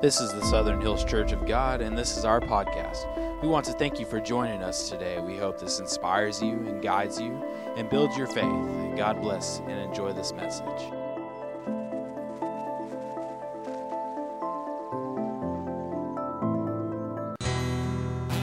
This 0.00 0.18
is 0.18 0.32
the 0.32 0.42
Southern 0.46 0.80
Hills 0.80 1.04
Church 1.04 1.32
of 1.32 1.44
God, 1.44 1.82
and 1.82 1.96
this 1.96 2.16
is 2.16 2.24
our 2.24 2.40
podcast. 2.40 3.04
We 3.42 3.48
want 3.48 3.66
to 3.66 3.74
thank 3.74 4.00
you 4.00 4.06
for 4.06 4.18
joining 4.18 4.62
us 4.62 4.88
today. 4.88 5.20
We 5.20 5.36
hope 5.36 5.60
this 5.60 5.78
inspires 5.78 6.40
you 6.40 6.52
and 6.52 6.80
guides 6.80 7.20
you 7.20 7.44
and 7.76 7.86
builds 7.90 8.16
your 8.16 8.26
faith. 8.26 8.50
God 8.96 9.20
bless 9.20 9.58
and 9.58 9.78
enjoy 9.78 10.14
this 10.14 10.32
message. 10.32 10.64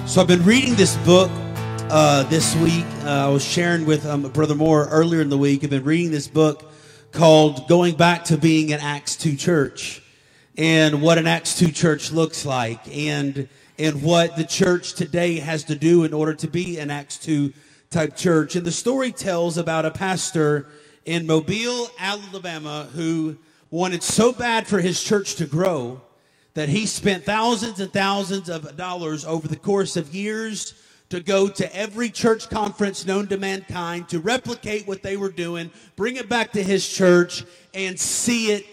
So 0.08 0.22
I've 0.22 0.28
been 0.28 0.44
reading 0.44 0.76
this 0.76 0.96
book 0.98 1.32
uh, 1.90 2.22
this 2.26 2.56
week. 2.58 2.86
Uh, 3.04 3.26
I 3.26 3.30
was 3.30 3.44
sharing 3.44 3.88
with 3.88 4.06
um, 4.06 4.30
Brother 4.30 4.54
Moore 4.54 4.88
earlier 4.92 5.22
in 5.22 5.30
the 5.30 5.40
week. 5.40 5.64
I've 5.64 5.72
been 5.72 5.84
reading 5.84 6.12
this 6.12 6.28
book 6.28 6.72
called 7.12 7.68
Going 7.68 7.96
Back 7.96 8.26
to 8.26 8.38
Being 8.38 8.74
an 8.74 8.80
Acts 8.80 9.16
2 9.16 9.36
Church 9.36 10.04
and 10.58 11.02
what 11.02 11.18
an 11.18 11.28
Acts 11.28 11.58
2 11.60 11.72
church 11.72 12.12
looks 12.12 12.46
like 12.46 12.82
and 12.96 13.48
and 13.80 14.02
what 14.02 14.36
the 14.36 14.44
church 14.44 14.94
today 14.94 15.36
has 15.36 15.64
to 15.66 15.76
do 15.76 16.04
in 16.04 16.12
order 16.12 16.34
to 16.34 16.48
be 16.48 16.80
an 16.80 16.90
Acts 16.90 17.18
2 17.20 17.54
type 17.92 18.16
church. 18.16 18.56
And 18.56 18.66
the 18.66 18.72
story 18.72 19.12
tells 19.12 19.60
about 19.60 19.86
a 19.86 19.92
pastor 19.92 20.68
in 21.06 21.28
Mobile, 21.28 21.90
Alabama, 22.00 22.90
who 22.94 23.38
wanted 23.70 24.02
so 24.02 24.34
bad 24.34 24.66
for 24.66 24.80
his 24.80 25.04
church 25.04 25.36
to 25.36 25.46
grow 25.46 26.02
that 26.56 26.70
he 26.70 26.88
spent 26.88 27.24
thousands 27.24 27.80
and 27.80 27.94
thousands 27.94 28.50
of 28.50 28.76
dollars 28.76 29.26
over 29.26 29.48
the 29.48 29.56
course 29.56 29.96
of 29.96 30.16
years 30.16 30.74
to 31.10 31.20
go 31.20 31.48
to 31.48 31.76
every 31.76 32.10
church 32.10 32.50
conference 32.50 33.06
known 33.06 33.28
to 33.28 33.38
mankind 33.38 34.10
to 34.10 34.20
replicate 34.20 34.88
what 34.88 35.04
they 35.04 35.18
were 35.18 35.32
doing, 35.32 35.70
bring 35.96 36.16
it 36.16 36.28
back 36.28 36.52
to 36.52 36.64
his 36.64 36.88
church, 36.90 37.46
and 37.76 37.98
see 37.98 38.52
it 38.52 38.66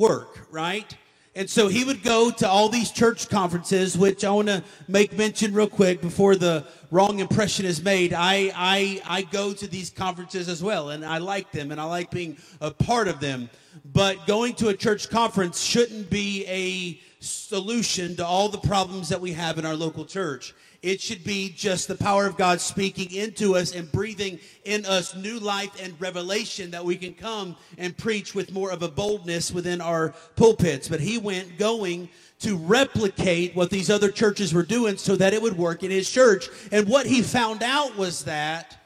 work, 0.00 0.46
right? 0.50 0.96
And 1.36 1.48
so 1.48 1.68
he 1.68 1.84
would 1.84 2.02
go 2.02 2.30
to 2.30 2.48
all 2.48 2.70
these 2.70 2.90
church 2.90 3.28
conferences, 3.28 3.96
which 3.96 4.24
I 4.24 4.30
want 4.30 4.48
to 4.48 4.64
make 4.88 5.16
mention 5.16 5.52
real 5.52 5.68
quick 5.68 6.00
before 6.00 6.34
the 6.36 6.66
wrong 6.90 7.20
impression 7.20 7.66
is 7.66 7.84
made. 7.84 8.12
I, 8.14 8.50
I, 8.56 9.02
I 9.06 9.22
go 9.22 9.52
to 9.52 9.68
these 9.68 9.90
conferences 9.90 10.48
as 10.48 10.62
well, 10.62 10.88
and 10.88 11.04
I 11.04 11.18
like 11.18 11.52
them, 11.52 11.70
and 11.70 11.80
I 11.80 11.84
like 11.84 12.10
being 12.10 12.38
a 12.60 12.70
part 12.70 13.06
of 13.08 13.20
them. 13.20 13.50
But 13.84 14.26
going 14.26 14.54
to 14.54 14.68
a 14.68 14.74
church 14.74 15.08
conference 15.10 15.60
shouldn't 15.62 16.10
be 16.10 16.46
a 16.46 16.98
solution 17.22 18.16
to 18.16 18.26
all 18.26 18.48
the 18.48 18.58
problems 18.58 19.10
that 19.10 19.20
we 19.20 19.32
have 19.32 19.58
in 19.58 19.66
our 19.66 19.76
local 19.76 20.06
church. 20.06 20.54
It 20.82 21.00
should 21.00 21.24
be 21.24 21.50
just 21.50 21.88
the 21.88 21.94
power 21.94 22.24
of 22.24 22.38
God 22.38 22.58
speaking 22.60 23.12
into 23.12 23.54
us 23.54 23.74
and 23.74 23.90
breathing 23.92 24.38
in 24.64 24.86
us 24.86 25.14
new 25.14 25.38
life 25.38 25.70
and 25.82 26.00
revelation 26.00 26.70
that 26.70 26.84
we 26.84 26.96
can 26.96 27.12
come 27.12 27.56
and 27.76 27.96
preach 27.96 28.34
with 28.34 28.52
more 28.52 28.70
of 28.70 28.82
a 28.82 28.88
boldness 28.88 29.52
within 29.52 29.82
our 29.82 30.14
pulpits. 30.36 30.88
But 30.88 31.00
he 31.00 31.18
went 31.18 31.58
going 31.58 32.08
to 32.40 32.56
replicate 32.56 33.54
what 33.54 33.68
these 33.68 33.90
other 33.90 34.10
churches 34.10 34.54
were 34.54 34.62
doing 34.62 34.96
so 34.96 35.16
that 35.16 35.34
it 35.34 35.42
would 35.42 35.58
work 35.58 35.82
in 35.82 35.90
his 35.90 36.10
church. 36.10 36.48
And 36.72 36.88
what 36.88 37.04
he 37.04 37.20
found 37.20 37.62
out 37.62 37.96
was 37.98 38.24
that 38.24 38.79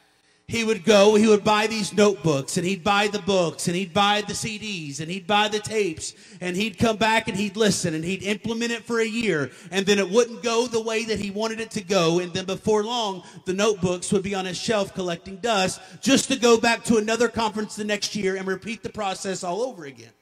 he 0.47 0.63
would 0.63 0.85
go, 0.85 1.15
he 1.15 1.27
would 1.27 1.43
buy 1.43 1.67
these 1.67 1.95
notebooks 1.95 2.59
and 2.59 2.67
he'd 2.67 2.85
buy 2.85 3.09
the 3.09 3.21
books 3.21 3.67
and 3.67 3.75
he'd 3.75 3.95
buy 3.95 4.21
the 4.21 4.35
CDs 4.35 5.01
and 5.01 5.11
he'd 5.11 5.27
buy 5.27 5.49
the 5.49 5.59
tapes 5.59 6.13
and 6.39 6.55
he'd 6.55 6.79
come 6.79 6.99
back 6.99 7.29
and 7.29 7.37
he'd 7.37 7.57
listen 7.57 7.95
and 7.95 8.05
he'd 8.05 8.23
implement 8.23 8.71
it 8.71 8.85
for 8.85 9.01
a 9.01 9.07
year 9.07 9.51
and 9.71 9.87
then 9.87 9.99
it 9.99 10.09
wouldn't 10.09 10.43
go 10.43 10.67
the 10.67 10.83
way 10.83 11.05
that 11.07 11.19
he 11.19 11.31
wanted 11.31 11.61
it 11.61 11.71
to 11.71 11.83
go. 11.83 12.19
And 12.19 12.31
then 12.35 12.45
before 12.45 12.85
long, 12.85 13.23
the 13.47 13.55
notebooks 13.55 14.13
would 14.13 14.23
be 14.23 14.35
on 14.35 14.45
his 14.45 14.59
shelf 14.59 14.93
collecting 14.93 15.37
dust 15.37 15.81
just 16.03 16.29
to 16.29 16.37
go 16.39 16.61
back 16.61 16.85
to 16.85 16.99
another 16.99 17.29
conference 17.29 17.75
the 17.75 17.85
next 17.85 18.15
year 18.15 18.37
and 18.37 18.47
repeat 18.47 18.83
the 18.83 18.91
process 18.91 19.45
all 19.45 19.63
over 19.63 19.87
again. 19.87 20.13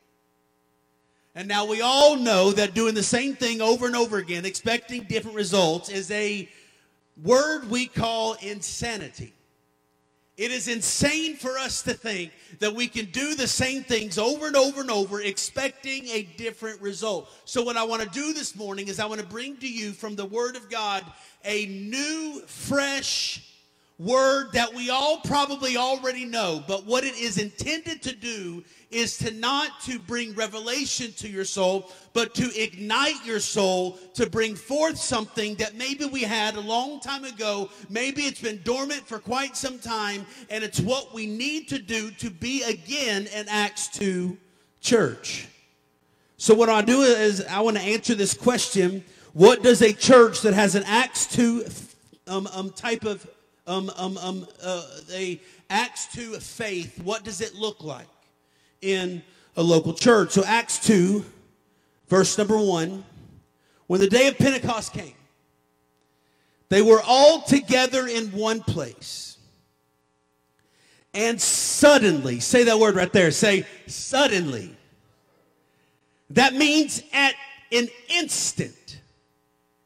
And 1.35 1.49
now 1.49 1.65
we 1.65 1.81
all 1.81 2.15
know 2.15 2.53
that 2.53 2.75
doing 2.75 2.95
the 2.95 3.03
same 3.03 3.35
thing 3.35 3.61
over 3.61 3.87
and 3.87 3.97
over 3.97 4.19
again, 4.19 4.45
expecting 4.45 5.03
different 5.05 5.37
results, 5.37 5.89
is 5.89 6.11
a 6.13 6.49
word 7.21 7.69
we 7.71 7.87
call 7.87 8.35
insanity. 8.35 9.35
It 10.39 10.51
is 10.51 10.67
insane 10.67 11.37
for 11.37 11.59
us 11.59 11.83
to 11.83 11.93
think 11.93 12.33
that 12.59 12.75
we 12.75 12.89
can 12.89 13.07
do 13.07 13.35
the 13.35 13.47
same 13.47 13.85
things 13.85 14.17
over 14.17 14.47
and 14.47 14.57
over 14.57 14.81
and 14.81 14.91
over, 14.91 15.21
expecting 15.21 16.07
a 16.07 16.23
different 16.23 16.81
result. 16.81 17.29
So, 17.45 17.63
what 17.63 17.77
I 17.77 17.85
want 17.85 18.03
to 18.03 18.09
do 18.09 18.33
this 18.33 18.57
morning 18.57 18.89
is 18.89 18.99
I 18.99 19.05
want 19.05 19.21
to 19.21 19.27
bring 19.27 19.59
to 19.59 19.69
you 19.71 19.93
from 19.93 20.17
the 20.17 20.25
Word 20.25 20.57
of 20.57 20.71
God 20.71 21.05
a 21.45 21.67
new, 21.67 22.41
fresh 22.47 23.52
word 24.05 24.53
that 24.53 24.73
we 24.75 24.91
all 24.91 25.19
probably 25.21 25.77
already 25.77 26.25
know. 26.25 26.63
But 26.67 26.87
what 26.87 27.05
it 27.05 27.17
is 27.17 27.39
intended 27.39 28.03
to 28.03 28.15
do 28.15 28.65
is 28.91 29.17
to 29.19 29.31
not 29.31 29.81
to 29.83 29.99
bring 29.99 30.35
revelation 30.35 31.13
to 31.15 31.29
your 31.29 31.45
soul, 31.45 31.91
but 32.13 32.35
to 32.35 32.51
ignite 32.61 33.25
your 33.25 33.41
soul 33.41 33.99
to 34.15 34.29
bring 34.29 34.55
forth 34.55 34.99
something 34.99 35.55
that 35.57 35.75
maybe 35.77 36.05
we 36.05 36.23
had 36.23 36.57
a 36.57 36.61
long 36.61 37.01
time 37.01 37.25
ago. 37.25 37.71
Maybe 37.89 38.23
it's 38.23 38.41
been 38.41 38.61
dormant 38.65 39.07
for 39.07 39.19
quite 39.19 39.57
some 39.57 39.79
time, 39.79 40.27
and 40.51 40.63
it's 40.63 40.81
what 40.81 41.15
we 41.15 41.27
need 41.27 41.69
to 41.69 41.79
do 41.79 42.11
to 42.13 42.31
be 42.31 42.63
again 42.65 43.29
an 43.35 43.47
Acts 43.49 43.89
2 43.89 44.37
church. 44.81 45.49
So, 46.37 46.55
what 46.55 46.69
I 46.69 46.83
do 46.83 47.03
is 47.03 47.45
I 47.47 47.61
want 47.61 47.77
to 47.77 47.83
answer 47.83 48.15
this 48.15 48.35
question 48.35 49.05
What 49.33 49.63
does 49.63 49.81
a 49.81 49.93
church 49.93 50.43
that 50.43 50.55
has 50.55 50.75
an 50.75 50.83
Acts 50.87 51.27
2 51.29 51.65
um, 52.27 52.49
um, 52.53 52.71
type 52.71 53.05
of 53.05 53.27
um, 53.67 53.91
um, 53.97 54.19
um, 54.19 54.47
uh, 54.63 54.85
a 55.13 55.41
Acts 55.71 56.09
2 56.15 56.35
faith, 56.35 57.01
what 57.03 57.25
does 57.25 57.41
it 57.41 57.55
look 57.55 57.83
like? 57.83 58.07
in 58.83 59.23
a 59.57 59.63
local 59.63 59.95
church. 59.95 60.33
So, 60.33 60.45
Acts 60.45 60.85
2, 60.87 61.25
verse 62.09 62.37
number 62.37 62.59
1 62.59 63.05
when 63.87 64.01
the 64.01 64.09
day 64.09 64.29
of 64.29 64.39
Pentecost 64.39 64.95
came, 64.95 65.13
they 66.71 66.81
were 66.81 67.03
all 67.07 67.43
together 67.43 68.07
in 68.07 68.29
one 68.29 68.61
place. 68.61 69.37
And 71.13 71.39
suddenly, 71.39 72.41
say 72.41 72.65
that 72.65 72.79
word 72.79 72.95
right 72.95 73.13
there, 73.13 73.31
say 73.31 73.67
suddenly. 73.87 74.75
That 76.31 76.55
means 76.55 77.03
at 77.13 77.35
an 77.71 77.89
instant, 78.09 79.03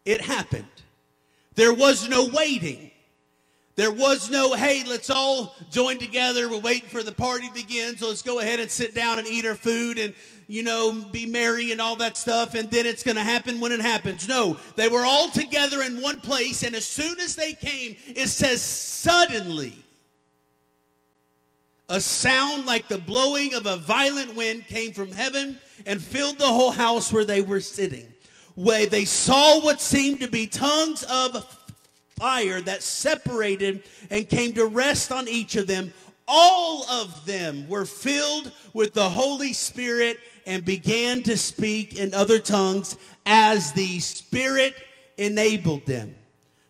it 0.04 0.20
happened. 0.20 0.66
There 1.56 1.75
was 1.75 2.09
no 2.09 2.28
waiting. 2.28 2.85
There 3.76 3.92
was 3.92 4.31
no, 4.31 4.54
hey, 4.54 4.84
let's 4.87 5.10
all 5.10 5.54
join 5.70 5.98
together. 5.98 6.48
We're 6.48 6.60
waiting 6.60 6.88
for 6.88 7.03
the 7.03 7.12
party 7.12 7.48
to 7.48 7.53
begin, 7.53 7.94
so 7.98 8.09
let's 8.09 8.22
go 8.22 8.41
ahead 8.41 8.59
and 8.59 8.70
sit 8.70 8.94
down 8.94 9.19
and 9.19 9.28
eat 9.28 9.44
our 9.44 9.54
food 9.54 9.98
and, 9.98 10.14
you 10.48 10.62
know, 10.62 10.92
be 11.12 11.26
merry 11.26 11.72
and 11.72 11.81
all 11.81 11.94
that 11.97 12.16
stuff, 12.16 12.54
and 12.54 12.70
then 12.70 12.86
it's 12.86 13.03
going 13.03 13.16
to 13.16 13.22
happen 13.22 13.60
when 13.60 13.72
it 13.72 13.81
happens. 13.81 14.26
No, 14.26 14.56
they 14.76 14.88
were 14.88 15.04
all 15.04 15.28
together 15.28 15.82
in 15.82 16.00
one 16.00 16.20
place, 16.20 16.62
and 16.62 16.75
as 16.75 16.86
soon 16.86 17.20
as 17.20 17.36
they 17.36 17.53
came, 17.53 17.97
it 18.06 18.28
says, 18.28 18.62
suddenly, 18.62 19.75
a 21.91 22.00
sound 22.00 22.65
like 22.65 22.88
the 22.88 22.98
blowing 22.98 23.53
of 23.53 23.66
a 23.66 23.76
violent 23.76 24.34
wind 24.34 24.66
came 24.69 24.92
from 24.92 25.12
heaven 25.12 25.59
and 25.84 26.00
filled 26.00 26.38
the 26.38 26.47
whole 26.47 26.70
house 26.70 27.12
where 27.12 27.26
they 27.26 27.42
were 27.42 27.60
sitting. 27.60 28.06
Where 28.54 28.86
they 28.86 29.04
saw 29.04 29.60
what 29.60 29.82
seemed 29.82 30.20
to 30.20 30.28
be 30.28 30.47
tongues 30.47 31.03
of 31.03 31.56
fire 32.16 32.60
that 32.62 32.82
separated 32.82 33.82
and 34.10 34.28
came 34.28 34.53
to 34.54 34.66
rest 34.66 35.12
on 35.12 35.28
each 35.28 35.56
of 35.56 35.66
them. 35.66 35.93
All 36.27 36.84
of 36.91 37.25
them 37.27 37.69
were 37.69 37.84
filled 37.84 38.53
with 38.72 38.94
the 38.94 39.09
Holy 39.09 39.53
Spirit 39.53 40.19
and 40.47 40.65
began 40.65 41.22
to 41.25 41.37
speak 41.37 41.99
in 41.99 42.15
other 42.15 42.38
tongues 42.38 42.97
as 43.27 43.72
the 43.72 44.00
Spirit 44.00 44.75
enabled 45.19 45.87
them. 45.87 46.15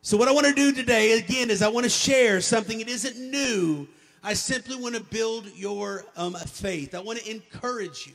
So, 0.03 0.17
what 0.17 0.29
I 0.29 0.33
want 0.33 0.47
to 0.47 0.55
do 0.55 0.73
today, 0.73 1.19
again, 1.19 1.51
is 1.51 1.63
I 1.63 1.69
want 1.69 1.85
to 1.85 1.91
share 1.91 2.41
something 2.41 2.79
that 2.79 2.89
isn't 2.89 3.19
new. 3.19 3.89
I 4.23 4.35
simply 4.35 4.77
want 4.77 4.95
to 4.95 5.03
build 5.03 5.51
your 5.55 6.05
um, 6.17 6.35
faith. 6.35 6.95
I 6.95 7.01
want 7.01 7.21
to 7.21 7.31
encourage 7.31 8.07
you. 8.07 8.13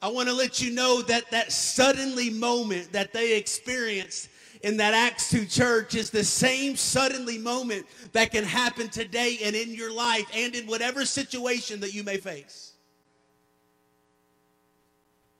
I 0.00 0.08
want 0.08 0.28
to 0.28 0.34
let 0.34 0.60
you 0.60 0.72
know 0.72 1.02
that 1.02 1.30
that 1.30 1.52
suddenly 1.52 2.30
moment 2.30 2.92
that 2.92 3.12
they 3.12 3.36
experienced 3.36 4.28
in 4.62 4.76
that 4.78 4.94
Acts 4.94 5.30
2 5.30 5.46
church 5.46 5.94
is 5.94 6.10
the 6.10 6.24
same 6.24 6.76
suddenly 6.76 7.38
moment 7.38 7.86
that 8.12 8.30
can 8.30 8.44
happen 8.44 8.88
today 8.88 9.38
and 9.44 9.54
in 9.56 9.74
your 9.74 9.92
life 9.92 10.26
and 10.34 10.54
in 10.54 10.66
whatever 10.66 11.04
situation 11.04 11.80
that 11.80 11.94
you 11.94 12.02
may 12.02 12.16
face. 12.16 12.72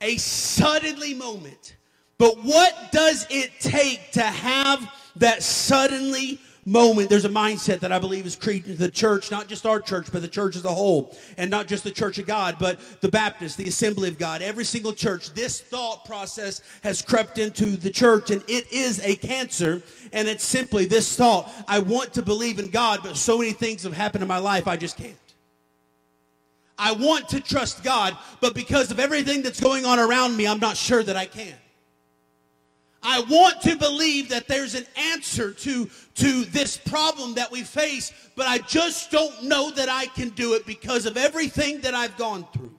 A 0.00 0.16
suddenly 0.16 1.14
moment. 1.14 1.76
But 2.18 2.42
what 2.42 2.92
does 2.92 3.26
it 3.30 3.50
take 3.60 4.12
to 4.12 4.22
have 4.22 4.90
that 5.16 5.42
suddenly 5.42 6.40
moment, 6.66 7.08
there's 7.08 7.24
a 7.24 7.30
mindset 7.30 7.80
that 7.80 7.92
I 7.92 7.98
believe 7.98 8.26
is 8.26 8.36
created 8.36 8.72
into 8.72 8.82
the 8.82 8.90
church, 8.90 9.30
not 9.30 9.46
just 9.46 9.64
our 9.64 9.80
church, 9.80 10.08
but 10.12 10.20
the 10.20 10.28
church 10.28 10.56
as 10.56 10.64
a 10.64 10.70
whole. 10.70 11.16
And 11.38 11.50
not 11.50 11.68
just 11.68 11.84
the 11.84 11.90
church 11.90 12.18
of 12.18 12.26
God, 12.26 12.56
but 12.58 12.78
the 13.00 13.08
Baptist, 13.08 13.56
the 13.56 13.68
assembly 13.68 14.08
of 14.08 14.18
God, 14.18 14.42
every 14.42 14.64
single 14.64 14.92
church. 14.92 15.32
This 15.32 15.60
thought 15.60 16.04
process 16.04 16.60
has 16.82 17.00
crept 17.00 17.38
into 17.38 17.76
the 17.76 17.90
church 17.90 18.30
and 18.30 18.42
it 18.48 18.70
is 18.72 19.00
a 19.04 19.14
cancer. 19.16 19.80
And 20.12 20.28
it's 20.28 20.44
simply 20.44 20.84
this 20.84 21.16
thought 21.16 21.50
I 21.68 21.78
want 21.78 22.12
to 22.14 22.22
believe 22.22 22.58
in 22.58 22.70
God, 22.70 23.00
but 23.02 23.16
so 23.16 23.38
many 23.38 23.52
things 23.52 23.84
have 23.84 23.94
happened 23.94 24.22
in 24.22 24.28
my 24.28 24.38
life, 24.38 24.66
I 24.66 24.76
just 24.76 24.96
can't. 24.96 25.14
I 26.78 26.92
want 26.92 27.30
to 27.30 27.40
trust 27.40 27.82
God, 27.82 28.18
but 28.40 28.54
because 28.54 28.90
of 28.90 29.00
everything 29.00 29.40
that's 29.40 29.60
going 29.60 29.86
on 29.86 29.98
around 29.98 30.36
me, 30.36 30.46
I'm 30.46 30.60
not 30.60 30.76
sure 30.76 31.02
that 31.02 31.16
I 31.16 31.24
can. 31.24 31.54
I 33.02 33.20
want 33.20 33.60
to 33.62 33.76
believe 33.76 34.30
that 34.30 34.48
there's 34.48 34.74
an 34.74 34.86
answer 34.96 35.52
to, 35.52 35.88
to 36.16 36.44
this 36.46 36.76
problem 36.76 37.34
that 37.34 37.50
we 37.50 37.62
face, 37.62 38.12
but 38.34 38.46
I 38.46 38.58
just 38.58 39.10
don't 39.10 39.44
know 39.44 39.70
that 39.70 39.88
I 39.88 40.06
can 40.06 40.30
do 40.30 40.54
it 40.54 40.66
because 40.66 41.06
of 41.06 41.16
everything 41.16 41.80
that 41.82 41.94
I've 41.94 42.16
gone 42.16 42.46
through. 42.52 42.72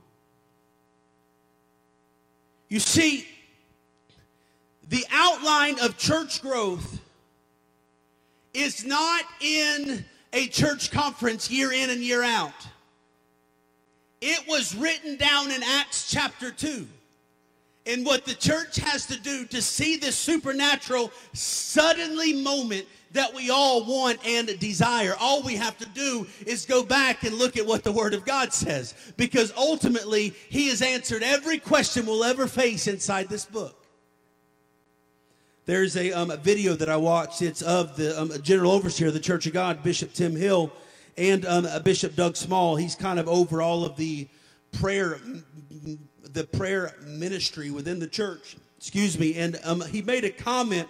You 2.70 2.80
see, 2.80 3.26
the 4.90 5.06
outline 5.12 5.80
of 5.80 5.98
church 5.98 6.42
growth 6.42 7.00
is 8.54 8.86
not 8.86 9.24
in 9.42 10.04
a 10.34 10.48
church 10.48 10.92
conference 10.92 11.50
year 11.50 11.72
in 11.72 11.90
and 11.90 12.02
year 12.02 12.24
out. 12.24 12.68
It 14.20 14.48
was 14.48 14.76
written 14.76 15.16
down 15.16 15.52
in 15.52 15.62
Acts 15.64 16.10
chapter 16.10 16.52
2. 16.52 16.88
And 17.88 18.06
what 18.06 18.26
the 18.26 18.34
church 18.34 18.78
has 18.78 19.06
to 19.08 19.20
do 19.20 19.46
to 19.46 19.62
see 19.62 19.98
this 19.98 20.16
supernatural, 20.16 21.12
suddenly 21.34 22.34
moment 22.34 22.86
that 23.14 23.34
we 23.34 23.50
all 23.50 23.86
want 23.86 24.20
and 24.26 24.48
desire. 24.60 25.16
All 25.20 25.42
we 25.42 25.56
have 25.56 25.78
to 25.78 25.86
do 25.88 26.28
is 26.46 26.66
go 26.66 26.84
back 26.84 27.24
and 27.24 27.36
look 27.36 27.56
at 27.56 27.66
what 27.66 27.84
the 27.84 27.92
Word 27.92 28.14
of 28.14 28.26
God 28.26 28.52
says. 28.52 28.94
Because 29.16 29.54
ultimately, 29.56 30.34
He 30.50 30.68
has 30.70 30.82
answered 30.82 31.24
every 31.24 31.58
question 31.58 32.06
we'll 32.06 32.24
ever 32.24 32.48
face 32.48 32.88
inside 32.88 33.30
this 33.30 33.46
book. 33.46 33.86
There's 35.66 35.98
a, 35.98 36.12
um, 36.14 36.32
a 36.32 36.38
video 36.38 36.76
that 36.76 36.90
I 36.90 36.98
watched. 36.98 37.42
It's 37.42 37.62
of 37.62 37.98
the 37.98 38.20
um, 38.20 38.32
General 38.42 38.72
Overseer 38.72 39.08
of 39.08 39.14
the 39.14 39.20
Church 39.20 39.46
of 39.48 39.54
God, 39.54 39.84
Bishop 39.84 40.14
Tim 40.14 40.36
Hill 40.36 40.72
and 41.18 41.46
um, 41.46 41.68
Bishop 41.84 42.16
Doug 42.16 42.38
Small. 42.38 42.76
He's 42.76 42.96
kind 42.96 43.20
of 43.20 43.28
over 43.28 43.62
all 43.62 43.84
of 43.84 43.98
the 43.98 44.28
prayer, 44.72 45.20
the 46.34 46.44
prayer 46.44 46.96
ministry 47.06 47.72
within 47.72 48.00
the 48.00 48.08
church. 48.08 48.58
Excuse 48.78 49.18
me. 49.18 49.36
And 49.36 49.60
um, 49.64 49.82
he 49.82 50.02
made 50.02 50.24
a 50.24 50.30
comment 50.30 50.88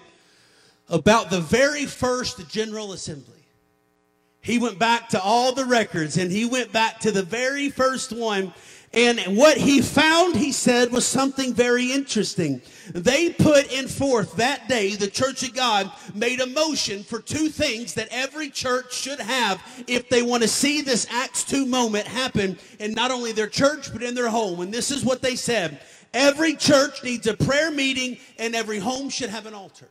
about 0.89 1.29
the 1.29 1.41
very 1.41 1.85
first 1.85 2.49
General 2.49 2.93
Assembly. 2.93 3.33
He 4.41 4.59
went 4.59 4.79
back 4.79 5.09
to 5.09 5.21
all 5.21 5.53
the 5.53 5.65
records 5.65 6.17
and 6.17 6.31
he 6.31 6.45
went 6.45 6.71
back 6.71 6.99
to 7.01 7.11
the 7.11 7.23
very 7.23 7.69
first 7.69 8.13
one 8.13 8.53
and 8.93 9.37
what 9.37 9.57
he 9.57 9.81
found, 9.81 10.35
he 10.35 10.51
said, 10.51 10.91
was 10.91 11.05
something 11.05 11.53
very 11.53 11.91
interesting. 11.91 12.61
They 12.93 13.31
put 13.31 13.71
in 13.71 13.87
forth 13.87 14.37
that 14.37 14.69
day, 14.69 14.95
the 14.95 15.09
Church 15.09 15.43
of 15.43 15.53
God 15.53 15.91
made 16.15 16.39
a 16.39 16.47
motion 16.47 17.03
for 17.03 17.19
two 17.19 17.49
things 17.49 17.93
that 17.95 18.07
every 18.11 18.49
church 18.49 18.93
should 18.93 19.19
have 19.19 19.61
if 19.87 20.07
they 20.07 20.21
want 20.21 20.43
to 20.43 20.47
see 20.47 20.81
this 20.81 21.05
Acts 21.11 21.43
2 21.43 21.65
moment 21.65 22.07
happen 22.07 22.57
in 22.79 22.93
not 22.93 23.11
only 23.11 23.33
their 23.33 23.47
church, 23.47 23.91
but 23.91 24.01
in 24.01 24.15
their 24.15 24.29
home. 24.29 24.61
And 24.61 24.73
this 24.73 24.89
is 24.89 25.03
what 25.03 25.21
they 25.21 25.35
said 25.35 25.81
every 26.13 26.55
church 26.55 27.03
needs 27.03 27.27
a 27.27 27.35
prayer 27.35 27.69
meeting, 27.69 28.17
and 28.39 28.55
every 28.55 28.79
home 28.79 29.09
should 29.09 29.29
have 29.29 29.45
an 29.45 29.53
altar. 29.53 29.89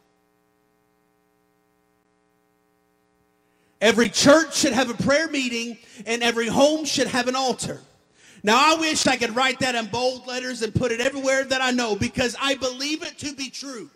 Every 3.81 4.09
church 4.09 4.57
should 4.57 4.73
have 4.73 4.89
a 4.89 4.95
prayer 5.03 5.29
meeting, 5.29 5.77
and 6.07 6.23
every 6.23 6.49
home 6.49 6.87
should 6.87 7.09
have 7.09 7.29
an 7.29 7.37
altar. 7.37 7.79
Now, 8.47 8.77
I 8.77 8.79
wish 8.79 9.09
I 9.09 9.17
could 9.17 9.35
write 9.35 9.59
that 9.59 9.75
in 9.75 9.87
bold 9.87 10.29
letters 10.29 10.63
and 10.63 10.73
put 10.73 10.93
it 10.93 11.01
everywhere 11.01 11.43
that 11.43 11.61
I 11.61 11.73
know 11.73 11.97
because 11.97 12.37
I 12.41 12.55
believe 12.55 13.03
it 13.03 13.19
to 13.19 13.35
be 13.35 13.51
true. 13.51 13.91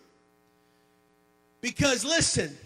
Because 1.60 2.04
listen, 2.04 2.58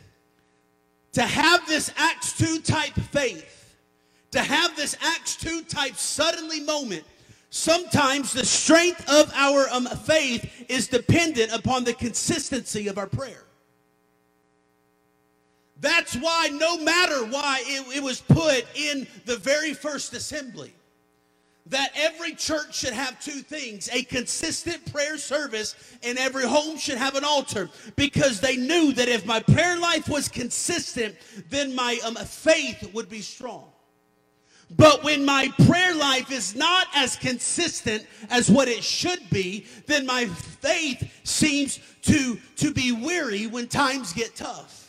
to 1.12 1.20
have 1.20 1.68
this 1.68 1.92
Acts 1.98 2.38
2 2.38 2.60
type 2.60 2.94
faith, 2.94 3.76
to 4.30 4.40
have 4.40 4.74
this 4.76 4.96
Acts 5.02 5.36
2 5.36 5.60
type 5.64 5.96
suddenly 5.96 6.60
moment, 6.60 7.04
sometimes 7.50 8.32
the 8.32 8.46
strength 8.46 9.06
of 9.10 9.30
our 9.34 9.68
um, 9.68 9.84
faith 9.84 10.64
is 10.70 10.88
dependent 10.88 11.52
upon 11.52 11.84
the 11.84 11.92
consistency 11.92 12.88
of 12.88 12.96
our 12.96 13.06
prayer. 13.06 13.44
That's 15.82 16.16
why, 16.16 16.48
no 16.50 16.78
matter 16.78 17.26
why 17.26 17.62
it, 17.66 17.98
it 17.98 18.02
was 18.02 18.22
put 18.22 18.64
in 18.74 19.06
the 19.26 19.36
very 19.36 19.74
first 19.74 20.14
assembly, 20.14 20.72
that 21.66 21.90
every 21.94 22.34
church 22.34 22.76
should 22.76 22.92
have 22.92 23.18
two 23.20 23.40
things 23.40 23.88
a 23.92 24.02
consistent 24.04 24.92
prayer 24.92 25.16
service, 25.16 25.74
and 26.02 26.18
every 26.18 26.44
home 26.44 26.76
should 26.76 26.98
have 26.98 27.14
an 27.14 27.24
altar 27.24 27.70
because 27.96 28.40
they 28.40 28.56
knew 28.56 28.92
that 28.92 29.08
if 29.08 29.24
my 29.24 29.40
prayer 29.40 29.78
life 29.78 30.08
was 30.08 30.28
consistent, 30.28 31.14
then 31.48 31.74
my 31.74 31.98
um, 32.04 32.16
faith 32.16 32.92
would 32.92 33.08
be 33.08 33.20
strong. 33.20 33.64
But 34.76 35.04
when 35.04 35.24
my 35.24 35.52
prayer 35.66 35.94
life 35.94 36.30
is 36.30 36.54
not 36.54 36.86
as 36.94 37.16
consistent 37.16 38.06
as 38.30 38.50
what 38.50 38.66
it 38.66 38.82
should 38.82 39.30
be, 39.30 39.66
then 39.86 40.06
my 40.06 40.26
faith 40.26 41.20
seems 41.24 41.78
to, 42.02 42.38
to 42.56 42.72
be 42.72 42.92
weary 42.92 43.46
when 43.46 43.68
times 43.68 44.12
get 44.12 44.34
tough 44.34 44.83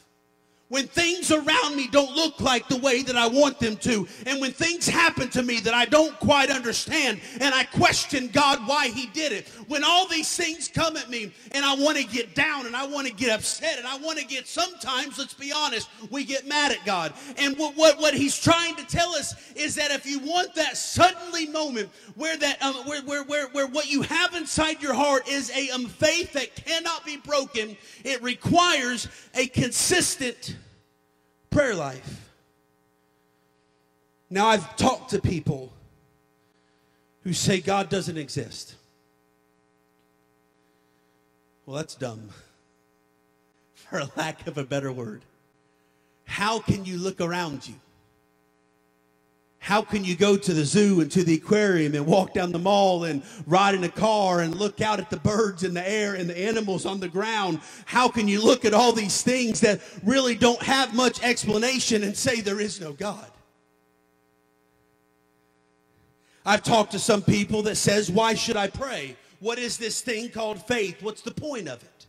when 0.69 0.87
things 0.87 1.31
around 1.31 1.75
me 1.75 1.87
don't 1.87 2.15
look 2.15 2.39
like 2.39 2.67
the 2.67 2.77
way 2.77 3.03
that 3.03 3.15
I 3.15 3.27
want 3.27 3.59
them 3.59 3.77
to, 3.77 4.07
and 4.25 4.41
when 4.41 4.51
things 4.51 4.87
happen 4.87 5.29
to 5.29 5.43
me 5.43 5.59
that 5.59 5.75
I 5.75 5.85
don't 5.85 6.17
quite 6.19 6.49
understand, 6.49 7.21
and 7.39 7.53
I 7.53 7.65
question 7.65 8.29
God 8.29 8.67
why 8.67 8.87
He 8.87 9.05
did 9.07 9.31
it, 9.31 9.47
when 9.67 9.83
all 9.83 10.07
these 10.07 10.35
things 10.35 10.67
come 10.67 10.97
at 10.97 11.09
me 11.09 11.31
and 11.51 11.63
I 11.63 11.75
want 11.75 11.97
to 11.97 12.03
get 12.03 12.33
down 12.33 12.65
and 12.65 12.75
I 12.75 12.87
want 12.87 13.07
to 13.07 13.13
get 13.13 13.29
upset 13.29 13.77
and 13.77 13.85
I 13.85 13.97
want 13.97 14.17
to 14.17 14.25
get 14.25 14.47
sometimes, 14.47 15.19
let's 15.19 15.35
be 15.35 15.51
honest, 15.51 15.87
we 16.09 16.23
get 16.23 16.47
mad 16.47 16.71
at 16.71 16.83
God. 16.83 17.13
And 17.37 17.55
what, 17.57 17.75
what, 17.75 17.99
what 17.99 18.15
He's 18.15 18.39
trying 18.39 18.75
to 18.75 18.85
tell 18.87 19.09
us 19.09 19.53
is 19.55 19.75
that 19.75 19.91
if 19.91 20.05
you 20.05 20.19
want 20.19 20.55
that 20.55 20.77
suddenly 20.77 21.47
moment 21.47 21.89
where 22.15 22.37
that 22.37 22.61
um, 22.63 22.75
where, 22.85 23.03
where, 23.03 23.23
where, 23.23 23.47
where 23.49 23.67
what 23.67 23.89
you 23.89 24.01
have 24.01 24.33
inside 24.33 24.81
your 24.81 24.93
heart 24.93 25.27
is 25.27 25.51
a 25.51 25.69
um, 25.69 25.85
faith 25.85 26.33
that 26.33 26.55
cannot 26.55 27.05
be 27.05 27.17
broken, 27.17 27.77
it 28.03 28.21
requires 28.23 29.07
a 29.35 29.47
consistent 29.47 30.55
prayer 31.55 31.73
life. 31.73 32.29
Now, 34.29 34.47
I've 34.47 34.75
talked 34.75 35.11
to 35.11 35.21
people 35.21 35.71
who 37.23 37.31
say 37.31 37.61
God 37.61 37.87
doesn't 37.87 38.17
exist. 38.17 38.75
Well, 41.65 41.77
that's 41.77 41.95
dumb, 41.95 42.31
for 43.73 44.03
lack 44.17 44.47
of 44.47 44.57
a 44.57 44.65
better 44.65 44.91
word. 44.91 45.21
How 46.25 46.59
can 46.59 46.83
you 46.83 46.97
look 46.97 47.21
around 47.21 47.65
you? 47.65 47.75
How 49.65 49.81
can 49.81 50.05
you 50.05 50.15
go 50.15 50.37
to 50.37 50.53
the 50.53 50.63
zoo 50.63 51.01
and 51.01 51.11
to 51.11 51.23
the 51.23 51.33
aquarium 51.33 51.95
and 51.95 52.05
walk 52.05 52.35
down 52.35 52.51
the 52.51 52.59
mall 52.59 53.05
and 53.05 53.23
ride 53.47 53.73
in 53.73 53.83
a 53.83 53.89
car 53.89 54.41
and 54.41 54.53
look 54.53 54.79
out 54.79 54.99
at 54.99 55.09
the 55.09 55.17
birds 55.17 55.63
in 55.63 55.73
the 55.73 55.89
air 55.89 56.13
and 56.13 56.29
the 56.29 56.37
animals 56.37 56.85
on 56.85 56.99
the 56.99 57.07
ground? 57.07 57.61
How 57.85 58.07
can 58.07 58.27
you 58.27 58.43
look 58.43 58.63
at 58.63 58.75
all 58.75 58.91
these 58.91 59.23
things 59.23 59.61
that 59.61 59.81
really 60.03 60.35
don't 60.35 60.61
have 60.61 60.93
much 60.93 61.19
explanation 61.23 62.03
and 62.03 62.15
say 62.15 62.41
there 62.41 62.59
is 62.59 62.79
no 62.79 62.93
God? 62.93 63.25
I've 66.45 66.61
talked 66.61 66.91
to 66.91 66.99
some 66.99 67.23
people 67.23 67.63
that 67.63 67.77
says, 67.77 68.11
"Why 68.11 68.35
should 68.35 68.57
I 68.57 68.67
pray? 68.67 69.17
What 69.39 69.57
is 69.57 69.77
this 69.77 69.99
thing 69.99 70.29
called 70.29 70.63
faith? 70.67 71.01
What's 71.01 71.23
the 71.23 71.31
point 71.31 71.67
of 71.69 71.81
it?" 71.81 72.05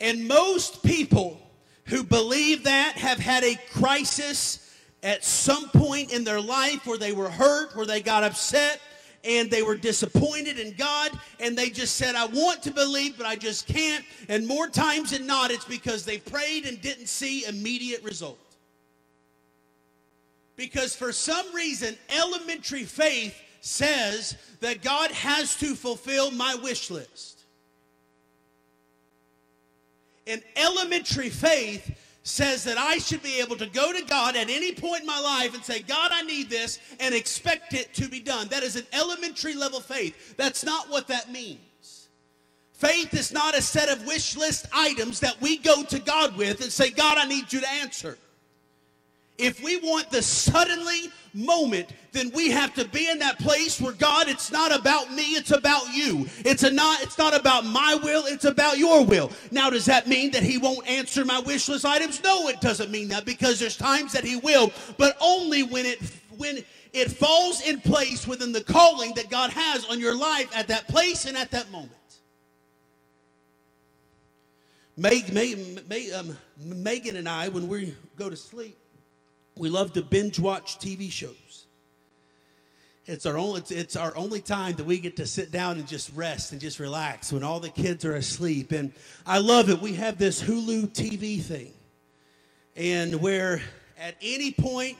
And 0.00 0.28
most 0.28 0.84
people 0.84 1.50
who 1.86 2.04
believe 2.04 2.62
that 2.62 2.96
have 2.96 3.18
had 3.18 3.42
a 3.42 3.58
crisis 3.72 4.60
at 5.02 5.24
some 5.24 5.68
point 5.70 6.12
in 6.12 6.24
their 6.24 6.40
life 6.40 6.86
where 6.86 6.98
they 6.98 7.12
were 7.12 7.30
hurt, 7.30 7.74
where 7.76 7.86
they 7.86 8.00
got 8.00 8.22
upset, 8.22 8.80
and 9.24 9.50
they 9.50 9.62
were 9.62 9.76
disappointed 9.76 10.58
in 10.58 10.74
God, 10.74 11.12
and 11.40 11.56
they 11.56 11.70
just 11.70 11.96
said, 11.96 12.14
I 12.14 12.26
want 12.26 12.62
to 12.64 12.70
believe, 12.70 13.16
but 13.16 13.26
I 13.26 13.36
just 13.36 13.66
can't. 13.66 14.04
And 14.28 14.46
more 14.46 14.68
times 14.68 15.10
than 15.10 15.26
not, 15.26 15.50
it's 15.50 15.64
because 15.64 16.04
they 16.04 16.18
prayed 16.18 16.66
and 16.66 16.80
didn't 16.80 17.06
see 17.06 17.44
immediate 17.44 18.02
result. 18.02 18.38
Because 20.56 20.94
for 20.94 21.12
some 21.12 21.52
reason, 21.54 21.96
elementary 22.16 22.84
faith 22.84 23.40
says 23.60 24.36
that 24.60 24.82
God 24.82 25.10
has 25.12 25.56
to 25.56 25.74
fulfill 25.74 26.30
my 26.30 26.56
wish 26.56 26.90
list. 26.90 27.40
And 30.26 30.42
elementary 30.56 31.30
faith 31.30 31.96
says 32.22 32.62
that 32.64 32.78
I 32.78 32.98
should 32.98 33.22
be 33.22 33.40
able 33.40 33.56
to 33.56 33.66
go 33.66 33.92
to 33.92 34.04
God 34.04 34.36
at 34.36 34.48
any 34.48 34.72
point 34.72 35.00
in 35.00 35.06
my 35.06 35.18
life 35.18 35.54
and 35.54 35.64
say, 35.64 35.80
God, 35.80 36.10
I 36.12 36.22
need 36.22 36.48
this, 36.48 36.78
and 37.00 37.14
expect 37.14 37.74
it 37.74 37.92
to 37.94 38.08
be 38.08 38.20
done. 38.20 38.48
That 38.48 38.62
is 38.62 38.76
an 38.76 38.86
elementary 38.92 39.54
level 39.54 39.80
faith. 39.80 40.36
That's 40.36 40.64
not 40.64 40.88
what 40.88 41.08
that 41.08 41.32
means. 41.32 42.08
Faith 42.72 43.14
is 43.14 43.32
not 43.32 43.56
a 43.56 43.62
set 43.62 43.88
of 43.88 44.06
wish 44.06 44.36
list 44.36 44.66
items 44.72 45.20
that 45.20 45.40
we 45.40 45.56
go 45.56 45.82
to 45.84 45.98
God 46.00 46.36
with 46.36 46.60
and 46.62 46.72
say, 46.72 46.90
God, 46.90 47.18
I 47.18 47.26
need 47.26 47.52
you 47.52 47.60
to 47.60 47.70
answer. 47.70 48.18
If 49.38 49.62
we 49.62 49.76
want 49.78 50.10
the 50.10 50.22
suddenly 50.22 51.10
moment, 51.34 51.88
then 52.12 52.30
we 52.34 52.50
have 52.50 52.74
to 52.74 52.86
be 52.86 53.08
in 53.08 53.18
that 53.20 53.38
place 53.38 53.80
where 53.80 53.92
God, 53.92 54.28
it's 54.28 54.52
not 54.52 54.74
about 54.74 55.12
me, 55.12 55.22
it's 55.34 55.50
about 55.50 55.92
you. 55.92 56.26
It's 56.44 56.62
not 56.70 57.02
it's 57.02 57.18
not 57.18 57.34
about 57.34 57.64
my 57.64 57.98
will, 58.02 58.26
it's 58.26 58.44
about 58.44 58.78
your 58.78 59.04
will. 59.04 59.30
Now, 59.50 59.70
does 59.70 59.86
that 59.86 60.06
mean 60.06 60.30
that 60.32 60.42
he 60.42 60.58
won't 60.58 60.86
answer 60.88 61.24
my 61.24 61.40
wish 61.40 61.68
list 61.68 61.84
items? 61.84 62.22
No, 62.22 62.48
it 62.48 62.60
doesn't 62.60 62.90
mean 62.90 63.08
that 63.08 63.24
because 63.24 63.58
there's 63.58 63.76
times 63.76 64.12
that 64.12 64.24
he 64.24 64.36
will, 64.36 64.70
but 64.98 65.16
only 65.20 65.62
when 65.62 65.86
it 65.86 66.00
when 66.36 66.62
it 66.92 67.10
falls 67.10 67.66
in 67.66 67.80
place 67.80 68.26
within 68.26 68.52
the 68.52 68.62
calling 68.62 69.14
that 69.14 69.30
God 69.30 69.50
has 69.50 69.86
on 69.86 69.98
your 69.98 70.16
life 70.16 70.54
at 70.54 70.68
that 70.68 70.88
place 70.88 71.24
and 71.24 71.36
at 71.36 71.50
that 71.52 71.70
moment. 71.70 71.92
Um, 76.14 76.36
Megan 76.62 77.16
and 77.16 77.28
I, 77.28 77.48
when 77.48 77.66
we 77.66 77.94
go 78.16 78.28
to 78.28 78.36
sleep, 78.36 78.76
we 79.56 79.68
love 79.68 79.92
to 79.94 80.02
binge 80.02 80.38
watch 80.38 80.78
TV 80.78 81.10
shows. 81.10 81.66
It's 83.04 83.26
our 83.26 83.36
only 83.36 83.60
it's, 83.60 83.70
it's, 83.72 83.96
our 83.96 84.16
only 84.16 84.40
time 84.40 84.76
that 84.76 84.84
we 84.84 84.98
get 84.98 85.16
to 85.16 85.26
sit 85.26 85.50
down 85.50 85.76
and 85.78 85.88
just 85.88 86.14
rest 86.14 86.52
and 86.52 86.60
just 86.60 86.78
relax 86.78 87.32
when 87.32 87.42
all 87.42 87.58
the 87.58 87.68
kids 87.68 88.04
are 88.04 88.14
asleep. 88.14 88.70
And 88.70 88.92
I 89.26 89.38
love 89.38 89.70
it. 89.70 89.80
We 89.80 89.94
have 89.94 90.18
this 90.18 90.40
Hulu 90.40 90.90
TV 90.90 91.42
thing, 91.42 91.72
and 92.76 93.20
where 93.20 93.60
at 93.98 94.14
any 94.22 94.52
point 94.52 94.98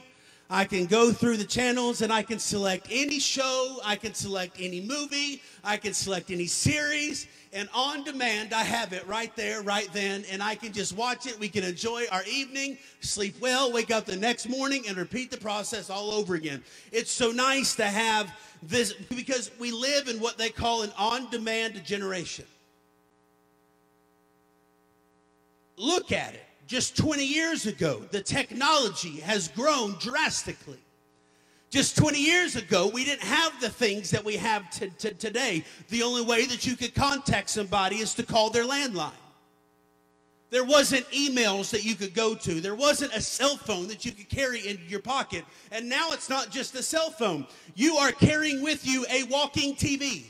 I 0.52 0.66
can 0.66 0.84
go 0.84 1.12
through 1.12 1.38
the 1.38 1.46
channels 1.46 2.02
and 2.02 2.12
I 2.12 2.22
can 2.22 2.38
select 2.38 2.88
any 2.90 3.18
show, 3.18 3.80
I 3.82 3.96
can 3.96 4.12
select 4.12 4.58
any 4.60 4.82
movie, 4.82 5.40
I 5.64 5.78
can 5.78 5.94
select 5.94 6.30
any 6.30 6.44
series, 6.44 7.26
and 7.54 7.70
on 7.74 8.04
demand, 8.04 8.52
I 8.52 8.62
have 8.62 8.92
it 8.92 9.06
right 9.06 9.34
there, 9.34 9.62
right 9.62 9.88
then, 9.94 10.24
and 10.30 10.42
I 10.42 10.54
can 10.54 10.74
just 10.74 10.94
watch 10.94 11.26
it. 11.26 11.40
We 11.40 11.48
can 11.48 11.64
enjoy 11.64 12.04
our 12.12 12.22
evening, 12.30 12.76
sleep 13.00 13.34
well, 13.40 13.72
wake 13.72 13.90
up 13.90 14.04
the 14.04 14.14
next 14.14 14.46
morning, 14.46 14.84
and 14.86 14.98
repeat 14.98 15.30
the 15.30 15.38
process 15.38 15.88
all 15.88 16.10
over 16.10 16.34
again. 16.34 16.62
It's 16.92 17.10
so 17.10 17.30
nice 17.30 17.74
to 17.76 17.86
have 17.86 18.30
this 18.62 18.92
because 18.92 19.50
we 19.58 19.72
live 19.72 20.08
in 20.08 20.20
what 20.20 20.36
they 20.36 20.50
call 20.50 20.82
an 20.82 20.92
on 20.98 21.30
demand 21.30 21.82
generation. 21.82 22.44
Look 25.78 26.12
at 26.12 26.34
it. 26.34 26.44
Just 26.66 26.96
20 26.96 27.24
years 27.24 27.66
ago, 27.66 28.02
the 28.10 28.22
technology 28.22 29.20
has 29.20 29.48
grown 29.48 29.96
drastically. 29.98 30.78
Just 31.70 31.96
20 31.96 32.20
years 32.20 32.56
ago, 32.56 32.88
we 32.88 33.04
didn't 33.04 33.22
have 33.22 33.58
the 33.60 33.68
things 33.68 34.10
that 34.10 34.24
we 34.24 34.36
have 34.36 34.70
t- 34.70 34.90
t- 34.98 35.10
today. 35.14 35.64
The 35.88 36.02
only 36.02 36.22
way 36.22 36.44
that 36.46 36.66
you 36.66 36.76
could 36.76 36.94
contact 36.94 37.48
somebody 37.48 37.96
is 37.96 38.14
to 38.14 38.22
call 38.22 38.50
their 38.50 38.66
landline. 38.66 39.10
There 40.50 40.64
wasn't 40.64 41.08
emails 41.12 41.70
that 41.70 41.82
you 41.82 41.94
could 41.94 42.12
go 42.12 42.34
to. 42.34 42.60
There 42.60 42.74
wasn't 42.74 43.14
a 43.14 43.22
cell 43.22 43.56
phone 43.56 43.88
that 43.88 44.04
you 44.04 44.12
could 44.12 44.28
carry 44.28 44.60
in 44.60 44.78
your 44.86 45.00
pocket. 45.00 45.46
And 45.70 45.88
now 45.88 46.10
it's 46.12 46.28
not 46.28 46.50
just 46.50 46.74
a 46.74 46.82
cell 46.82 47.10
phone. 47.10 47.46
You 47.74 47.96
are 47.96 48.12
carrying 48.12 48.60
with 48.60 48.86
you 48.86 49.06
a 49.10 49.24
walking 49.24 49.74
TV 49.74 50.26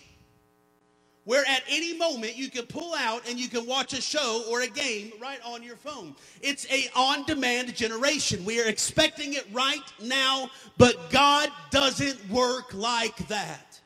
where 1.25 1.45
at 1.49 1.63
any 1.69 1.97
moment 1.97 2.37
you 2.37 2.51
can 2.51 2.67
pull 2.67 2.95
out 2.95 3.29
and 3.29 3.39
you 3.39 3.49
can 3.49 3.67
watch 3.67 3.93
a 3.93 4.03
show 4.03 4.45
or 4.51 4.63
a 4.63 4.67
game 4.67 5.13
right 5.21 5.39
on 5.45 5.63
your 5.63 5.77
phone. 5.77 6.17
It's 6.41 6.67
a 6.71 6.89
on-demand 6.97 7.75
generation. 7.77 8.45
We 8.45 8.61
are 8.61 8.67
expecting 8.67 9.35
it 9.35 9.47
right 9.53 9.81
now, 10.03 10.51
but 10.79 11.11
God 11.11 11.49
doesn't 11.71 12.29
work 12.29 12.75
like 12.75 13.17
that. 13.29 13.81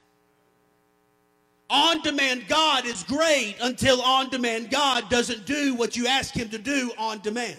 On-demand 1.69 2.47
God 2.49 2.87
is 2.87 3.03
great 3.03 3.57
until 3.61 4.01
on-demand 4.01 4.71
God 4.71 5.11
doesn't 5.11 5.45
do 5.47 5.75
what 5.75 5.97
you 5.97 6.07
ask 6.07 6.33
him 6.33 6.49
to 6.51 6.59
do 6.59 6.93
on 6.97 7.19
demand. 7.21 7.57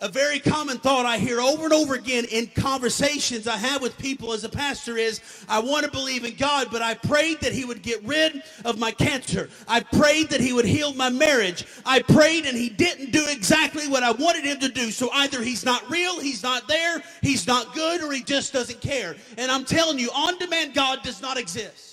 A 0.00 0.08
very 0.08 0.38
common 0.38 0.78
thought 0.78 1.06
I 1.06 1.18
hear 1.18 1.40
over 1.40 1.64
and 1.64 1.72
over 1.72 1.94
again 1.94 2.24
in 2.26 2.46
conversations 2.46 3.48
I 3.48 3.56
have 3.56 3.82
with 3.82 3.98
people 3.98 4.32
as 4.32 4.44
a 4.44 4.48
pastor 4.48 4.96
is 4.96 5.20
I 5.48 5.58
want 5.58 5.86
to 5.86 5.90
believe 5.90 6.24
in 6.24 6.36
God, 6.36 6.68
but 6.70 6.82
I 6.82 6.94
prayed 6.94 7.40
that 7.40 7.52
He 7.52 7.64
would 7.64 7.82
get 7.82 8.04
rid 8.04 8.44
of 8.64 8.78
my 8.78 8.92
cancer. 8.92 9.50
I 9.66 9.80
prayed 9.80 10.28
that 10.28 10.40
He 10.40 10.52
would 10.52 10.66
heal 10.66 10.94
my 10.94 11.10
marriage. 11.10 11.66
I 11.84 12.00
prayed 12.00 12.46
and 12.46 12.56
He 12.56 12.68
didn't 12.68 13.10
do 13.10 13.26
exactly 13.28 13.88
what 13.88 14.04
I 14.04 14.12
wanted 14.12 14.44
Him 14.44 14.60
to 14.60 14.68
do. 14.68 14.92
So 14.92 15.10
either 15.12 15.42
He's 15.42 15.64
not 15.64 15.90
real, 15.90 16.20
He's 16.20 16.44
not 16.44 16.68
there, 16.68 17.02
He's 17.20 17.48
not 17.48 17.74
good, 17.74 18.00
or 18.00 18.12
He 18.12 18.22
just 18.22 18.52
doesn't 18.52 18.80
care. 18.80 19.16
And 19.36 19.50
I'm 19.50 19.64
telling 19.64 19.98
you, 19.98 20.10
on 20.14 20.38
demand 20.38 20.74
God 20.74 21.02
does 21.02 21.20
not 21.20 21.38
exist. 21.38 21.87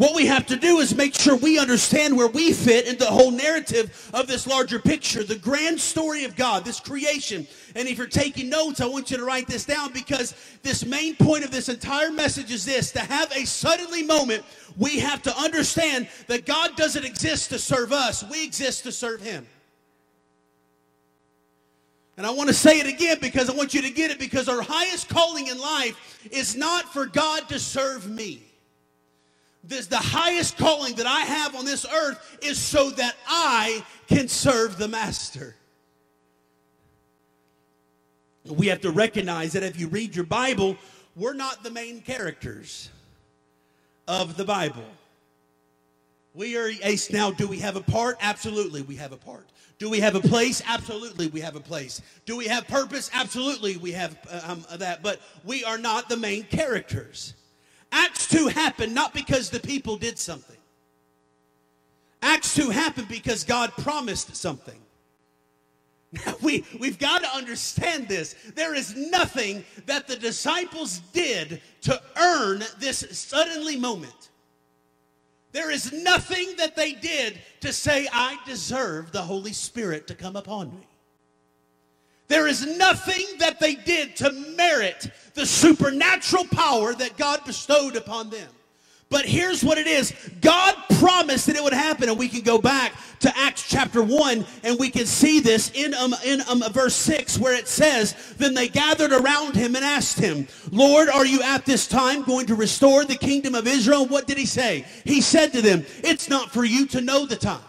What 0.00 0.14
we 0.14 0.24
have 0.28 0.46
to 0.46 0.56
do 0.56 0.78
is 0.78 0.94
make 0.94 1.14
sure 1.14 1.36
we 1.36 1.58
understand 1.58 2.16
where 2.16 2.26
we 2.26 2.54
fit 2.54 2.86
in 2.86 2.96
the 2.96 3.04
whole 3.04 3.30
narrative 3.30 4.10
of 4.14 4.26
this 4.26 4.46
larger 4.46 4.78
picture, 4.78 5.22
the 5.22 5.36
grand 5.36 5.78
story 5.78 6.24
of 6.24 6.36
God, 6.36 6.64
this 6.64 6.80
creation. 6.80 7.46
And 7.76 7.86
if 7.86 7.98
you're 7.98 8.06
taking 8.06 8.48
notes, 8.48 8.80
I 8.80 8.86
want 8.86 9.10
you 9.10 9.18
to 9.18 9.24
write 9.26 9.46
this 9.46 9.66
down 9.66 9.92
because 9.92 10.34
this 10.62 10.86
main 10.86 11.16
point 11.16 11.44
of 11.44 11.50
this 11.50 11.68
entire 11.68 12.10
message 12.10 12.50
is 12.50 12.64
this 12.64 12.92
to 12.92 13.00
have 13.00 13.30
a 13.32 13.44
suddenly 13.44 14.02
moment, 14.02 14.42
we 14.78 15.00
have 15.00 15.20
to 15.24 15.36
understand 15.36 16.08
that 16.28 16.46
God 16.46 16.76
doesn't 16.76 17.04
exist 17.04 17.50
to 17.50 17.58
serve 17.58 17.92
us, 17.92 18.24
we 18.30 18.42
exist 18.42 18.84
to 18.84 18.92
serve 18.92 19.20
Him. 19.20 19.46
And 22.16 22.26
I 22.26 22.30
want 22.30 22.48
to 22.48 22.54
say 22.54 22.80
it 22.80 22.86
again 22.86 23.18
because 23.20 23.50
I 23.50 23.52
want 23.54 23.74
you 23.74 23.82
to 23.82 23.90
get 23.90 24.10
it 24.10 24.18
because 24.18 24.48
our 24.48 24.62
highest 24.62 25.10
calling 25.10 25.48
in 25.48 25.58
life 25.58 26.18
is 26.32 26.56
not 26.56 26.90
for 26.90 27.04
God 27.04 27.50
to 27.50 27.58
serve 27.58 28.08
me 28.08 28.46
this 29.62 29.86
the 29.86 29.96
highest 29.96 30.56
calling 30.56 30.94
that 30.94 31.06
I 31.06 31.20
have 31.20 31.54
on 31.54 31.64
this 31.64 31.84
earth 31.86 32.38
is 32.42 32.58
so 32.58 32.90
that 32.90 33.14
I 33.26 33.84
can 34.06 34.28
serve 34.28 34.78
the 34.78 34.88
master. 34.88 35.54
We 38.46 38.68
have 38.68 38.80
to 38.80 38.90
recognize 38.90 39.52
that 39.52 39.62
if 39.62 39.78
you 39.78 39.88
read 39.88 40.16
your 40.16 40.24
Bible, 40.24 40.76
we're 41.14 41.34
not 41.34 41.62
the 41.62 41.70
main 41.70 42.00
characters 42.00 42.90
of 44.08 44.36
the 44.36 44.44
Bible. 44.44 44.84
We 46.34 46.56
are 46.56 46.70
a 46.82 46.96
now 47.10 47.30
do 47.30 47.46
we 47.46 47.58
have 47.58 47.76
a 47.76 47.80
part? 47.80 48.16
Absolutely, 48.20 48.82
we 48.82 48.96
have 48.96 49.12
a 49.12 49.16
part. 49.16 49.46
Do 49.78 49.90
we 49.90 50.00
have 50.00 50.14
a 50.14 50.20
place? 50.20 50.62
Absolutely, 50.66 51.26
we 51.26 51.40
have 51.40 51.56
a 51.56 51.60
place. 51.60 52.00
Do 52.24 52.36
we 52.36 52.46
have 52.46 52.68
purpose? 52.68 53.10
Absolutely, 53.12 53.76
we 53.76 53.92
have 53.92 54.16
uh, 54.30 54.40
um, 54.46 54.78
that. 54.78 55.02
But 55.02 55.20
we 55.44 55.64
are 55.64 55.78
not 55.78 56.08
the 56.08 56.16
main 56.16 56.44
characters. 56.44 57.34
Acts 57.92 58.28
2 58.28 58.48
happened 58.48 58.94
not 58.94 59.12
because 59.12 59.50
the 59.50 59.60
people 59.60 59.96
did 59.96 60.18
something. 60.18 60.56
Acts 62.22 62.54
2 62.54 62.70
happened 62.70 63.08
because 63.08 63.44
God 63.44 63.72
promised 63.78 64.36
something. 64.36 64.78
Now, 66.12 66.34
we, 66.42 66.64
we've 66.78 66.98
got 66.98 67.22
to 67.22 67.28
understand 67.28 68.08
this. 68.08 68.34
There 68.54 68.74
is 68.74 68.96
nothing 68.96 69.64
that 69.86 70.08
the 70.08 70.16
disciples 70.16 70.98
did 71.12 71.62
to 71.82 72.00
earn 72.16 72.64
this 72.78 73.06
suddenly 73.12 73.76
moment. 73.76 74.30
There 75.52 75.70
is 75.70 75.92
nothing 75.92 76.54
that 76.58 76.76
they 76.76 76.92
did 76.92 77.40
to 77.60 77.72
say, 77.72 78.08
I 78.12 78.38
deserve 78.44 79.12
the 79.12 79.22
Holy 79.22 79.52
Spirit 79.52 80.06
to 80.08 80.14
come 80.14 80.36
upon 80.36 80.70
me. 80.70 80.86
There 82.30 82.46
is 82.46 82.64
nothing 82.78 83.26
that 83.40 83.58
they 83.58 83.74
did 83.74 84.14
to 84.18 84.30
merit 84.56 85.10
the 85.34 85.44
supernatural 85.44 86.44
power 86.44 86.94
that 86.94 87.16
God 87.16 87.44
bestowed 87.44 87.96
upon 87.96 88.30
them. 88.30 88.48
But 89.08 89.26
here's 89.26 89.64
what 89.64 89.78
it 89.78 89.88
is 89.88 90.14
God 90.40 90.76
promised 91.00 91.46
that 91.46 91.56
it 91.56 91.64
would 91.64 91.72
happen. 91.72 92.08
And 92.08 92.16
we 92.16 92.28
can 92.28 92.42
go 92.42 92.58
back 92.58 92.92
to 93.18 93.36
Acts 93.36 93.68
chapter 93.68 94.00
1 94.00 94.46
and 94.62 94.78
we 94.78 94.90
can 94.90 95.06
see 95.06 95.40
this 95.40 95.72
in, 95.72 95.92
um, 95.92 96.14
in 96.24 96.40
um, 96.48 96.62
verse 96.70 96.94
6 96.94 97.36
where 97.40 97.54
it 97.54 97.66
says, 97.66 98.14
Then 98.38 98.54
they 98.54 98.68
gathered 98.68 99.12
around 99.12 99.56
him 99.56 99.74
and 99.74 99.84
asked 99.84 100.20
him, 100.20 100.46
Lord, 100.70 101.08
are 101.08 101.26
you 101.26 101.42
at 101.42 101.66
this 101.66 101.88
time 101.88 102.22
going 102.22 102.46
to 102.46 102.54
restore 102.54 103.04
the 103.04 103.16
kingdom 103.16 103.56
of 103.56 103.66
Israel? 103.66 104.06
What 104.06 104.28
did 104.28 104.38
he 104.38 104.46
say? 104.46 104.86
He 105.04 105.20
said 105.20 105.52
to 105.54 105.62
them, 105.62 105.84
It's 106.04 106.28
not 106.28 106.52
for 106.52 106.64
you 106.64 106.86
to 106.86 107.00
know 107.00 107.26
the 107.26 107.34
time 107.34 107.60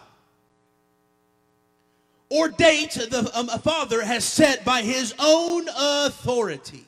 or 2.31 2.47
date 2.47 2.91
the 2.91 3.29
um, 3.37 3.47
Father 3.59 4.01
has 4.01 4.23
set 4.23 4.63
by 4.63 4.81
his 4.81 5.13
own 5.19 5.67
authority. 5.77 6.85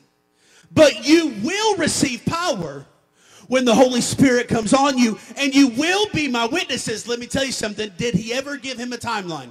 But 0.72 1.06
you 1.06 1.34
will 1.42 1.76
receive 1.76 2.24
power 2.24 2.86
when 3.46 3.66
the 3.66 3.74
Holy 3.74 4.00
Spirit 4.00 4.48
comes 4.48 4.72
on 4.72 4.96
you, 4.96 5.18
and 5.36 5.54
you 5.54 5.68
will 5.68 6.06
be 6.14 6.28
my 6.28 6.46
witnesses. 6.46 7.06
Let 7.06 7.18
me 7.18 7.26
tell 7.26 7.44
you 7.44 7.52
something. 7.52 7.92
Did 7.98 8.14
he 8.14 8.32
ever 8.32 8.56
give 8.56 8.78
him 8.78 8.94
a 8.94 8.96
timeline? 8.96 9.50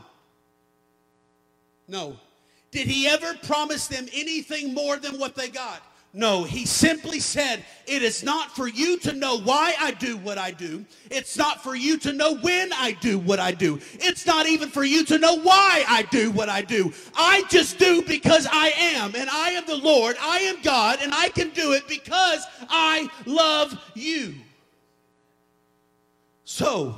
No. 1.87 2.17
Did 2.71 2.87
he 2.87 3.07
ever 3.07 3.35
promise 3.43 3.85
them 3.85 4.07
anything 4.13 4.73
more 4.73 4.97
than 4.97 5.19
what 5.19 5.35
they 5.35 5.49
got? 5.49 5.83
No, 6.15 6.43
he 6.43 6.67
simply 6.67 7.19
said, 7.19 7.65
It 7.87 8.03
is 8.03 8.23
not 8.23 8.55
for 8.55 8.67
you 8.67 8.99
to 8.99 9.13
know 9.13 9.39
why 9.39 9.73
I 9.79 9.89
do 9.91 10.15
what 10.17 10.37
I 10.37 10.51
do. 10.51 10.85
It's 11.09 11.35
not 11.35 11.63
for 11.63 11.73
you 11.73 11.97
to 11.99 12.13
know 12.13 12.35
when 12.35 12.71
I 12.71 12.91
do 12.91 13.17
what 13.17 13.39
I 13.39 13.51
do. 13.51 13.79
It's 13.93 14.27
not 14.27 14.45
even 14.45 14.69
for 14.69 14.83
you 14.83 15.03
to 15.05 15.17
know 15.17 15.39
why 15.39 15.83
I 15.87 16.03
do 16.03 16.29
what 16.29 16.49
I 16.49 16.61
do. 16.61 16.93
I 17.15 17.43
just 17.49 17.79
do 17.79 18.03
because 18.03 18.47
I 18.51 18.67
am, 18.77 19.15
and 19.15 19.27
I 19.27 19.51
am 19.51 19.65
the 19.65 19.77
Lord. 19.77 20.15
I 20.21 20.37
am 20.41 20.61
God, 20.61 20.99
and 21.01 21.11
I 21.15 21.29
can 21.29 21.49
do 21.49 21.73
it 21.73 21.87
because 21.87 22.45
I 22.69 23.09
love 23.25 23.75
you. 23.95 24.35
So, 26.43 26.95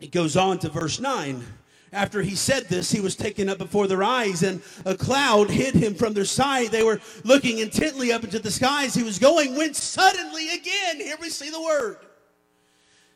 it 0.00 0.10
goes 0.10 0.36
on 0.36 0.58
to 0.58 0.68
verse 0.68 0.98
9. 0.98 1.44
After 1.92 2.22
he 2.22 2.34
said 2.34 2.68
this, 2.68 2.90
he 2.90 3.00
was 3.00 3.14
taken 3.14 3.50
up 3.50 3.58
before 3.58 3.86
their 3.86 4.02
eyes, 4.02 4.42
and 4.42 4.62
a 4.86 4.94
cloud 4.94 5.50
hid 5.50 5.74
him 5.74 5.94
from 5.94 6.14
their 6.14 6.24
sight. 6.24 6.70
They 6.70 6.82
were 6.82 7.00
looking 7.22 7.58
intently 7.58 8.12
up 8.12 8.24
into 8.24 8.38
the 8.38 8.50
skies. 8.50 8.94
He 8.94 9.02
was 9.02 9.18
going 9.18 9.56
when 9.56 9.74
suddenly, 9.74 10.48
again, 10.54 10.96
here 10.96 11.16
we 11.20 11.28
see 11.28 11.50
the 11.50 11.60
word. 11.60 11.98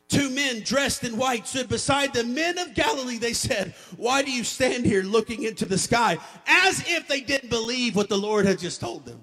Two 0.08 0.28
men 0.30 0.60
dressed 0.60 1.04
in 1.04 1.16
white 1.16 1.48
stood 1.48 1.68
beside 1.68 2.12
the 2.12 2.22
men 2.22 2.58
of 2.58 2.74
Galilee. 2.74 3.18
They 3.18 3.32
said, 3.32 3.74
Why 3.96 4.22
do 4.22 4.30
you 4.30 4.44
stand 4.44 4.84
here 4.84 5.02
looking 5.02 5.42
into 5.42 5.64
the 5.64 5.78
sky? 5.78 6.18
As 6.46 6.84
if 6.86 7.08
they 7.08 7.22
didn't 7.22 7.50
believe 7.50 7.96
what 7.96 8.08
the 8.08 8.18
Lord 8.18 8.46
had 8.46 8.58
just 8.58 8.80
told 8.80 9.06
them. 9.06 9.22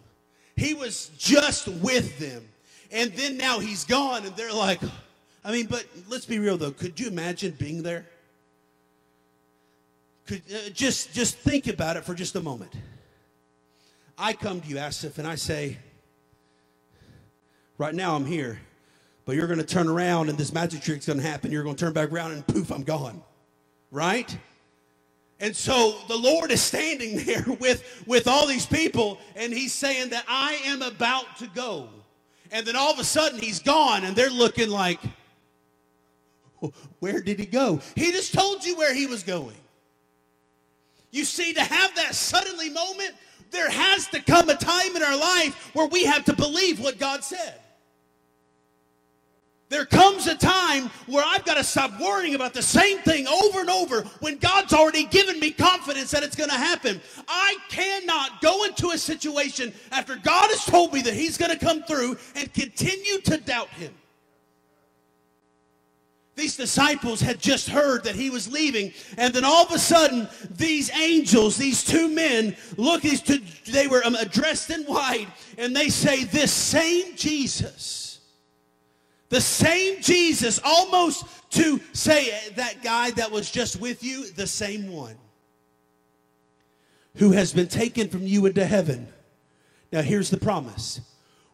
He 0.57 0.73
was 0.73 1.11
just 1.17 1.67
with 1.67 2.17
them. 2.19 2.43
And 2.91 3.13
then 3.13 3.37
now 3.37 3.59
he's 3.59 3.85
gone, 3.85 4.25
and 4.25 4.35
they're 4.35 4.53
like, 4.53 4.81
I 5.45 5.51
mean, 5.51 5.67
but 5.67 5.85
let's 6.09 6.25
be 6.25 6.39
real 6.39 6.57
though. 6.57 6.71
Could 6.71 6.99
you 6.99 7.07
imagine 7.07 7.55
being 7.57 7.83
there? 7.83 8.07
Could, 10.25 10.41
uh, 10.53 10.69
just, 10.69 11.13
just 11.13 11.37
think 11.37 11.67
about 11.67 11.97
it 11.97 12.05
for 12.05 12.13
just 12.13 12.35
a 12.35 12.41
moment. 12.41 12.73
I 14.17 14.33
come 14.33 14.61
to 14.61 14.67
you, 14.67 14.75
Asif, 14.75 15.17
and 15.17 15.27
I 15.27 15.35
say, 15.35 15.77
Right 17.77 17.95
now 17.95 18.15
I'm 18.15 18.25
here. 18.25 18.59
But 19.25 19.35
you're 19.35 19.47
going 19.47 19.59
to 19.59 19.65
turn 19.65 19.87
around 19.87 20.29
and 20.29 20.37
this 20.37 20.53
magic 20.53 20.81
trick's 20.81 21.05
going 21.05 21.19
to 21.19 21.25
happen. 21.25 21.51
You're 21.51 21.63
going 21.63 21.75
to 21.75 21.85
turn 21.85 21.93
back 21.93 22.11
around 22.11 22.33
and 22.33 22.45
poof, 22.45 22.71
I'm 22.71 22.83
gone. 22.83 23.21
Right? 23.89 24.37
And 25.39 25.55
so 25.55 25.95
the 26.07 26.17
Lord 26.17 26.51
is 26.51 26.61
standing 26.61 27.17
there 27.25 27.45
with, 27.59 28.03
with 28.05 28.27
all 28.27 28.47
these 28.47 28.65
people, 28.65 29.17
and 29.35 29.53
He's 29.53 29.73
saying 29.73 30.09
that 30.09 30.25
I 30.27 30.59
am 30.65 30.81
about 30.81 31.37
to 31.37 31.47
go. 31.47 31.89
And 32.51 32.65
then 32.65 32.75
all 32.75 32.91
of 32.91 32.99
a 32.99 33.03
sudden 33.03 33.39
He's 33.39 33.59
gone, 33.59 34.03
and 34.03 34.15
they're 34.15 34.29
looking 34.29 34.69
like, 34.69 34.99
where 36.99 37.21
did 37.21 37.39
He 37.39 37.45
go? 37.45 37.81
He 37.95 38.11
just 38.11 38.33
told 38.33 38.63
you 38.63 38.77
where 38.77 38.93
He 38.93 39.07
was 39.07 39.23
going. 39.23 39.55
You 41.13 41.25
see, 41.25 41.53
to 41.53 41.61
have 41.61 41.95
that 41.95 42.15
suddenly 42.15 42.71
moment, 42.71 43.11
there 43.51 43.69
has 43.69 44.07
to 44.07 44.19
come 44.19 44.49
a 44.49 44.55
time 44.55 44.95
in 44.95 45.03
our 45.03 45.15
life 45.15 45.69
where 45.75 45.85
we 45.85 46.05
have 46.05 46.25
to 46.25 46.33
believe 46.35 46.79
what 46.79 46.97
God 46.97 47.23
said. 47.23 47.53
There 49.69 49.85
comes 49.85 50.25
a 50.25 50.35
time 50.35 50.89
where 51.05 51.23
I've 51.25 51.45
got 51.45 51.57
to 51.57 51.63
stop 51.63 51.99
worrying 51.99 52.33
about 52.33 52.55
the 52.55 52.63
same 52.63 52.97
thing 52.99 53.27
over 53.27 53.59
and 53.59 53.69
over 53.69 54.01
when 54.21 54.37
God's 54.37 54.73
already 54.73 55.05
given 55.05 55.39
me 55.39 55.51
confidence 55.51 56.09
that 56.11 56.23
it's 56.23 56.35
going 56.35 56.49
to 56.49 56.55
happen. 56.55 56.99
I 57.27 57.57
cannot 57.69 58.41
go 58.41 58.63
into 58.63 58.89
a 58.89 58.97
situation 58.97 59.71
after 59.91 60.15
God 60.15 60.49
has 60.49 60.65
told 60.65 60.93
me 60.93 61.03
that 61.03 61.13
He's 61.13 61.37
going 61.37 61.51
to 61.51 61.63
come 61.63 61.83
through 61.83 62.17
and 62.35 62.51
continue 62.55 63.19
to 63.21 63.37
doubt 63.37 63.69
Him. 63.69 63.93
These 66.35 66.57
disciples 66.57 67.21
had 67.21 67.39
just 67.39 67.69
heard 67.69 68.03
that 68.05 68.15
he 68.15 68.31
was 68.31 68.51
leaving, 68.51 68.91
and 69.17 69.33
then 69.33 69.43
all 69.45 69.65
of 69.65 69.71
a 69.71 69.77
sudden, 69.77 70.27
these 70.49 70.91
angels, 70.91 71.57
these 71.57 71.83
two 71.83 72.07
men, 72.07 72.55
look, 72.75 73.03
these 73.03 73.21
two, 73.21 73.39
they 73.67 73.87
were 73.87 74.03
um, 74.03 74.17
dressed 74.31 74.71
in 74.71 74.83
white, 74.83 75.27
and 75.59 75.75
they 75.75 75.89
say, 75.89 76.23
This 76.23 76.51
same 76.51 77.15
Jesus 77.15 78.03
the 79.33 79.41
same 79.41 79.99
Jesus, 79.99 80.59
almost 80.63 81.25
to 81.49 81.81
say 81.91 82.51
that 82.55 82.83
guy 82.83 83.09
that 83.11 83.31
was 83.31 83.49
just 83.49 83.81
with 83.81 84.03
you, 84.03 84.29
the 84.29 84.45
same 84.45 84.91
one 84.91 85.15
who 87.15 87.31
has 87.31 87.51
been 87.51 87.67
taken 87.67 88.09
from 88.09 88.27
you 88.27 88.45
into 88.45 88.63
heaven. 88.63 89.07
Now, 89.91 90.03
here's 90.03 90.29
the 90.29 90.37
promise 90.37 91.01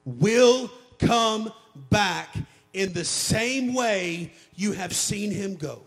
will 0.03 0.69
come 0.99 1.53
back 1.89 2.35
in 2.73 2.91
the 2.91 3.05
same 3.05 3.73
way 3.73 4.33
you 4.59 4.73
have 4.73 4.93
seen 4.93 5.31
him 5.31 5.55
go. 5.55 5.83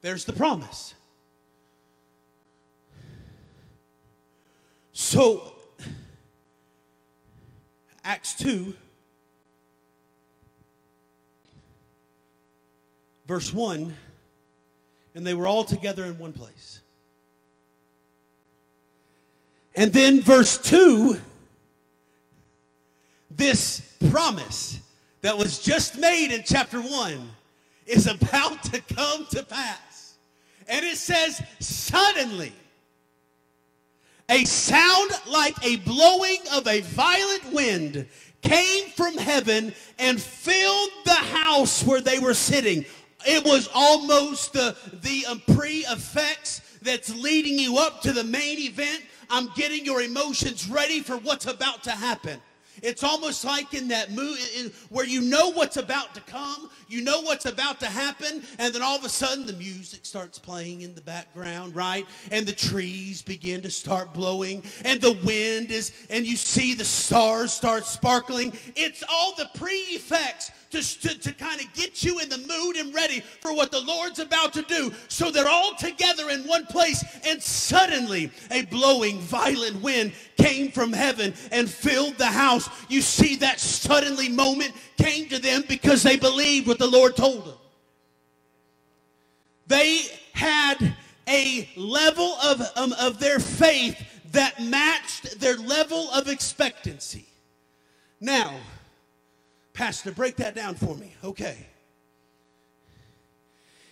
There's 0.00 0.24
the 0.24 0.32
promise. 0.32 0.94
So, 4.94 5.52
Acts 8.02 8.34
2, 8.36 8.72
verse 13.26 13.52
1, 13.52 13.94
and 15.14 15.26
they 15.26 15.34
were 15.34 15.46
all 15.46 15.64
together 15.64 16.04
in 16.04 16.18
one 16.18 16.32
place. 16.32 16.80
And 19.74 19.92
then 19.92 20.22
verse 20.22 20.56
2, 20.56 21.20
this 23.36 23.96
promise 24.10 24.80
that 25.22 25.36
was 25.36 25.58
just 25.58 25.98
made 25.98 26.32
in 26.32 26.42
chapter 26.44 26.80
1 26.80 27.28
is 27.86 28.06
about 28.06 28.62
to 28.64 28.80
come 28.94 29.26
to 29.30 29.42
pass. 29.42 30.16
And 30.68 30.84
it 30.84 30.96
says, 30.96 31.40
suddenly 31.60 32.52
a 34.28 34.44
sound 34.44 35.12
like 35.28 35.54
a 35.64 35.76
blowing 35.76 36.38
of 36.52 36.66
a 36.66 36.80
violent 36.80 37.52
wind 37.52 38.06
came 38.42 38.88
from 38.90 39.16
heaven 39.16 39.72
and 39.98 40.20
filled 40.20 40.90
the 41.04 41.14
house 41.14 41.84
where 41.84 42.00
they 42.00 42.18
were 42.18 42.34
sitting. 42.34 42.84
It 43.26 43.44
was 43.44 43.68
almost 43.72 44.52
the, 44.52 44.76
the 45.02 45.26
um, 45.26 45.42
pre 45.54 45.84
effects 45.86 46.60
that's 46.82 47.14
leading 47.14 47.58
you 47.58 47.78
up 47.78 48.00
to 48.02 48.12
the 48.12 48.24
main 48.24 48.58
event. 48.58 49.02
I'm 49.30 49.48
getting 49.54 49.84
your 49.84 50.02
emotions 50.02 50.68
ready 50.68 51.00
for 51.00 51.16
what's 51.18 51.46
about 51.46 51.82
to 51.84 51.90
happen. 51.90 52.40
It's 52.86 53.02
almost 53.02 53.44
like 53.44 53.74
in 53.74 53.88
that 53.88 54.12
movie 54.12 54.72
where 54.90 55.04
you 55.04 55.20
know 55.20 55.50
what's 55.50 55.76
about 55.76 56.14
to 56.14 56.20
come, 56.20 56.70
you 56.86 57.02
know 57.02 57.20
what's 57.20 57.44
about 57.44 57.80
to 57.80 57.86
happen, 57.86 58.44
and 58.60 58.72
then 58.72 58.80
all 58.80 58.96
of 58.96 59.04
a 59.04 59.08
sudden 59.08 59.44
the 59.44 59.54
music 59.54 60.06
starts 60.06 60.38
playing 60.38 60.82
in 60.82 60.94
the 60.94 61.00
background, 61.00 61.74
right? 61.74 62.06
And 62.30 62.46
the 62.46 62.52
trees 62.52 63.22
begin 63.22 63.60
to 63.62 63.72
start 63.72 64.14
blowing, 64.14 64.62
and 64.84 65.00
the 65.00 65.18
wind 65.24 65.72
is, 65.72 65.90
and 66.10 66.24
you 66.24 66.36
see 66.36 66.74
the 66.74 66.84
stars 66.84 67.52
start 67.52 67.86
sparkling. 67.86 68.52
It's 68.76 69.02
all 69.10 69.34
the 69.34 69.50
pre 69.56 69.74
effects 69.74 70.52
to, 70.70 71.00
to, 71.00 71.18
to 71.18 71.32
kind 71.32 71.60
of 71.60 71.72
get 71.72 72.02
you 72.02 72.18
in 72.18 72.28
the 72.28 72.38
mood 72.38 72.76
and 72.76 72.94
ready 72.94 73.20
for 73.40 73.54
what 73.54 73.70
the 73.70 73.80
Lord's 73.80 74.18
about 74.18 74.52
to 74.54 74.62
do. 74.62 74.92
So 75.08 75.30
they're 75.30 75.48
all 75.48 75.74
together 75.74 76.30
in 76.30 76.42
one 76.42 76.66
place, 76.66 77.04
and 77.24 77.42
suddenly 77.42 78.30
a 78.50 78.64
blowing, 78.66 79.18
violent 79.20 79.80
wind 79.82 80.12
came 80.36 80.70
from 80.70 80.92
heaven 80.92 81.34
and 81.52 81.68
filled 81.68 82.18
the 82.18 82.26
house. 82.26 82.68
You 82.88 83.00
see, 83.00 83.36
that 83.36 83.60
suddenly 83.60 84.28
moment 84.28 84.72
came 84.96 85.28
to 85.28 85.38
them 85.38 85.64
because 85.68 86.02
they 86.02 86.16
believed 86.16 86.66
what 86.66 86.78
the 86.78 86.86
Lord 86.86 87.16
told 87.16 87.46
them. 87.46 87.56
They 89.66 90.02
had 90.32 90.94
a 91.28 91.68
level 91.76 92.36
of, 92.44 92.62
um, 92.76 92.92
of 93.00 93.18
their 93.18 93.40
faith 93.40 94.00
that 94.32 94.62
matched 94.62 95.40
their 95.40 95.56
level 95.56 96.10
of 96.10 96.28
expectancy. 96.28 97.26
Now, 98.20 98.54
Pastor, 99.76 100.10
break 100.10 100.36
that 100.36 100.54
down 100.54 100.74
for 100.74 100.96
me. 100.96 101.12
Okay. 101.22 101.66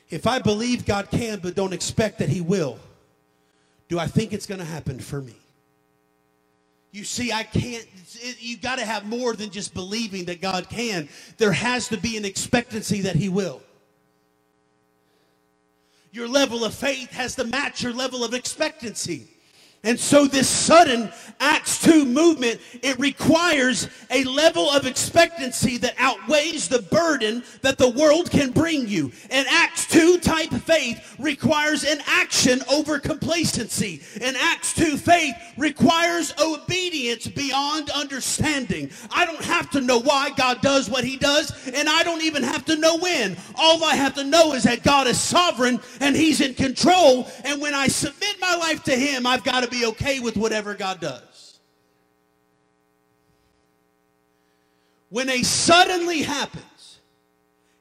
If 0.08 0.26
I 0.26 0.38
believe 0.38 0.86
God 0.86 1.10
can 1.10 1.40
but 1.40 1.54
don't 1.54 1.74
expect 1.74 2.20
that 2.20 2.30
He 2.30 2.40
will, 2.40 2.78
do 3.88 3.98
I 3.98 4.06
think 4.06 4.32
it's 4.32 4.46
going 4.46 4.60
to 4.60 4.64
happen 4.64 4.98
for 4.98 5.20
me? 5.20 5.34
You 6.90 7.04
see, 7.04 7.32
I 7.32 7.42
can't, 7.42 7.86
you 8.38 8.56
got 8.56 8.78
to 8.78 8.84
have 8.86 9.04
more 9.04 9.34
than 9.34 9.50
just 9.50 9.74
believing 9.74 10.24
that 10.26 10.40
God 10.40 10.70
can. 10.70 11.06
There 11.36 11.52
has 11.52 11.88
to 11.88 11.98
be 11.98 12.16
an 12.16 12.24
expectancy 12.24 13.02
that 13.02 13.16
He 13.16 13.28
will. 13.28 13.60
Your 16.12 16.28
level 16.28 16.64
of 16.64 16.72
faith 16.72 17.12
has 17.12 17.34
to 17.34 17.44
match 17.44 17.82
your 17.82 17.92
level 17.92 18.24
of 18.24 18.32
expectancy. 18.32 19.28
And 19.84 20.00
so 20.00 20.26
this 20.26 20.48
sudden 20.48 21.10
Acts 21.40 21.82
2 21.82 22.04
movement, 22.04 22.60
it 22.82 22.98
requires 22.98 23.88
a 24.10 24.24
level 24.24 24.70
of 24.70 24.86
expectancy 24.86 25.76
that 25.78 25.94
outweighs 25.98 26.68
the 26.68 26.82
burden 26.82 27.42
that 27.62 27.78
the 27.78 27.90
world 27.90 28.30
can 28.30 28.50
bring 28.50 28.88
you. 28.88 29.12
An 29.30 29.44
Acts 29.48 29.86
2 29.88 30.18
type 30.18 30.50
faith 30.50 31.14
requires 31.18 31.84
an 31.84 31.98
action 32.06 32.60
over 32.70 32.98
complacency. 32.98 34.00
An 34.20 34.34
Acts 34.36 34.72
2 34.74 34.96
faith 34.96 35.34
requires 35.56 36.32
obedience 36.40 37.26
beyond 37.26 37.90
understanding. 37.90 38.90
I 39.10 39.26
don't 39.26 39.44
have 39.44 39.70
to 39.70 39.80
know 39.80 40.00
why 40.00 40.30
God 40.30 40.60
does 40.60 40.88
what 40.88 41.04
he 41.04 41.16
does, 41.16 41.52
and 41.68 41.88
I 41.88 42.02
don't 42.04 42.22
even 42.22 42.42
have 42.42 42.64
to 42.66 42.76
know 42.76 42.96
when. 42.96 43.36
All 43.56 43.84
I 43.84 43.96
have 43.96 44.14
to 44.14 44.24
know 44.24 44.54
is 44.54 44.62
that 44.64 44.82
God 44.82 45.06
is 45.06 45.20
sovereign 45.20 45.80
and 46.00 46.16
he's 46.16 46.40
in 46.40 46.54
control, 46.54 47.28
and 47.44 47.60
when 47.60 47.74
I 47.74 47.88
submit 47.88 48.36
my 48.40 48.56
life 48.56 48.82
to 48.84 48.96
him, 48.96 49.26
I've 49.26 49.44
got 49.44 49.62
to 49.62 49.68
be 49.74 49.86
okay 49.86 50.20
with 50.20 50.36
whatever 50.36 50.74
God 50.74 51.00
does. 51.00 51.58
When 55.10 55.28
a 55.28 55.42
suddenly 55.42 56.22
happens, 56.22 56.98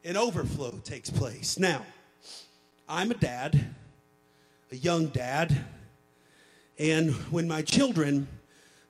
an 0.03 0.17
overflow 0.17 0.71
takes 0.83 1.09
place. 1.09 1.59
Now, 1.59 1.85
I'm 2.89 3.11
a 3.11 3.15
dad, 3.15 3.75
a 4.71 4.75
young 4.75 5.07
dad, 5.07 5.65
and 6.79 7.11
when 7.31 7.47
my 7.47 7.61
children 7.61 8.27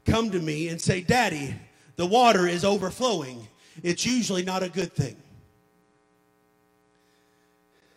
come 0.06 0.32
to 0.32 0.40
me 0.40 0.70
and 0.70 0.80
say, 0.80 1.02
Daddy, 1.02 1.56
the 1.98 2.06
water 2.06 2.48
is 2.48 2.64
overflowing, 2.64 3.48
it's 3.84 4.06
usually 4.06 4.44
not 4.44 4.64
a 4.64 4.70
good 4.70 4.94
thing. 4.94 5.18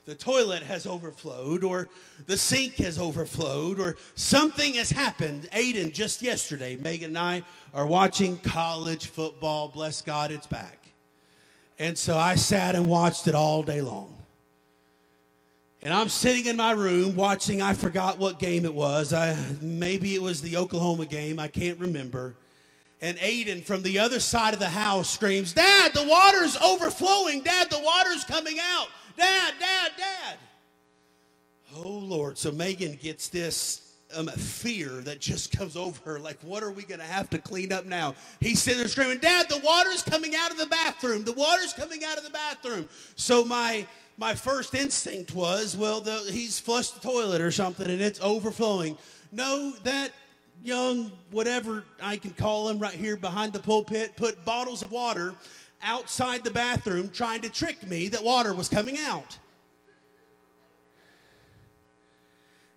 The 0.07 0.15
toilet 0.15 0.63
has 0.63 0.87
overflowed 0.87 1.65
or 1.65 1.89
the 2.27 2.37
sink 2.37 2.77
has 2.77 2.99
overflowed 2.99 3.81
or 3.81 3.97
something 4.15 4.75
has 4.75 4.91
happened. 4.91 5.49
Aiden, 5.53 5.93
just 5.93 6.23
yesterday, 6.23 6.77
Megan 6.77 7.11
and 7.11 7.19
I 7.19 7.43
are 7.75 7.87
watching 7.87 8.39
college 8.39 9.07
football. 9.07 9.69
Bless 9.69 10.01
God, 10.01 10.31
it's 10.31 10.47
back. 10.47 10.87
And 11.79 11.99
so 11.99 12.17
I 12.17 12.37
sat 12.37 12.75
and 12.77 12.87
watched 12.87 13.27
it 13.27 13.35
all 13.35 13.63
day 13.63 13.83
long. 13.83 14.13
And 15.83 15.93
I'm 15.93 16.09
sitting 16.09 16.47
in 16.47 16.57
my 16.57 16.73
room 16.73 17.17
watching, 17.17 17.61
I 17.61 17.75
forgot 17.75 18.19
what 18.19 18.39
game 18.39 18.65
it 18.65 18.75
was. 18.75 19.13
I, 19.13 19.37
maybe 19.61 20.15
it 20.15 20.23
was 20.23 20.41
the 20.41 20.57
Oklahoma 20.57 21.07
game. 21.07 21.39
I 21.39 21.49
can't 21.49 21.79
remember. 21.79 22.35
And 23.03 23.19
Aiden 23.19 23.63
from 23.63 23.83
the 23.83 23.99
other 23.99 24.21
side 24.21 24.55
of 24.55 24.61
the 24.61 24.69
house 24.69 25.11
screams, 25.11 25.53
Dad, 25.53 25.93
the 25.93 26.07
water's 26.09 26.57
overflowing. 26.57 27.43
Dad, 27.43 27.71
the 27.71 27.79
water's 27.79 28.25
coming 28.25 28.57
out. 28.59 28.89
Dad, 29.17 29.55
Dad, 29.59 29.93
Dad. 29.97 30.37
Oh, 31.77 31.89
Lord. 31.89 32.39
So 32.39 32.53
Megan 32.53 32.99
gets 33.03 33.29
this 33.29 33.95
um, 34.17 34.29
fear 34.29 34.89
that 34.89 35.21
just 35.21 35.57
comes 35.57 35.77
over 35.77 35.99
her. 36.05 36.19
Like, 36.19 36.39
what 36.43 36.63
are 36.63 36.71
we 36.71 36.83
going 36.85 37.01
to 37.01 37.07
have 37.07 37.29
to 37.31 37.39
clean 37.39 37.73
up 37.73 37.87
now? 37.87 38.15
He's 38.41 38.63
sitting 38.63 38.79
there 38.79 38.89
screaming, 38.89 39.19
Dad, 39.19 39.49
the 39.49 39.61
water's 39.65 40.03
coming 40.03 40.35
out 40.37 40.51
of 40.51 40.59
the 40.59 40.67
bathroom. 40.67 41.25
The 41.25 41.33
water's 41.33 41.73
coming 41.73 42.05
out 42.05 42.19
of 42.19 42.25
the 42.25 42.31
bathroom. 42.31 42.89
So 43.17 43.45
my 43.45 43.87
my 44.19 44.35
first 44.35 44.75
instinct 44.75 45.35
was, 45.35 45.77
well, 45.77 46.01
the, 46.01 46.17
he's 46.31 46.59
flushed 46.59 46.95
the 46.95 47.07
toilet 47.07 47.41
or 47.43 47.51
something 47.51 47.89
and 47.89 48.01
it's 48.01 48.21
overflowing. 48.23 48.97
No, 49.31 49.73
that 49.85 50.11
young, 50.65 51.13
whatever 51.31 51.85
I 52.03 52.17
can 52.17 52.31
call 52.31 52.69
him 52.69 52.79
right 52.79 52.95
here 52.95 53.17
behind 53.17 53.53
the 53.53 53.59
pulpit, 53.59 54.17
put 54.17 54.43
bottles 54.45 54.83
of 54.83 54.91
water 54.91 55.35
outside 55.87 56.45
the 56.45 56.51
bathroom 56.51 57.09
trying 57.09 57.41
to 57.41 57.49
trick 57.49 57.87
me 57.87 58.09
that 58.09 58.23
water 58.23 58.53
was 58.53 58.69
coming 58.69 58.99
out. 58.99 59.39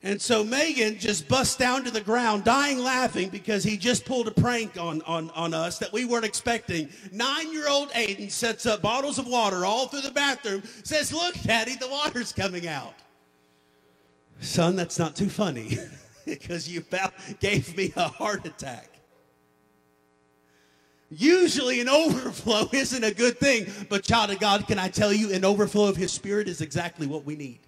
And 0.02 0.22
so 0.22 0.46
Megan 0.46 0.98
just 0.98 1.28
busts 1.28 1.58
down 1.58 1.84
to 1.84 1.92
the 1.92 2.00
ground, 2.00 2.46
dying 2.46 2.80
laughing 2.80 3.28
because 3.28 3.66
he 3.66 3.76
just 3.76 4.06
pulled 4.06 4.30
a 4.30 4.32
prank 4.32 4.78
on, 4.78 5.02
on, 5.02 5.30
on 5.32 5.54
us 5.54 5.78
that 5.80 5.92
we 5.92 6.06
weren't 6.06 6.24
expecting. 6.24 6.90
Nine 7.12 7.52
year 7.52 7.68
old 7.68 7.90
Aiden 7.90 8.32
sets 8.32 8.66
up 8.66 8.82
bottles 8.82 9.20
of 9.20 9.28
water 9.28 9.66
all 9.66 9.88
through 9.88 10.02
the 10.02 10.12
bathroom, 10.12 10.64
says, 10.84 11.12
Look, 11.12 11.36
Daddy, 11.42 11.76
the 11.76 11.90
water's 11.90 12.32
coming 12.32 12.66
out. 12.66 12.94
Son, 14.40 14.78
that's 14.78 14.98
not 14.98 15.18
too 15.18 15.28
funny 15.28 15.78
because 16.26 16.70
you 16.70 16.80
about 16.80 17.14
gave 17.42 17.76
me 17.76 17.92
a 17.98 18.08
heart 18.08 18.46
attack. 18.46 18.89
Usually, 21.10 21.82
an 21.82 21.90
overflow 21.90 22.70
isn't 22.72 23.04
a 23.04 23.14
good 23.14 23.40
thing, 23.40 23.72
but, 23.90 24.04
child 24.04 24.32
of 24.32 24.40
God, 24.40 24.68
can 24.68 24.80
I 24.80 24.90
tell 24.90 25.12
you, 25.12 25.34
an 25.34 25.44
overflow 25.46 25.88
of 25.88 25.96
His 25.96 26.12
Spirit 26.12 26.48
is 26.48 26.62
exactly 26.62 27.08
what 27.08 27.26
we 27.26 27.36
need 27.36 27.60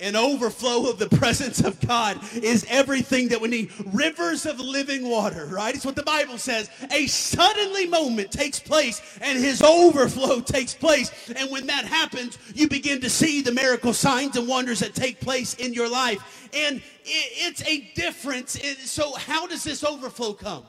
an 0.00 0.16
overflow 0.16 0.90
of 0.90 0.98
the 0.98 1.08
presence 1.08 1.60
of 1.60 1.80
God 1.86 2.18
is 2.34 2.66
everything 2.68 3.28
that 3.28 3.40
we 3.40 3.48
need. 3.48 3.70
Rivers 3.92 4.44
of 4.44 4.58
living 4.58 5.08
water, 5.08 5.46
right? 5.46 5.74
It's 5.74 5.86
what 5.86 5.94
the 5.94 6.02
Bible 6.02 6.36
says. 6.36 6.68
A 6.90 7.06
suddenly 7.06 7.86
moment 7.86 8.32
takes 8.32 8.58
place 8.58 9.18
and 9.20 9.38
his 9.38 9.62
overflow 9.62 10.40
takes 10.40 10.74
place. 10.74 11.30
And 11.36 11.50
when 11.50 11.66
that 11.68 11.84
happens, 11.84 12.38
you 12.54 12.68
begin 12.68 13.00
to 13.02 13.10
see 13.10 13.40
the 13.40 13.52
miracle 13.52 13.92
signs 13.92 14.36
and 14.36 14.48
wonders 14.48 14.80
that 14.80 14.94
take 14.94 15.20
place 15.20 15.54
in 15.54 15.72
your 15.72 15.88
life. 15.88 16.50
And 16.52 16.82
it's 17.04 17.62
a 17.62 17.92
difference. 17.94 18.60
So, 18.80 19.14
how 19.14 19.46
does 19.46 19.62
this 19.62 19.84
overflow 19.84 20.32
come? 20.32 20.64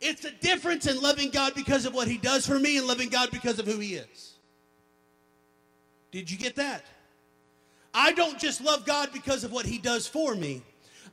It's 0.00 0.24
a 0.24 0.32
difference 0.32 0.86
in 0.86 1.00
loving 1.00 1.30
God 1.30 1.54
because 1.54 1.86
of 1.86 1.94
what 1.94 2.08
he 2.08 2.18
does 2.18 2.46
for 2.46 2.58
me 2.58 2.76
and 2.76 2.86
loving 2.86 3.08
God 3.08 3.30
because 3.30 3.58
of 3.58 3.66
who 3.66 3.78
he 3.78 3.94
is. 3.94 4.34
Did 6.10 6.30
you 6.30 6.36
get 6.36 6.56
that? 6.56 6.84
I 7.94 8.12
don't 8.12 8.38
just 8.38 8.60
love 8.60 8.84
God 8.84 9.10
because 9.12 9.44
of 9.44 9.52
what 9.52 9.64
He 9.64 9.78
does 9.78 10.06
for 10.06 10.34
me, 10.34 10.62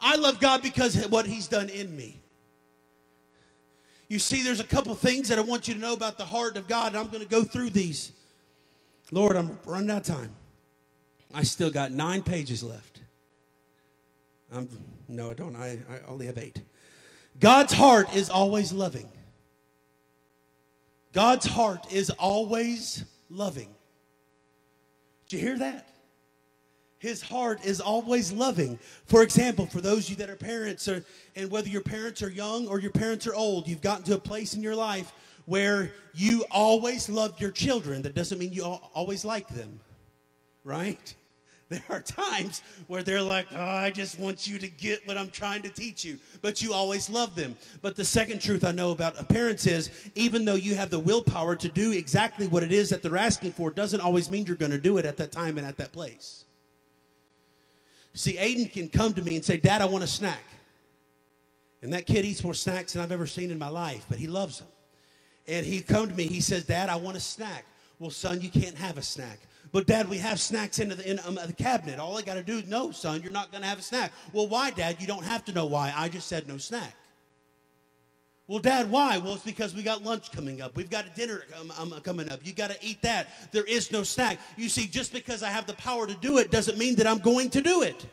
I 0.01 0.15
love 0.15 0.39
God 0.39 0.61
because 0.61 0.95
of 0.95 1.11
what 1.11 1.25
He's 1.27 1.47
done 1.47 1.69
in 1.69 1.95
me. 1.95 2.19
You 4.09 4.19
see, 4.19 4.43
there's 4.43 4.59
a 4.59 4.65
couple 4.65 4.93
things 4.93 5.29
that 5.29 5.37
I 5.37 5.41
want 5.41 5.69
you 5.69 5.73
to 5.73 5.79
know 5.79 5.93
about 5.93 6.17
the 6.17 6.25
heart 6.25 6.57
of 6.57 6.67
God, 6.67 6.87
and 6.89 6.97
I'm 6.97 7.07
going 7.07 7.23
to 7.23 7.29
go 7.29 7.45
through 7.45 7.69
these. 7.69 8.11
Lord, 9.09 9.37
I'm 9.37 9.57
running 9.65 9.89
out 9.89 10.09
of 10.09 10.15
time. 10.17 10.35
I 11.33 11.43
still 11.43 11.71
got 11.71 11.91
nine 11.91 12.21
pages 12.21 12.61
left. 12.61 12.99
I'm, 14.51 14.67
no, 15.07 15.31
I 15.31 15.33
don't. 15.33 15.55
I, 15.55 15.79
I 15.89 16.09
only 16.09 16.25
have 16.25 16.37
eight. 16.37 16.61
God's 17.39 17.71
heart 17.71 18.13
is 18.13 18.29
always 18.29 18.73
loving. 18.73 19.09
God's 21.13 21.45
heart 21.45 21.91
is 21.91 22.09
always 22.09 23.05
loving. 23.29 23.73
Did 25.29 25.37
you 25.37 25.47
hear 25.47 25.57
that? 25.59 25.87
His 27.01 27.19
heart 27.19 27.65
is 27.65 27.81
always 27.81 28.31
loving. 28.31 28.77
For 29.05 29.23
example, 29.23 29.65
for 29.65 29.81
those 29.81 30.03
of 30.05 30.11
you 30.11 30.15
that 30.17 30.29
are 30.29 30.35
parents, 30.35 30.87
or, 30.87 31.03
and 31.35 31.49
whether 31.49 31.67
your 31.67 31.81
parents 31.81 32.21
are 32.21 32.29
young 32.29 32.67
or 32.67 32.79
your 32.79 32.91
parents 32.91 33.25
are 33.25 33.33
old, 33.33 33.67
you've 33.67 33.81
gotten 33.81 34.03
to 34.03 34.13
a 34.13 34.19
place 34.19 34.53
in 34.53 34.61
your 34.61 34.75
life 34.75 35.11
where 35.45 35.91
you 36.13 36.45
always 36.51 37.09
love 37.09 37.41
your 37.41 37.49
children. 37.49 38.03
That 38.03 38.13
doesn't 38.13 38.37
mean 38.37 38.53
you 38.53 38.63
always 38.63 39.25
like 39.25 39.47
them, 39.47 39.79
right? 40.63 41.15
There 41.71 41.81
are 41.89 42.01
times 42.01 42.63
where 42.87 43.01
they're 43.01 43.21
like, 43.21 43.47
oh, 43.53 43.57
I 43.57 43.91
just 43.91 44.19
want 44.19 44.45
you 44.45 44.59
to 44.59 44.67
get 44.67 45.07
what 45.07 45.17
I'm 45.17 45.29
trying 45.29 45.61
to 45.61 45.69
teach 45.69 46.03
you, 46.03 46.19
but 46.41 46.61
you 46.61 46.73
always 46.73 47.09
love 47.09 47.33
them. 47.33 47.55
But 47.81 47.95
the 47.95 48.03
second 48.03 48.41
truth 48.41 48.65
I 48.65 48.73
know 48.73 48.91
about 48.91 49.17
a 49.17 49.23
parents 49.23 49.65
is 49.65 49.89
even 50.13 50.43
though 50.43 50.55
you 50.55 50.75
have 50.75 50.89
the 50.89 50.99
willpower 50.99 51.55
to 51.55 51.69
do 51.69 51.93
exactly 51.93 52.45
what 52.45 52.63
it 52.63 52.73
is 52.73 52.89
that 52.89 53.01
they're 53.01 53.15
asking 53.15 53.53
for, 53.53 53.71
doesn't 53.71 54.01
always 54.01 54.29
mean 54.29 54.45
you're 54.45 54.57
going 54.57 54.73
to 54.73 54.77
do 54.77 54.97
it 54.97 55.05
at 55.05 55.15
that 55.15 55.31
time 55.31 55.57
and 55.57 55.65
at 55.65 55.77
that 55.77 55.93
place. 55.93 56.43
See, 58.13 58.33
Aiden 58.33 58.71
can 58.71 58.89
come 58.89 59.13
to 59.13 59.21
me 59.21 59.35
and 59.35 59.45
say, 59.45 59.57
Dad, 59.57 59.81
I 59.81 59.85
want 59.85 60.03
a 60.03 60.07
snack. 60.07 60.43
And 61.81 61.93
that 61.93 62.05
kid 62.05 62.25
eats 62.25 62.43
more 62.43 62.53
snacks 62.53 62.93
than 62.93 63.01
I've 63.01 63.11
ever 63.11 63.25
seen 63.25 63.49
in 63.49 63.57
my 63.57 63.69
life, 63.69 64.05
but 64.09 64.19
he 64.19 64.27
loves 64.27 64.59
them. 64.59 64.67
And 65.47 65.65
he 65.65 65.81
come 65.81 66.07
to 66.07 66.13
me, 66.13 66.27
he 66.27 66.41
says, 66.41 66.65
Dad, 66.65 66.89
I 66.89 66.95
want 66.95 67.17
a 67.17 67.21
snack. 67.21 67.65
Well, 67.99 68.11
son, 68.11 68.41
you 68.41 68.49
can't 68.49 68.75
have 68.77 68.97
a 68.97 69.01
snack. 69.01 69.39
But 69.71 69.87
dad, 69.87 70.09
we 70.09 70.17
have 70.17 70.39
snacks 70.39 70.79
in 70.79 70.89
the, 70.89 71.09
in, 71.09 71.19
um, 71.25 71.35
the 71.35 71.53
cabinet. 71.53 71.97
All 71.97 72.17
I 72.17 72.23
got 72.23 72.33
to 72.33 72.43
do 72.43 72.57
is 72.57 72.67
no, 72.67 72.91
son, 72.91 73.21
you're 73.21 73.31
not 73.31 73.51
going 73.51 73.61
to 73.61 73.69
have 73.69 73.79
a 73.79 73.83
snack. 73.83 74.11
Well, 74.33 74.47
why, 74.47 74.71
dad? 74.71 74.97
You 74.99 75.07
don't 75.07 75.23
have 75.23 75.45
to 75.45 75.53
know 75.53 75.65
why. 75.65 75.93
I 75.95 76.09
just 76.09 76.27
said 76.27 76.47
no 76.47 76.57
snack. 76.57 76.95
Well, 78.47 78.59
Dad, 78.59 78.91
why? 78.91 79.17
Well, 79.17 79.35
it's 79.35 79.43
because 79.43 79.73
we 79.73 79.83
got 79.83 80.03
lunch 80.03 80.31
coming 80.31 80.61
up. 80.61 80.75
We've 80.75 80.89
got 80.89 81.05
a 81.05 81.09
dinner 81.09 81.43
um, 81.59 81.71
um, 81.77 82.01
coming 82.01 82.29
up. 82.29 82.41
You 82.43 82.53
got 82.53 82.69
to 82.71 82.77
eat 82.85 83.01
that. 83.03 83.51
There 83.51 83.63
is 83.63 83.91
no 83.91 84.03
snack. 84.03 84.39
You 84.57 84.67
see, 84.67 84.87
just 84.87 85.13
because 85.13 85.41
I 85.41 85.49
have 85.49 85.67
the 85.67 85.73
power 85.73 86.05
to 86.05 86.15
do 86.15 86.37
it 86.37 86.51
doesn't 86.51 86.77
mean 86.77 86.95
that 86.95 87.07
I'm 87.07 87.19
going 87.19 87.49
to 87.51 87.61
do 87.61 87.83
it. 87.83 88.05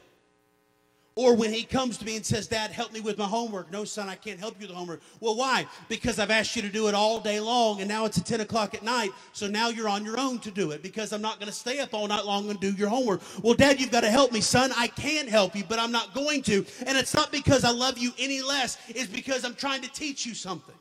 Or 1.19 1.35
when 1.35 1.53
he 1.53 1.65
comes 1.65 1.99
to 1.99 2.05
me 2.05 2.15
and 2.15 2.25
says, 2.25 2.47
Dad, 2.47 2.71
help 2.71 2.93
me 2.93 3.01
with 3.01 3.19
my 3.19 3.25
homework. 3.25 3.73
No, 3.73 3.83
son, 3.83 4.09
I 4.09 4.15
can't 4.15 4.39
help 4.39 4.55
you 4.55 4.61
with 4.61 4.71
the 4.71 4.77
homework. 4.77 5.01
Well, 5.19 5.35
why? 5.35 5.67
Because 5.89 6.21
I've 6.21 6.31
asked 6.31 6.55
you 6.55 6.63
to 6.63 6.69
do 6.69 6.87
it 6.87 6.95
all 6.95 7.19
day 7.19 7.41
long, 7.41 7.81
and 7.81 7.89
now 7.89 8.05
it's 8.05 8.19
at 8.19 8.25
10 8.25 8.43
o'clock 8.43 8.73
at 8.73 8.85
night, 8.85 9.11
so 9.33 9.49
now 9.49 9.69
you're 9.69 9.89
on 9.89 10.05
your 10.05 10.17
own 10.17 10.39
to 10.39 10.53
do 10.53 10.71
it 10.71 10.81
because 10.81 11.13
I'm 11.13 11.21
not 11.21 11.41
going 11.41 11.49
to 11.49 11.53
stay 11.53 11.81
up 11.81 11.93
all 11.93 12.07
night 12.07 12.25
long 12.25 12.49
and 12.51 12.61
do 12.61 12.71
your 12.71 12.89
homework. 12.89 13.21
Well, 13.43 13.55
Dad, 13.55 13.81
you've 13.81 13.91
got 13.91 14.03
to 14.03 14.11
help 14.11 14.31
me. 14.31 14.41
Son, 14.41 14.71
I 14.77 14.87
can 14.87 15.27
help 15.27 15.57
you, 15.57 15.65
but 15.69 15.81
I'm 15.81 15.91
not 15.91 16.15
going 16.15 16.41
to. 16.43 16.65
And 16.87 16.97
it's 16.97 17.15
not 17.15 17.33
because 17.33 17.65
I 17.65 17.73
love 17.73 17.99
you 17.99 18.13
any 18.17 18.41
less, 18.41 18.79
it's 18.89 19.13
because 19.13 19.45
I'm 19.45 19.57
trying 19.57 19.83
to 19.83 19.91
teach 19.91 20.25
you 20.25 20.35
something. 20.35 20.77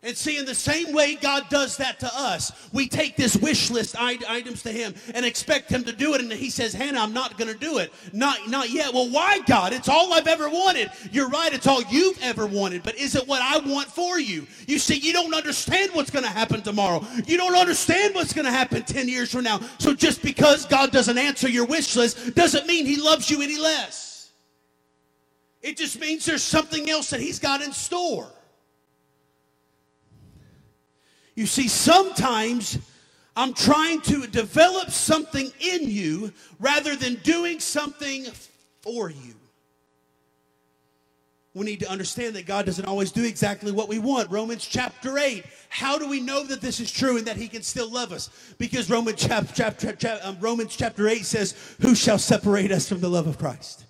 And 0.00 0.16
see, 0.16 0.38
in 0.38 0.44
the 0.44 0.54
same 0.54 0.92
way 0.92 1.16
God 1.16 1.48
does 1.50 1.76
that 1.78 1.98
to 2.00 2.10
us, 2.14 2.52
we 2.72 2.86
take 2.86 3.16
this 3.16 3.36
wish 3.36 3.68
list 3.68 4.00
items 4.00 4.62
to 4.62 4.70
Him 4.70 4.94
and 5.12 5.26
expect 5.26 5.68
Him 5.68 5.82
to 5.84 5.92
do 5.92 6.14
it. 6.14 6.20
And 6.20 6.32
He 6.32 6.50
says, 6.50 6.72
Hannah, 6.72 7.00
I'm 7.00 7.12
not 7.12 7.36
going 7.36 7.52
to 7.52 7.58
do 7.58 7.78
it. 7.78 7.92
Not, 8.12 8.48
not 8.48 8.70
yet. 8.70 8.94
Well, 8.94 9.10
why, 9.10 9.40
God? 9.40 9.72
It's 9.72 9.88
all 9.88 10.12
I've 10.14 10.28
ever 10.28 10.48
wanted. 10.48 10.92
You're 11.10 11.28
right, 11.28 11.52
it's 11.52 11.66
all 11.66 11.82
you've 11.90 12.22
ever 12.22 12.46
wanted. 12.46 12.84
But 12.84 12.94
is 12.94 13.16
it 13.16 13.26
what 13.26 13.42
I 13.42 13.58
want 13.68 13.88
for 13.88 14.20
you? 14.20 14.46
You 14.68 14.78
see, 14.78 14.94
you 14.94 15.12
don't 15.12 15.34
understand 15.34 15.90
what's 15.92 16.10
going 16.10 16.24
to 16.24 16.30
happen 16.30 16.62
tomorrow. 16.62 17.04
You 17.26 17.36
don't 17.36 17.56
understand 17.56 18.14
what's 18.14 18.32
going 18.32 18.46
to 18.46 18.52
happen 18.52 18.82
10 18.84 19.08
years 19.08 19.32
from 19.32 19.42
now. 19.42 19.58
So 19.80 19.94
just 19.94 20.22
because 20.22 20.64
God 20.64 20.92
doesn't 20.92 21.18
answer 21.18 21.48
your 21.48 21.66
wish 21.66 21.96
list 21.96 22.36
doesn't 22.36 22.68
mean 22.68 22.86
He 22.86 23.00
loves 23.00 23.28
you 23.28 23.42
any 23.42 23.58
less. 23.58 24.30
It 25.60 25.76
just 25.76 25.98
means 26.00 26.24
there's 26.24 26.44
something 26.44 26.88
else 26.88 27.10
that 27.10 27.18
He's 27.18 27.40
got 27.40 27.62
in 27.62 27.72
store. 27.72 28.30
You 31.38 31.46
see, 31.46 31.68
sometimes 31.68 32.80
I'm 33.36 33.54
trying 33.54 34.00
to 34.00 34.26
develop 34.26 34.90
something 34.90 35.52
in 35.60 35.88
you 35.88 36.32
rather 36.58 36.96
than 36.96 37.14
doing 37.22 37.60
something 37.60 38.26
for 38.80 39.08
you. 39.08 39.34
We 41.54 41.64
need 41.64 41.78
to 41.78 41.88
understand 41.88 42.34
that 42.34 42.46
God 42.46 42.66
doesn't 42.66 42.86
always 42.86 43.12
do 43.12 43.24
exactly 43.24 43.70
what 43.70 43.88
we 43.88 44.00
want. 44.00 44.32
Romans 44.32 44.66
chapter 44.66 45.16
8. 45.16 45.44
How 45.68 45.96
do 45.96 46.08
we 46.08 46.20
know 46.20 46.42
that 46.42 46.60
this 46.60 46.80
is 46.80 46.90
true 46.90 47.18
and 47.18 47.26
that 47.28 47.36
He 47.36 47.46
can 47.46 47.62
still 47.62 47.88
love 47.88 48.10
us? 48.10 48.30
Because 48.58 48.90
Romans 48.90 49.24
um, 49.30 50.38
Romans 50.40 50.74
chapter 50.74 51.06
8 51.06 51.24
says, 51.24 51.76
Who 51.80 51.94
shall 51.94 52.18
separate 52.18 52.72
us 52.72 52.88
from 52.88 52.98
the 52.98 53.08
love 53.08 53.28
of 53.28 53.38
Christ? 53.38 53.84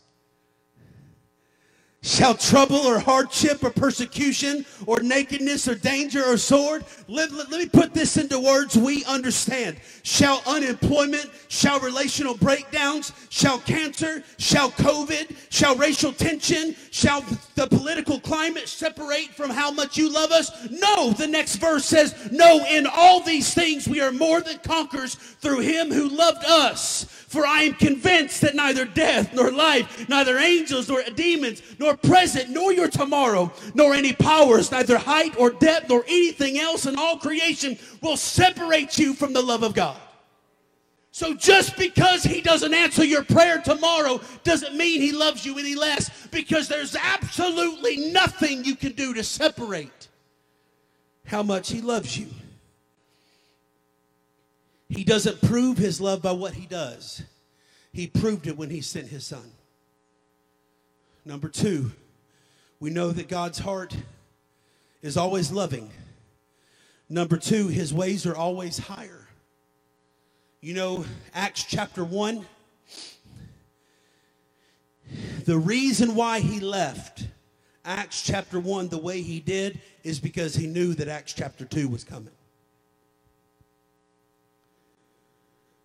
Shall 2.00 2.34
trouble 2.34 2.76
or 2.76 3.00
hardship 3.00 3.64
or 3.64 3.70
persecution 3.70 4.64
or 4.86 5.00
nakedness 5.00 5.66
or 5.66 5.74
danger 5.74 6.22
or 6.24 6.36
sword? 6.36 6.84
Let, 7.08 7.32
let, 7.32 7.50
let, 7.50 7.58
me 7.58 7.68
put 7.68 7.92
this 7.92 8.16
into 8.16 8.38
words 8.38 8.78
we 8.78 9.04
understand. 9.04 9.78
Shall 10.04 10.40
unemployment, 10.46 11.28
shall 11.48 11.80
relational 11.80 12.36
breakdowns, 12.36 13.12
shall 13.30 13.58
cancer, 13.58 14.22
shall 14.38 14.70
COVID, 14.70 15.34
shall 15.50 15.74
racial 15.74 16.12
tension, 16.12 16.76
shall 16.92 17.24
the 17.56 17.66
political 17.66 18.20
climate 18.20 18.68
separate 18.68 19.34
from 19.34 19.50
how 19.50 19.72
much 19.72 19.96
you 19.96 20.08
love 20.08 20.30
us? 20.30 20.52
No, 20.70 21.10
the 21.10 21.26
next 21.26 21.56
verse 21.56 21.84
says, 21.84 22.30
No, 22.30 22.64
in 22.70 22.86
all 22.86 23.20
these 23.24 23.52
things 23.52 23.88
we 23.88 24.00
are 24.00 24.12
more 24.12 24.40
than 24.40 24.58
conquerors 24.58 25.16
through 25.16 25.60
him 25.60 25.90
who 25.90 26.08
loved 26.08 26.44
us. 26.46 27.18
For 27.28 27.46
I 27.46 27.64
am 27.64 27.74
convinced 27.74 28.40
that 28.40 28.54
neither 28.54 28.86
death 28.86 29.34
nor 29.34 29.50
life, 29.50 30.08
neither 30.08 30.38
angels 30.38 30.88
nor 30.88 31.02
demons, 31.14 31.60
nor 31.78 31.94
present 32.02 32.50
nor 32.50 32.72
your 32.72 32.88
tomorrow, 32.88 33.52
nor 33.74 33.94
any 33.94 34.12
powers, 34.12 34.70
neither 34.70 34.98
height 34.98 35.38
or 35.38 35.50
depth 35.50 35.88
nor 35.88 36.04
anything 36.06 36.58
else 36.58 36.86
in 36.86 36.96
all 36.96 37.18
creation 37.18 37.78
will 38.02 38.16
separate 38.16 38.98
you 38.98 39.14
from 39.14 39.32
the 39.32 39.42
love 39.42 39.62
of 39.62 39.74
God. 39.74 40.00
So 41.10 41.34
just 41.34 41.76
because 41.76 42.22
he 42.22 42.40
doesn't 42.40 42.72
answer 42.72 43.04
your 43.04 43.24
prayer 43.24 43.60
tomorrow 43.60 44.20
doesn't 44.44 44.76
mean 44.76 45.00
he 45.00 45.10
loves 45.10 45.44
you 45.44 45.58
any 45.58 45.74
less 45.74 46.10
because 46.28 46.68
there's 46.68 46.94
absolutely 46.94 48.12
nothing 48.12 48.64
you 48.64 48.76
can 48.76 48.92
do 48.92 49.14
to 49.14 49.24
separate 49.24 50.08
how 51.26 51.42
much 51.42 51.70
he 51.70 51.80
loves 51.80 52.16
you. 52.16 52.28
He 54.88 55.04
doesn't 55.04 55.40
prove 55.42 55.76
his 55.76 56.00
love 56.00 56.22
by 56.22 56.32
what 56.32 56.54
he 56.54 56.66
does, 56.66 57.22
he 57.92 58.06
proved 58.06 58.46
it 58.46 58.56
when 58.56 58.70
he 58.70 58.80
sent 58.80 59.08
his 59.08 59.26
son. 59.26 59.50
Number 61.24 61.48
two, 61.48 61.92
we 62.80 62.90
know 62.90 63.10
that 63.10 63.28
God's 63.28 63.58
heart 63.58 63.96
is 65.02 65.16
always 65.16 65.50
loving. 65.52 65.90
Number 67.08 67.36
two, 67.36 67.68
his 67.68 67.92
ways 67.92 68.26
are 68.26 68.36
always 68.36 68.78
higher. 68.78 69.28
You 70.60 70.74
know, 70.74 71.04
Acts 71.34 71.64
chapter 71.64 72.04
1, 72.04 72.44
the 75.44 75.56
reason 75.58 76.14
why 76.14 76.40
he 76.40 76.60
left 76.60 77.28
Acts 77.84 78.22
chapter 78.22 78.60
1 78.60 78.88
the 78.88 78.98
way 78.98 79.22
he 79.22 79.40
did 79.40 79.80
is 80.02 80.20
because 80.20 80.54
he 80.54 80.66
knew 80.66 80.94
that 80.94 81.08
Acts 81.08 81.32
chapter 81.32 81.64
2 81.64 81.88
was 81.88 82.04
coming. 82.04 82.34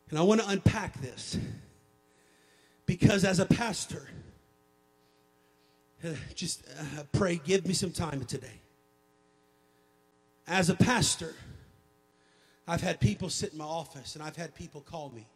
And 0.10 0.20
I 0.20 0.22
want 0.24 0.42
to 0.42 0.50
unpack 0.50 1.02
this 1.02 1.38
because 2.86 3.24
as 3.24 3.40
a 3.40 3.46
pastor, 3.46 4.10
just 6.36 6.64
uh, 6.80 7.04
pray, 7.12 7.40
give 7.44 7.66
me 7.66 7.74
some 7.74 7.92
time 7.92 8.24
today. 8.26 8.62
As 10.48 10.70
a 10.70 10.76
pastor, 10.76 11.34
I've 12.68 12.82
had 12.82 13.00
people 13.00 13.30
sit 13.30 13.54
in 13.54 13.58
my 13.58 13.66
office 13.66 14.16
and 14.16 14.24
I've 14.24 14.36
had 14.36 14.54
people 14.56 14.82
call 14.82 15.10
me. 15.10 15.28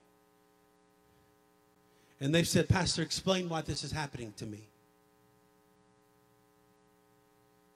And 2.20 2.34
they've 2.34 2.48
said, 2.48 2.68
Pastor, 2.68 3.04
explain 3.04 3.48
why 3.48 3.62
this 3.62 3.84
is 3.84 3.92
happening 3.92 4.34
to 4.38 4.46
me. 4.46 4.68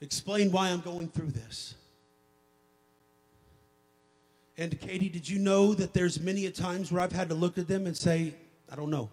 Explain 0.01 0.51
why 0.51 0.69
I'm 0.69 0.81
going 0.81 1.09
through 1.09 1.31
this. 1.31 1.75
And 4.57 4.79
Katie, 4.81 5.09
did 5.09 5.29
you 5.29 5.37
know 5.37 5.73
that 5.75 5.93
there's 5.93 6.19
many 6.19 6.47
a 6.47 6.51
times 6.51 6.91
where 6.91 7.01
I've 7.01 7.11
had 7.11 7.29
to 7.29 7.35
look 7.35 7.57
at 7.57 7.67
them 7.67 7.85
and 7.85 7.95
say, 7.95 8.33
I 8.71 8.75
don't 8.75 8.89
know. 8.89 9.09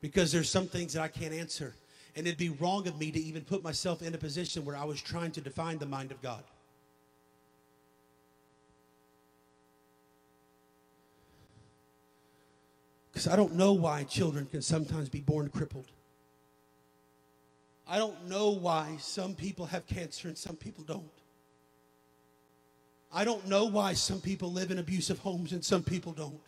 Because 0.00 0.32
there's 0.32 0.48
some 0.48 0.66
things 0.66 0.94
that 0.94 1.02
I 1.02 1.08
can't 1.08 1.34
answer. 1.34 1.74
And 2.16 2.26
it'd 2.26 2.38
be 2.38 2.48
wrong 2.48 2.88
of 2.88 2.98
me 2.98 3.10
to 3.10 3.20
even 3.20 3.42
put 3.42 3.62
myself 3.62 4.02
in 4.02 4.14
a 4.14 4.18
position 4.18 4.64
where 4.64 4.76
I 4.76 4.84
was 4.84 5.00
trying 5.00 5.30
to 5.32 5.40
define 5.40 5.78
the 5.78 5.86
mind 5.86 6.10
of 6.10 6.20
God. 6.22 6.42
Because 13.12 13.28
I 13.28 13.36
don't 13.36 13.54
know 13.54 13.72
why 13.72 14.04
children 14.04 14.46
can 14.46 14.62
sometimes 14.62 15.08
be 15.08 15.20
born 15.20 15.48
crippled. 15.48 15.86
I 17.86 17.98
don't 17.98 18.28
know 18.28 18.50
why 18.50 18.96
some 19.00 19.34
people 19.34 19.66
have 19.66 19.86
cancer 19.86 20.28
and 20.28 20.38
some 20.38 20.56
people 20.56 20.84
don't. 20.84 21.10
I 23.12 23.24
don't 23.24 23.46
know 23.48 23.66
why 23.66 23.94
some 23.94 24.20
people 24.20 24.52
live 24.52 24.70
in 24.70 24.78
abusive 24.78 25.18
homes 25.18 25.52
and 25.52 25.64
some 25.64 25.82
people 25.82 26.12
don't. 26.12 26.40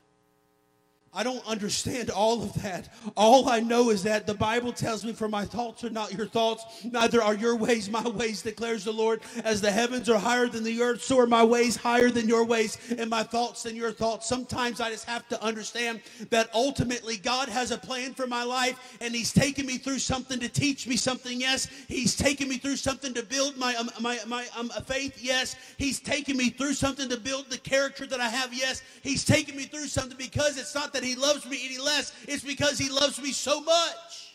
I 1.14 1.22
don't 1.22 1.46
understand 1.46 2.08
all 2.08 2.42
of 2.42 2.54
that. 2.62 2.88
All 3.18 3.50
I 3.50 3.60
know 3.60 3.90
is 3.90 4.02
that 4.04 4.26
the 4.26 4.32
Bible 4.32 4.72
tells 4.72 5.04
me, 5.04 5.12
For 5.12 5.28
my 5.28 5.44
thoughts 5.44 5.84
are 5.84 5.90
not 5.90 6.14
your 6.14 6.26
thoughts, 6.26 6.64
neither 6.90 7.22
are 7.22 7.34
your 7.34 7.54
ways 7.54 7.90
my 7.90 8.02
ways, 8.08 8.40
declares 8.40 8.84
the 8.84 8.92
Lord. 8.92 9.20
As 9.44 9.60
the 9.60 9.70
heavens 9.70 10.08
are 10.08 10.18
higher 10.18 10.48
than 10.48 10.64
the 10.64 10.80
earth, 10.80 11.02
so 11.02 11.18
are 11.18 11.26
my 11.26 11.44
ways 11.44 11.76
higher 11.76 12.08
than 12.08 12.28
your 12.28 12.46
ways, 12.46 12.78
and 12.96 13.10
my 13.10 13.22
thoughts 13.22 13.64
than 13.64 13.76
your 13.76 13.92
thoughts. 13.92 14.26
Sometimes 14.26 14.80
I 14.80 14.90
just 14.90 15.04
have 15.04 15.28
to 15.28 15.42
understand 15.42 16.00
that 16.30 16.48
ultimately 16.54 17.18
God 17.18 17.50
has 17.50 17.72
a 17.72 17.78
plan 17.78 18.14
for 18.14 18.26
my 18.26 18.42
life, 18.42 18.96
and 19.02 19.14
He's 19.14 19.34
taking 19.34 19.66
me 19.66 19.76
through 19.76 19.98
something 19.98 20.40
to 20.40 20.48
teach 20.48 20.86
me 20.86 20.96
something. 20.96 21.38
Yes, 21.38 21.68
He's 21.88 22.16
taking 22.16 22.48
me 22.48 22.56
through 22.56 22.76
something 22.76 23.12
to 23.12 23.22
build 23.22 23.58
my 23.58 23.74
um, 23.74 23.90
my 24.00 24.18
my 24.26 24.46
um, 24.56 24.70
faith. 24.86 25.18
Yes, 25.20 25.56
He's 25.76 26.00
taking 26.00 26.38
me 26.38 26.48
through 26.48 26.72
something 26.72 27.10
to 27.10 27.18
build 27.18 27.50
the 27.50 27.58
character 27.58 28.06
that 28.06 28.20
I 28.20 28.30
have. 28.30 28.54
Yes, 28.54 28.82
He's 29.02 29.26
taking 29.26 29.56
me 29.56 29.64
through 29.64 29.88
something 29.88 30.16
because 30.16 30.56
it's 30.56 30.74
not 30.74 30.94
that 30.94 31.01
that 31.02 31.08
he 31.08 31.16
loves 31.16 31.44
me 31.46 31.60
any 31.64 31.78
less. 31.78 32.12
It's 32.28 32.44
because 32.44 32.78
he 32.78 32.88
loves 32.88 33.20
me 33.20 33.32
so 33.32 33.60
much. 33.60 34.34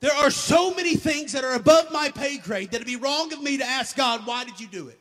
There 0.00 0.14
are 0.14 0.30
so 0.30 0.74
many 0.74 0.96
things 0.96 1.32
that 1.32 1.44
are 1.44 1.54
above 1.54 1.92
my 1.92 2.10
pay 2.10 2.38
grade 2.38 2.70
that 2.70 2.76
it'd 2.76 2.86
be 2.86 2.96
wrong 2.96 3.32
of 3.32 3.42
me 3.42 3.58
to 3.58 3.64
ask 3.64 3.96
God, 3.96 4.26
why 4.26 4.44
did 4.44 4.60
you 4.60 4.66
do 4.66 4.88
it? 4.88 4.98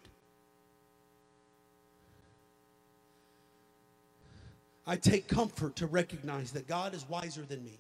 I 4.86 4.98
take 4.98 5.28
comfort 5.28 5.78
to 5.78 5.88
recognize 5.88 6.52
that 6.52 6.68
God 6.68 6.94
is 6.94 7.08
wiser 7.08 7.44
than 7.44 7.64
me. 7.64 7.80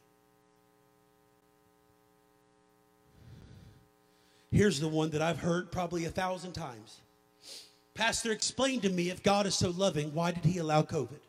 Here's 4.52 4.80
the 4.80 4.88
one 4.88 5.10
that 5.10 5.22
I've 5.22 5.40
heard 5.40 5.72
probably 5.72 6.06
a 6.06 6.10
thousand 6.10 6.54
times. 6.54 7.02
Pastor, 7.94 8.32
explain 8.32 8.82
to 8.82 8.90
me 8.90 9.10
if 9.10 9.22
God 9.22 9.46
is 9.46 9.56
so 9.56 9.72
loving, 9.72 10.14
why 10.14 10.32
did 10.32 10.46
he 10.46 10.60
allow 10.60 10.82
COVID? 10.82 11.20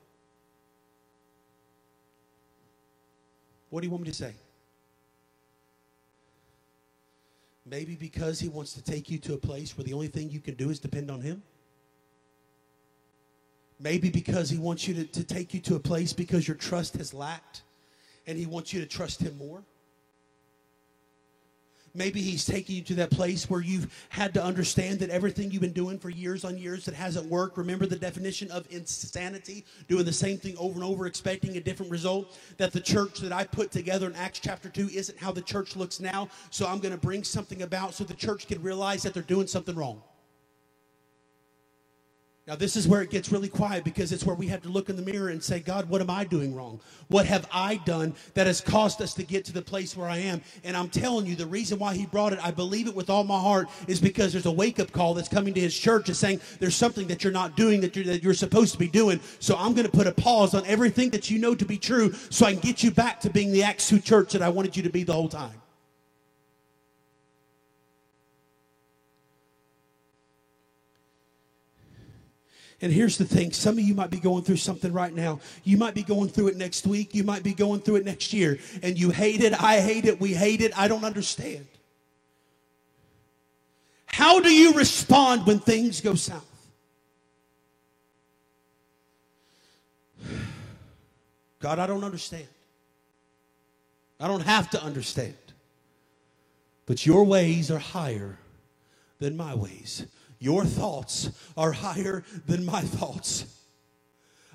What 3.74 3.80
do 3.80 3.88
you 3.88 3.90
want 3.90 4.04
me 4.04 4.10
to 4.10 4.16
say? 4.16 4.32
Maybe 7.66 7.96
because 7.96 8.38
he 8.38 8.46
wants 8.46 8.72
to 8.74 8.80
take 8.80 9.10
you 9.10 9.18
to 9.18 9.34
a 9.34 9.37
place 9.37 9.76
where 9.76 9.82
the 9.82 9.94
only 9.94 10.06
thing 10.06 10.30
you 10.30 10.38
can 10.38 10.54
do 10.54 10.70
is 10.70 10.78
depend 10.78 11.10
on 11.10 11.20
him. 11.20 11.42
Maybe 13.80 14.10
because 14.10 14.48
he 14.48 14.58
wants 14.58 14.87
you 14.87 14.94
to, 14.94 15.04
to 15.06 15.24
take 15.24 15.54
you 15.54 15.58
to 15.62 15.74
a 15.74 15.80
place 15.80 16.12
because 16.12 16.46
your 16.46 16.56
trust 16.56 16.96
has 16.98 17.12
lacked 17.12 17.62
and 18.28 18.38
he 18.38 18.46
wants 18.46 18.72
you 18.72 18.80
to 18.80 18.87
trust 18.87 19.20
him 19.20 19.37
more. 19.38 19.64
Maybe 21.96 22.20
he's 22.20 22.44
taking 22.44 22.74
you 22.74 22.83
to 22.83 22.94
that 22.96 23.11
place 23.11 23.48
where 23.48 23.61
you've 23.61 24.07
had 24.09 24.35
to 24.35 24.42
understand 24.42 24.98
that 24.98 25.11
everything 25.11 25.52
you've 25.52 25.62
been 25.62 25.72
doing 25.72 25.98
for 25.98 26.11
years 26.11 26.44
on 26.44 26.59
years 26.59 26.85
that 26.87 26.94
hasn't 26.94 27.26
worked. 27.26 27.57
Remember 27.57 27.87
the 27.87 27.96
definition 27.96 28.50
of 28.50 28.66
insanity, 28.70 29.64
doing 29.87 30.04
the 30.04 30.12
same 30.12 30.37
thing 30.37 30.57
over 30.59 30.74
and 30.74 30.83
over, 30.83 31.07
expecting 31.07 31.57
a 31.57 31.61
different 31.61 31.92
result. 31.92 32.37
That 32.57 32.72
the 32.72 32.80
church 32.80 33.20
that 33.20 33.33
I 33.33 33.44
put 33.44 33.70
together 33.70 34.09
in 34.09 34.16
Acts 34.16 34.40
chapter 34.40 34.68
2 34.68 34.88
isn't 34.92 35.18
how 35.18 35.30
the 35.30 35.42
church 35.42 35.76
looks 35.76 36.00
now. 36.00 36.28
So 36.50 36.66
I'm 36.66 36.80
going 36.80 36.94
to 36.94 37.00
bring 37.00 37.22
something 37.22 37.62
about 37.62 37.94
so 37.94 38.02
the 38.02 38.14
church 38.14 38.48
can 38.48 38.61
realize 38.61 39.04
that 39.04 39.14
they're 39.14 39.22
doing 39.22 39.46
something 39.46 39.76
wrong. 39.76 40.02
Now, 42.46 42.57
this 42.57 42.76
is 42.76 42.87
where 42.87 43.00
it 43.00 43.09
gets 43.09 43.33
really 43.33 43.48
quiet 43.48 43.85
because 43.85 44.12
it's 44.12 44.26
where 44.26 44.37
we 44.37 44.48
have 44.48 44.61
to 44.64 44.68
look 44.68 44.90
in 44.90 44.96
the 44.96 45.02
mirror 45.02 45.30
and 45.30 45.42
say, 45.42 45.61
God, 45.61 45.88
what 45.88 46.02
am 46.02 46.11
I 46.11 46.24
doing 46.24 46.54
wrong? 46.54 46.78
What 47.09 47.24
have 47.24 47.48
I 47.50 47.76
done 47.87 48.14
that 48.35 48.46
has 48.46 48.61
caused 48.61 49.00
us 49.00 49.14
to 49.14 49.22
get 49.22 49.46
to 49.46 49.52
the 49.54 49.62
place 49.62 49.96
where 49.96 50.09
I 50.09 50.18
am? 50.18 50.42
And 50.62 50.76
I'm 50.76 50.90
telling 50.90 51.24
you, 51.24 51.37
the 51.37 51.46
reason 51.46 51.78
why 51.78 51.94
He 51.94 52.04
brought 52.04 52.35
it, 52.35 52.44
I 52.44 52.50
believe 52.50 52.87
it 52.87 52.94
with 52.94 53.09
all 53.09 53.24
my 53.24 53.40
heart, 53.40 53.68
is 53.88 53.98
because 53.98 54.33
there's 54.33 54.44
a 54.44 54.52
wake 54.52 54.78
up 54.78 54.92
call 54.92 55.14
that's 55.14 55.28
coming 55.28 55.54
to 55.54 55.61
His 55.61 55.74
church 55.78 56.11
is 56.11 56.18
saying 56.18 56.42
there's 56.61 56.76
something 56.76 57.07
that 57.07 57.24
you're 57.24 57.33
not 57.33 57.57
doing 57.57 57.80
that 57.80 57.96
you're, 57.96 58.04
that 58.04 58.22
you're 58.22 58.35
supposed 58.35 58.74
to 58.74 58.78
be 58.78 58.88
doing. 58.88 59.20
So 59.38 59.57
I'm 59.57 59.72
going 59.72 59.87
to 59.87 59.92
put 59.92 60.07
a 60.07 60.12
pause 60.12 60.52
on 60.52 60.66
everything 60.66 61.09
that 61.11 61.30
you 61.30 61.38
know 61.38 61.54
to 61.54 61.64
be 61.64 61.78
true 61.78 62.12
so 62.28 62.44
I 62.44 62.52
can 62.52 62.61
get 62.61 62.83
you 62.83 62.90
back 62.90 63.20
to 63.20 63.30
being 63.30 63.52
the 63.52 63.62
Acts 63.62 63.88
2 63.88 64.00
church 64.00 64.33
that 64.35 64.42
I 64.42 64.50
wanted 64.50 64.76
you 64.76 64.83
to 64.83 64.90
be 64.90 65.02
the 65.02 65.14
whole 65.14 65.30
time. 65.30 65.63
And 72.85 72.92
here's 72.92 73.16
the 73.16 73.25
thing 73.25 73.51
some 73.51 73.79
of 73.79 73.81
you 73.81 73.94
might 73.94 74.11
be 74.11 74.20
going 74.20 74.44
through 74.44 74.59
something 74.59 74.92
right 74.92 75.14
now. 75.14 75.40
You 75.64 75.79
might 75.79 75.94
be 75.94 76.03
going 76.03 76.29
through 76.29 76.49
it 76.49 76.59
next 76.59 76.87
week. 76.87 77.14
You 77.14 77.25
might 77.25 77.42
be 77.42 77.55
going 77.55 77.81
through 77.81 77.97
it 77.97 78.05
next 78.05 78.35
year. 78.35 78.59
And 78.83 79.01
you 79.01 79.09
hate 79.09 79.42
it. 79.42 79.55
I 79.59 79.81
hate 79.81 80.05
it. 80.05 80.20
We 80.20 80.35
hate 80.35 80.61
it. 80.61 80.79
I 80.79 80.87
don't 80.87 81.03
understand. 81.03 81.66
How 84.05 84.38
do 84.38 84.55
you 84.55 84.75
respond 84.75 85.47
when 85.47 85.61
things 85.61 86.03
go 86.03 86.14
south? 86.14 86.44
God, 91.61 91.79
I 91.79 91.87
don't 91.87 92.05
understand. 92.05 92.49
I 94.20 94.29
don't 94.29 94.44
have 94.44 94.68
to 94.73 94.83
understand. 94.83 95.33
But 96.85 97.07
your 97.07 97.25
ways 97.25 97.70
are 97.70 97.79
higher 97.79 98.37
than 99.20 99.38
my 99.38 99.55
ways. 99.55 100.05
Your 100.38 100.64
thoughts 100.64 101.31
are 101.57 101.73
higher 101.73 102.25
than 102.47 102.64
my 102.64 102.81
thoughts. 102.81 103.47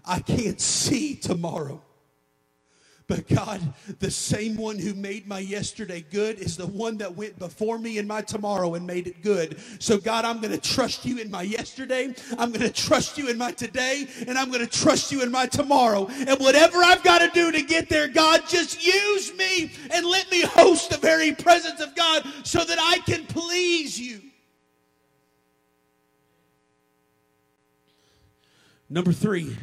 I 0.06 0.20
can't 0.20 0.60
see 0.60 1.16
tomorrow. 1.16 1.82
But 3.10 3.28
God, 3.28 3.74
the 3.98 4.12
same 4.12 4.56
one 4.56 4.78
who 4.78 4.94
made 4.94 5.28
my 5.28 5.40
yesterday 5.40 6.06
good 6.12 6.38
is 6.38 6.56
the 6.56 6.68
one 6.68 7.00
that 7.00 7.16
went 7.16 7.40
before 7.40 7.80
me 7.80 7.98
in 7.98 8.06
my 8.06 8.22
tomorrow 8.22 8.76
and 8.76 8.86
made 8.86 9.08
it 9.08 9.24
good. 9.24 9.60
So, 9.80 9.98
God, 9.98 10.26
I'm 10.26 10.40
going 10.40 10.52
to 10.52 10.60
trust 10.60 11.06
you 11.06 11.18
in 11.18 11.32
my 11.32 11.42
yesterday. 11.42 12.14
I'm 12.38 12.52
going 12.52 12.62
to 12.62 12.72
trust 12.72 13.18
you 13.18 13.28
in 13.28 13.36
my 13.36 13.52
today. 13.52 14.08
And 14.28 14.38
I'm 14.38 14.50
going 14.50 14.64
to 14.64 14.72
trust 14.72 15.12
you 15.12 15.24
in 15.24 15.32
my 15.32 15.48
tomorrow. 15.48 16.08
And 16.08 16.40
whatever 16.40 16.78
I've 16.78 17.04
got 17.04 17.20
to 17.20 17.30
do 17.34 17.52
to 17.52 17.64
get 17.64 17.90
there, 17.90 18.08
God, 18.08 18.44
just 18.48 18.86
use 18.86 19.36
me 19.36 19.72
and 19.90 20.06
let 20.06 20.30
me 20.30 20.42
host 20.42 20.92
the 20.92 20.98
very 20.98 21.34
presence 21.34 21.82
of 21.82 21.96
God 21.96 22.24
so 22.44 22.64
that 22.64 22.78
I 22.80 23.00
can 23.00 23.26
please 23.26 24.00
you. 24.00 24.22
Number 28.90 29.14
three. 29.14 29.56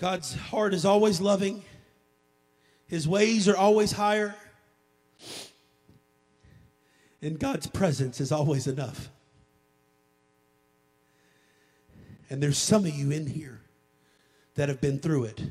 God's 0.00 0.34
heart 0.34 0.72
is 0.72 0.86
always 0.86 1.20
loving, 1.20 1.62
His 2.86 3.06
ways 3.06 3.46
are 3.48 3.56
always 3.56 3.92
higher, 3.92 4.34
and 7.20 7.38
God's 7.38 7.66
presence 7.66 8.18
is 8.18 8.32
always 8.32 8.66
enough. 8.66 9.10
And 12.30 12.42
there's 12.42 12.56
some 12.56 12.86
of 12.86 12.94
you 12.94 13.10
in 13.10 13.26
here 13.26 13.60
that 14.54 14.70
have 14.70 14.80
been 14.80 15.00
through 15.00 15.24
it, 15.24 15.42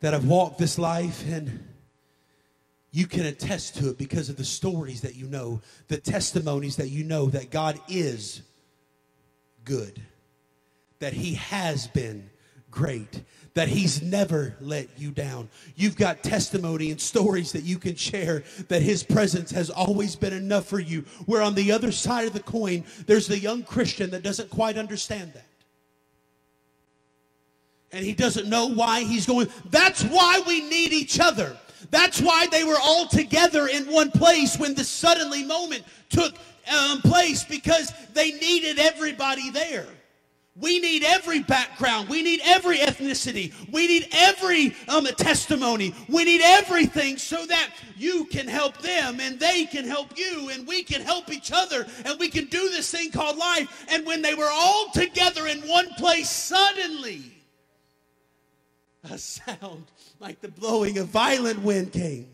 that 0.00 0.12
have 0.12 0.26
walked 0.26 0.58
this 0.58 0.78
life, 0.78 1.24
and 1.26 1.66
you 2.90 3.06
can 3.06 3.24
attest 3.24 3.76
to 3.76 3.88
it 3.88 3.96
because 3.96 4.28
of 4.28 4.36
the 4.36 4.44
stories 4.44 5.00
that 5.00 5.14
you 5.14 5.26
know, 5.26 5.62
the 5.86 5.96
testimonies 5.96 6.76
that 6.76 6.88
you 6.88 7.02
know 7.02 7.30
that 7.30 7.50
God 7.50 7.80
is 7.88 8.42
good, 9.68 10.00
that 10.98 11.12
He 11.12 11.34
has 11.34 11.86
been 11.88 12.30
great, 12.70 13.22
that 13.54 13.68
He's 13.68 14.02
never 14.02 14.56
let 14.60 14.88
you 14.96 15.10
down. 15.10 15.48
You've 15.76 15.96
got 15.96 16.22
testimony 16.22 16.90
and 16.90 17.00
stories 17.00 17.52
that 17.52 17.62
you 17.62 17.78
can 17.78 17.94
share 17.94 18.42
that 18.68 18.82
His 18.82 19.04
presence 19.04 19.50
has 19.50 19.68
always 19.68 20.16
been 20.16 20.32
enough 20.32 20.66
for 20.66 20.80
you. 20.80 21.04
Where 21.26 21.42
on 21.42 21.54
the 21.54 21.70
other 21.70 21.92
side 21.92 22.26
of 22.26 22.32
the 22.32 22.40
coin, 22.40 22.84
there's 23.06 23.26
the 23.26 23.38
young 23.38 23.62
Christian 23.62 24.10
that 24.10 24.22
doesn't 24.22 24.50
quite 24.50 24.78
understand 24.78 25.34
that. 25.34 25.44
And 27.92 28.04
he 28.04 28.12
doesn't 28.12 28.48
know 28.48 28.66
why 28.66 29.04
he's 29.04 29.26
going. 29.26 29.48
That's 29.70 30.02
why 30.02 30.42
we 30.46 30.60
need 30.62 30.92
each 30.92 31.20
other. 31.20 31.56
That's 31.90 32.20
why 32.20 32.46
they 32.50 32.64
were 32.64 32.78
all 32.80 33.06
together 33.06 33.68
in 33.68 33.84
one 33.84 34.10
place 34.10 34.58
when 34.58 34.74
the 34.74 34.84
suddenly 34.84 35.44
moment 35.44 35.84
took 36.08 36.34
um, 36.70 37.00
place 37.02 37.44
because 37.44 37.92
they 38.14 38.32
needed 38.32 38.78
everybody 38.78 39.50
there. 39.50 39.86
We 40.60 40.80
need 40.80 41.04
every 41.04 41.40
background. 41.44 42.08
We 42.08 42.22
need 42.22 42.40
every 42.44 42.78
ethnicity. 42.78 43.52
We 43.70 43.86
need 43.86 44.08
every 44.12 44.74
um, 44.88 45.06
testimony. 45.16 45.94
We 46.08 46.24
need 46.24 46.40
everything 46.42 47.16
so 47.16 47.46
that 47.46 47.70
you 47.96 48.24
can 48.24 48.48
help 48.48 48.78
them 48.78 49.20
and 49.20 49.38
they 49.38 49.66
can 49.66 49.86
help 49.86 50.18
you 50.18 50.50
and 50.52 50.66
we 50.66 50.82
can 50.82 51.00
help 51.00 51.30
each 51.30 51.52
other 51.54 51.86
and 52.04 52.18
we 52.18 52.28
can 52.28 52.46
do 52.46 52.70
this 52.70 52.90
thing 52.90 53.12
called 53.12 53.36
life. 53.36 53.86
And 53.88 54.04
when 54.04 54.20
they 54.20 54.34
were 54.34 54.50
all 54.50 54.90
together 54.92 55.46
in 55.46 55.60
one 55.60 55.90
place, 55.90 56.28
suddenly 56.28 57.37
a 59.10 59.18
sound 59.18 59.84
like 60.20 60.40
the 60.40 60.48
blowing 60.48 60.98
of 60.98 61.08
violent 61.08 61.62
wind 61.62 61.92
came. 61.92 62.28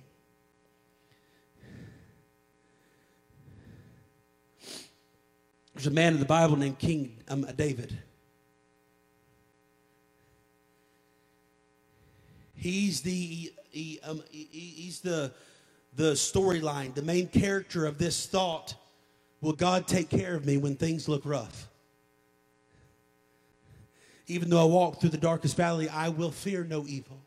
There's 5.74 5.86
a 5.86 5.90
man 5.90 6.14
in 6.14 6.20
the 6.20 6.26
Bible 6.26 6.56
named 6.56 6.78
King 6.78 7.18
um, 7.28 7.46
David. 7.56 7.98
He's 12.54 13.02
the 13.02 13.52
he, 13.70 14.00
um, 14.04 14.22
he, 14.30 14.44
he's 14.50 15.00
the 15.00 15.32
the 15.96 16.12
storyline, 16.12 16.94
the 16.94 17.02
main 17.02 17.28
character 17.28 17.86
of 17.86 17.98
this 17.98 18.26
thought. 18.26 18.74
Will 19.40 19.52
God 19.52 19.86
take 19.86 20.08
care 20.08 20.34
of 20.34 20.46
me 20.46 20.56
when 20.56 20.76
things 20.76 21.08
look 21.08 21.26
rough? 21.26 21.68
Even 24.26 24.48
though 24.48 24.60
I 24.60 24.64
walk 24.64 25.00
through 25.00 25.10
the 25.10 25.18
darkest 25.18 25.56
valley, 25.56 25.88
I 25.88 26.08
will 26.08 26.30
fear 26.30 26.64
no 26.64 26.86
evil. 26.86 27.20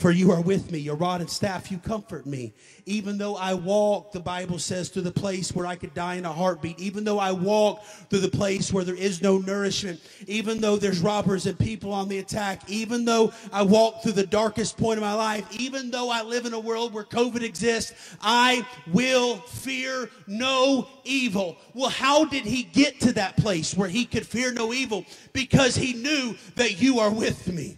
For 0.00 0.10
you 0.10 0.32
are 0.32 0.40
with 0.40 0.72
me, 0.72 0.78
your 0.78 0.96
rod 0.96 1.20
and 1.20 1.28
staff, 1.28 1.70
you 1.70 1.76
comfort 1.76 2.24
me. 2.24 2.54
Even 2.86 3.18
though 3.18 3.36
I 3.36 3.52
walk, 3.52 4.12
the 4.12 4.20
Bible 4.20 4.58
says, 4.58 4.88
to 4.92 5.02
the 5.02 5.12
place 5.12 5.54
where 5.54 5.66
I 5.66 5.76
could 5.76 5.92
die 5.92 6.14
in 6.14 6.24
a 6.24 6.32
heartbeat, 6.32 6.80
even 6.80 7.04
though 7.04 7.18
I 7.18 7.32
walk 7.32 7.84
through 8.08 8.20
the 8.20 8.30
place 8.30 8.72
where 8.72 8.82
there 8.82 8.94
is 8.94 9.20
no 9.20 9.36
nourishment, 9.36 10.00
even 10.26 10.58
though 10.58 10.78
there's 10.78 11.00
robbers 11.00 11.44
and 11.44 11.58
people 11.58 11.92
on 11.92 12.08
the 12.08 12.16
attack, 12.16 12.62
even 12.70 13.04
though 13.04 13.30
I 13.52 13.60
walk 13.60 14.02
through 14.02 14.12
the 14.12 14.26
darkest 14.26 14.78
point 14.78 14.96
of 14.96 15.02
my 15.02 15.12
life, 15.12 15.46
even 15.60 15.90
though 15.90 16.08
I 16.08 16.22
live 16.22 16.46
in 16.46 16.54
a 16.54 16.60
world 16.60 16.94
where 16.94 17.04
COVID 17.04 17.42
exists, 17.42 18.16
I 18.22 18.66
will 18.90 19.36
fear 19.36 20.08
no 20.26 20.88
evil. 21.04 21.58
Well, 21.74 21.90
how 21.90 22.24
did 22.24 22.46
he 22.46 22.62
get 22.62 23.00
to 23.00 23.12
that 23.12 23.36
place 23.36 23.76
where 23.76 23.90
he 23.90 24.06
could 24.06 24.26
fear 24.26 24.50
no 24.50 24.72
evil? 24.72 25.04
Because 25.34 25.76
he 25.76 25.92
knew 25.92 26.36
that 26.54 26.80
you 26.80 27.00
are 27.00 27.12
with 27.12 27.46
me 27.48 27.76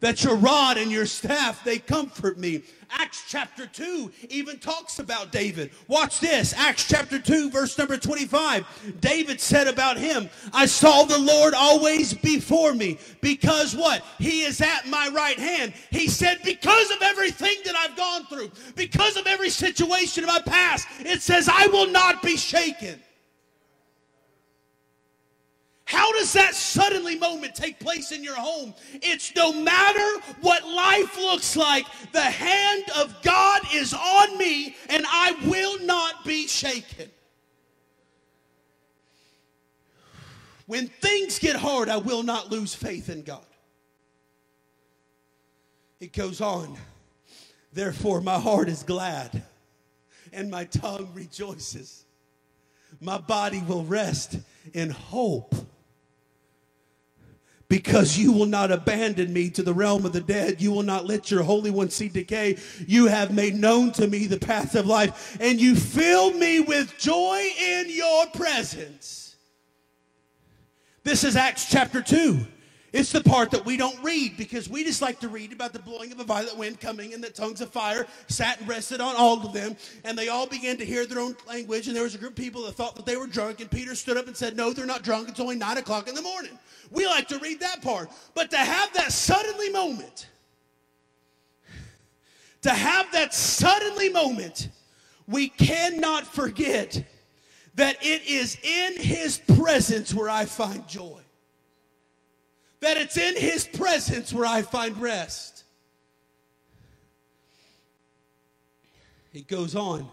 that 0.00 0.24
your 0.24 0.36
rod 0.36 0.76
and 0.76 0.90
your 0.90 1.06
staff, 1.06 1.62
they 1.64 1.78
comfort 1.78 2.38
me. 2.38 2.62
Acts 2.92 3.24
chapter 3.28 3.66
2 3.66 4.10
even 4.30 4.58
talks 4.58 4.98
about 4.98 5.30
David. 5.30 5.70
Watch 5.86 6.18
this. 6.18 6.52
Acts 6.54 6.88
chapter 6.88 7.20
2, 7.20 7.50
verse 7.50 7.78
number 7.78 7.96
25. 7.96 8.98
David 9.00 9.40
said 9.40 9.68
about 9.68 9.96
him, 9.96 10.28
I 10.52 10.66
saw 10.66 11.04
the 11.04 11.18
Lord 11.18 11.54
always 11.54 12.12
before 12.12 12.74
me 12.74 12.98
because 13.20 13.76
what? 13.76 14.02
He 14.18 14.42
is 14.42 14.60
at 14.60 14.88
my 14.88 15.08
right 15.14 15.38
hand. 15.38 15.72
He 15.90 16.08
said, 16.08 16.40
because 16.44 16.90
of 16.90 17.02
everything 17.02 17.56
that 17.64 17.76
I've 17.76 17.96
gone 17.96 18.26
through, 18.26 18.50
because 18.74 19.16
of 19.16 19.26
every 19.26 19.50
situation 19.50 20.24
in 20.24 20.28
my 20.28 20.40
past, 20.40 20.88
it 21.00 21.22
says, 21.22 21.48
I 21.48 21.68
will 21.68 21.88
not 21.88 22.22
be 22.22 22.36
shaken. 22.36 23.00
How 25.90 26.12
does 26.12 26.32
that 26.34 26.54
suddenly 26.54 27.18
moment 27.18 27.56
take 27.56 27.80
place 27.80 28.12
in 28.12 28.22
your 28.22 28.36
home? 28.36 28.74
It's 29.02 29.34
no 29.34 29.52
matter 29.52 30.24
what 30.40 30.64
life 30.64 31.18
looks 31.18 31.56
like, 31.56 31.84
the 32.12 32.20
hand 32.20 32.84
of 32.96 33.20
God 33.22 33.62
is 33.74 33.92
on 33.92 34.38
me 34.38 34.76
and 34.88 35.04
I 35.08 35.32
will 35.46 35.84
not 35.84 36.24
be 36.24 36.46
shaken. 36.46 37.10
When 40.66 40.86
things 40.86 41.40
get 41.40 41.56
hard, 41.56 41.88
I 41.88 41.96
will 41.96 42.22
not 42.22 42.52
lose 42.52 42.72
faith 42.72 43.08
in 43.08 43.22
God. 43.22 43.44
It 45.98 46.12
goes 46.12 46.40
on. 46.40 46.78
Therefore, 47.72 48.20
my 48.20 48.38
heart 48.38 48.68
is 48.68 48.84
glad 48.84 49.42
and 50.32 50.52
my 50.52 50.66
tongue 50.66 51.10
rejoices. 51.14 52.04
My 53.00 53.18
body 53.18 53.60
will 53.66 53.84
rest 53.84 54.38
in 54.72 54.90
hope 54.90 55.56
because 57.70 58.18
you 58.18 58.32
will 58.32 58.46
not 58.46 58.72
abandon 58.72 59.32
me 59.32 59.48
to 59.48 59.62
the 59.62 59.72
realm 59.72 60.04
of 60.04 60.12
the 60.12 60.20
dead. 60.20 60.60
You 60.60 60.72
will 60.72 60.82
not 60.82 61.06
let 61.06 61.30
your 61.30 61.44
Holy 61.44 61.70
One 61.70 61.88
see 61.88 62.08
decay. 62.08 62.58
You 62.86 63.06
have 63.06 63.32
made 63.32 63.54
known 63.54 63.92
to 63.92 64.08
me 64.08 64.26
the 64.26 64.40
path 64.40 64.74
of 64.74 64.86
life, 64.86 65.38
and 65.40 65.58
you 65.60 65.76
fill 65.76 66.32
me 66.32 66.58
with 66.58 66.98
joy 66.98 67.48
in 67.58 67.86
your 67.88 68.26
presence. 68.34 69.36
This 71.04 71.22
is 71.22 71.36
Acts 71.36 71.70
chapter 71.70 72.02
2. 72.02 72.44
It's 72.92 73.12
the 73.12 73.22
part 73.22 73.52
that 73.52 73.64
we 73.64 73.76
don't 73.76 74.02
read 74.02 74.36
because 74.36 74.68
we 74.68 74.82
just 74.82 75.00
like 75.00 75.20
to 75.20 75.28
read 75.28 75.52
about 75.52 75.72
the 75.72 75.78
blowing 75.78 76.10
of 76.10 76.18
a 76.18 76.24
violent 76.24 76.58
wind 76.58 76.80
coming 76.80 77.14
and 77.14 77.22
the 77.22 77.30
tongues 77.30 77.60
of 77.60 77.70
fire 77.70 78.04
sat 78.26 78.58
and 78.58 78.68
rested 78.68 79.00
on 79.00 79.14
all 79.14 79.46
of 79.46 79.52
them. 79.52 79.76
And 80.02 80.18
they 80.18 80.28
all 80.28 80.48
began 80.48 80.76
to 80.78 80.84
hear 80.84 81.06
their 81.06 81.20
own 81.20 81.36
language. 81.46 81.86
And 81.86 81.94
there 81.94 82.02
was 82.02 82.16
a 82.16 82.18
group 82.18 82.32
of 82.32 82.36
people 82.36 82.64
that 82.64 82.72
thought 82.72 82.96
that 82.96 83.06
they 83.06 83.16
were 83.16 83.28
drunk. 83.28 83.60
And 83.60 83.70
Peter 83.70 83.94
stood 83.94 84.16
up 84.16 84.26
and 84.26 84.36
said, 84.36 84.56
No, 84.56 84.72
they're 84.72 84.86
not 84.86 85.04
drunk. 85.04 85.28
It's 85.28 85.38
only 85.38 85.54
nine 85.54 85.78
o'clock 85.78 86.08
in 86.08 86.16
the 86.16 86.22
morning. 86.22 86.58
We 86.90 87.06
like 87.06 87.28
to 87.28 87.38
read 87.38 87.60
that 87.60 87.82
part. 87.82 88.10
But 88.34 88.50
to 88.50 88.56
have 88.56 88.92
that 88.94 89.12
suddenly 89.12 89.70
moment, 89.70 90.28
to 92.62 92.70
have 92.70 93.10
that 93.12 93.32
suddenly 93.32 94.08
moment, 94.08 94.68
we 95.26 95.48
cannot 95.48 96.26
forget 96.26 97.04
that 97.76 97.96
it 98.02 98.26
is 98.26 98.56
in 98.62 99.00
his 99.00 99.38
presence 99.56 100.12
where 100.12 100.28
I 100.28 100.44
find 100.44 100.86
joy 100.88 101.20
that 102.80 102.96
it's 102.96 103.16
in 103.16 103.36
his 103.36 103.66
presence 103.66 104.32
where 104.32 104.46
I 104.46 104.62
find 104.62 104.96
rest. 105.00 105.64
It 109.32 109.46
goes 109.46 109.76
on 109.76 110.08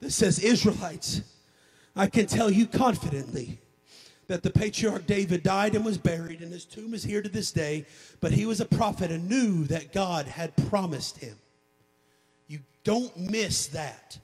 that 0.00 0.10
says, 0.10 0.38
Israelites, 0.40 1.22
I 1.96 2.08
can 2.08 2.26
tell 2.26 2.50
you 2.50 2.66
confidently 2.66 3.59
that 4.30 4.44
the 4.44 4.50
patriarch 4.50 5.08
David 5.08 5.42
died 5.42 5.74
and 5.74 5.84
was 5.84 5.98
buried, 5.98 6.40
and 6.40 6.52
his 6.52 6.64
tomb 6.64 6.94
is 6.94 7.02
here 7.02 7.20
to 7.20 7.28
this 7.28 7.50
day. 7.50 7.84
But 8.20 8.30
he 8.30 8.46
was 8.46 8.60
a 8.60 8.64
prophet 8.64 9.10
and 9.10 9.28
knew 9.28 9.64
that 9.64 9.92
God 9.92 10.26
had 10.26 10.56
promised 10.68 11.18
him. 11.18 11.36
You 12.46 12.60
don't 12.84 13.16
miss 13.16 13.66
that. 13.66 14.20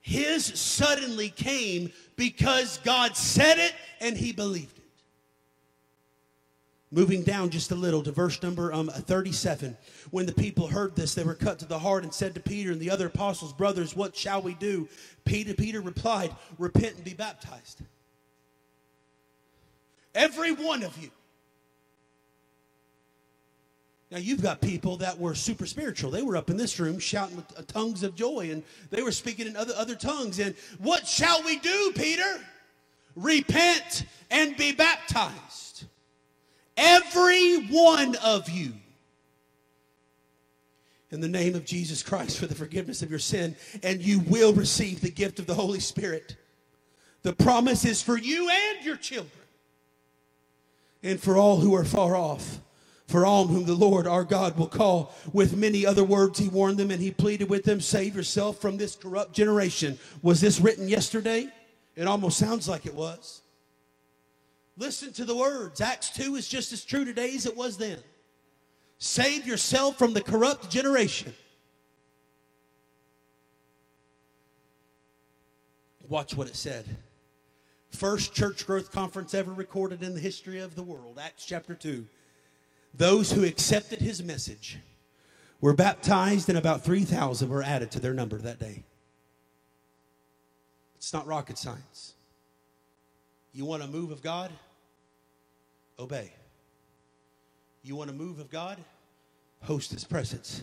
His 0.00 0.44
suddenly 0.44 1.28
came 1.28 1.90
because 2.14 2.78
God 2.84 3.16
said 3.16 3.58
it 3.58 3.74
and 4.00 4.16
he 4.16 4.30
believed. 4.30 4.77
Moving 6.90 7.22
down 7.22 7.50
just 7.50 7.70
a 7.70 7.74
little 7.74 8.02
to 8.02 8.12
verse 8.12 8.42
number 8.42 8.72
um, 8.72 8.88
37. 8.88 9.76
When 10.10 10.24
the 10.24 10.32
people 10.32 10.68
heard 10.68 10.96
this, 10.96 11.14
they 11.14 11.22
were 11.22 11.34
cut 11.34 11.58
to 11.58 11.66
the 11.66 11.78
heart 11.78 12.02
and 12.02 12.14
said 12.14 12.34
to 12.34 12.40
Peter 12.40 12.72
and 12.72 12.80
the 12.80 12.90
other 12.90 13.08
apostles, 13.08 13.52
Brothers, 13.52 13.94
what 13.94 14.16
shall 14.16 14.40
we 14.40 14.54
do? 14.54 14.88
Peter, 15.26 15.52
Peter 15.52 15.82
replied, 15.82 16.34
Repent 16.56 16.96
and 16.96 17.04
be 17.04 17.12
baptized. 17.12 17.82
Every 20.14 20.52
one 20.52 20.82
of 20.82 20.96
you. 20.96 21.10
Now, 24.10 24.16
you've 24.16 24.40
got 24.40 24.62
people 24.62 24.96
that 24.96 25.18
were 25.18 25.34
super 25.34 25.66
spiritual. 25.66 26.10
They 26.10 26.22
were 26.22 26.38
up 26.38 26.48
in 26.48 26.56
this 26.56 26.80
room 26.80 26.98
shouting 26.98 27.36
with 27.36 27.58
uh, 27.58 27.62
tongues 27.66 28.02
of 28.02 28.14
joy 28.14 28.48
and 28.50 28.62
they 28.88 29.02
were 29.02 29.12
speaking 29.12 29.46
in 29.46 29.54
other, 29.54 29.74
other 29.76 29.94
tongues. 29.94 30.38
And 30.38 30.54
what 30.78 31.06
shall 31.06 31.42
we 31.42 31.58
do, 31.58 31.92
Peter? 31.94 32.40
Repent 33.14 34.06
and 34.30 34.56
be 34.56 34.72
baptized 34.72 35.67
every 36.78 37.66
one 37.66 38.16
of 38.16 38.48
you 38.48 38.72
in 41.10 41.20
the 41.20 41.28
name 41.28 41.54
of 41.54 41.64
Jesus 41.64 42.02
Christ 42.02 42.38
for 42.38 42.46
the 42.46 42.54
forgiveness 42.54 43.02
of 43.02 43.10
your 43.10 43.18
sin, 43.18 43.56
and 43.82 44.00
you 44.00 44.20
will 44.20 44.52
receive 44.52 45.00
the 45.00 45.10
gift 45.10 45.38
of 45.38 45.46
the 45.46 45.54
Holy 45.54 45.80
Spirit. 45.80 46.36
The 47.22 47.32
promise 47.32 47.84
is 47.84 48.02
for 48.02 48.16
you 48.16 48.48
and 48.48 48.84
your 48.84 48.96
children, 48.96 49.30
and 51.02 51.20
for 51.20 51.36
all 51.36 51.56
who 51.56 51.74
are 51.74 51.84
far 51.84 52.14
off, 52.14 52.60
for 53.06 53.24
all 53.24 53.46
whom 53.46 53.64
the 53.64 53.74
Lord 53.74 54.06
our 54.06 54.24
God 54.24 54.58
will 54.58 54.68
call. 54.68 55.14
With 55.32 55.56
many 55.56 55.86
other 55.86 56.04
words, 56.04 56.38
he 56.38 56.48
warned 56.48 56.76
them 56.76 56.90
and 56.90 57.00
he 57.00 57.10
pleaded 57.10 57.48
with 57.48 57.64
them 57.64 57.80
save 57.80 58.14
yourself 58.14 58.60
from 58.60 58.76
this 58.76 58.94
corrupt 58.94 59.32
generation. 59.32 59.98
Was 60.20 60.42
this 60.42 60.60
written 60.60 60.88
yesterday? 60.88 61.48
It 61.96 62.06
almost 62.06 62.38
sounds 62.38 62.68
like 62.68 62.84
it 62.84 62.94
was. 62.94 63.40
Listen 64.78 65.12
to 65.14 65.24
the 65.24 65.34
words. 65.34 65.80
Acts 65.80 66.10
2 66.10 66.36
is 66.36 66.48
just 66.48 66.72
as 66.72 66.84
true 66.84 67.04
today 67.04 67.34
as 67.34 67.46
it 67.46 67.56
was 67.56 67.76
then. 67.76 67.98
Save 68.98 69.46
yourself 69.46 69.98
from 69.98 70.14
the 70.14 70.20
corrupt 70.20 70.70
generation. 70.70 71.34
Watch 76.08 76.36
what 76.36 76.46
it 76.46 76.56
said. 76.56 76.84
First 77.90 78.34
church 78.34 78.66
growth 78.66 78.92
conference 78.92 79.34
ever 79.34 79.52
recorded 79.52 80.02
in 80.02 80.14
the 80.14 80.20
history 80.20 80.60
of 80.60 80.76
the 80.76 80.82
world, 80.82 81.18
Acts 81.20 81.44
chapter 81.44 81.74
2. 81.74 82.06
Those 82.94 83.32
who 83.32 83.44
accepted 83.44 84.00
his 84.00 84.22
message 84.22 84.78
were 85.60 85.74
baptized, 85.74 86.48
and 86.48 86.56
about 86.56 86.84
3,000 86.84 87.48
were 87.48 87.62
added 87.62 87.90
to 87.90 88.00
their 88.00 88.14
number 88.14 88.38
that 88.38 88.60
day. 88.60 88.84
It's 90.96 91.12
not 91.12 91.26
rocket 91.26 91.58
science. 91.58 92.14
You 93.52 93.64
want 93.64 93.82
a 93.82 93.88
move 93.88 94.12
of 94.12 94.22
God? 94.22 94.52
Obey. 95.98 96.32
You 97.82 97.96
want 97.96 98.10
a 98.10 98.12
move 98.12 98.38
of 98.38 98.50
God? 98.50 98.78
Host 99.62 99.90
his 99.90 100.04
presence. 100.04 100.62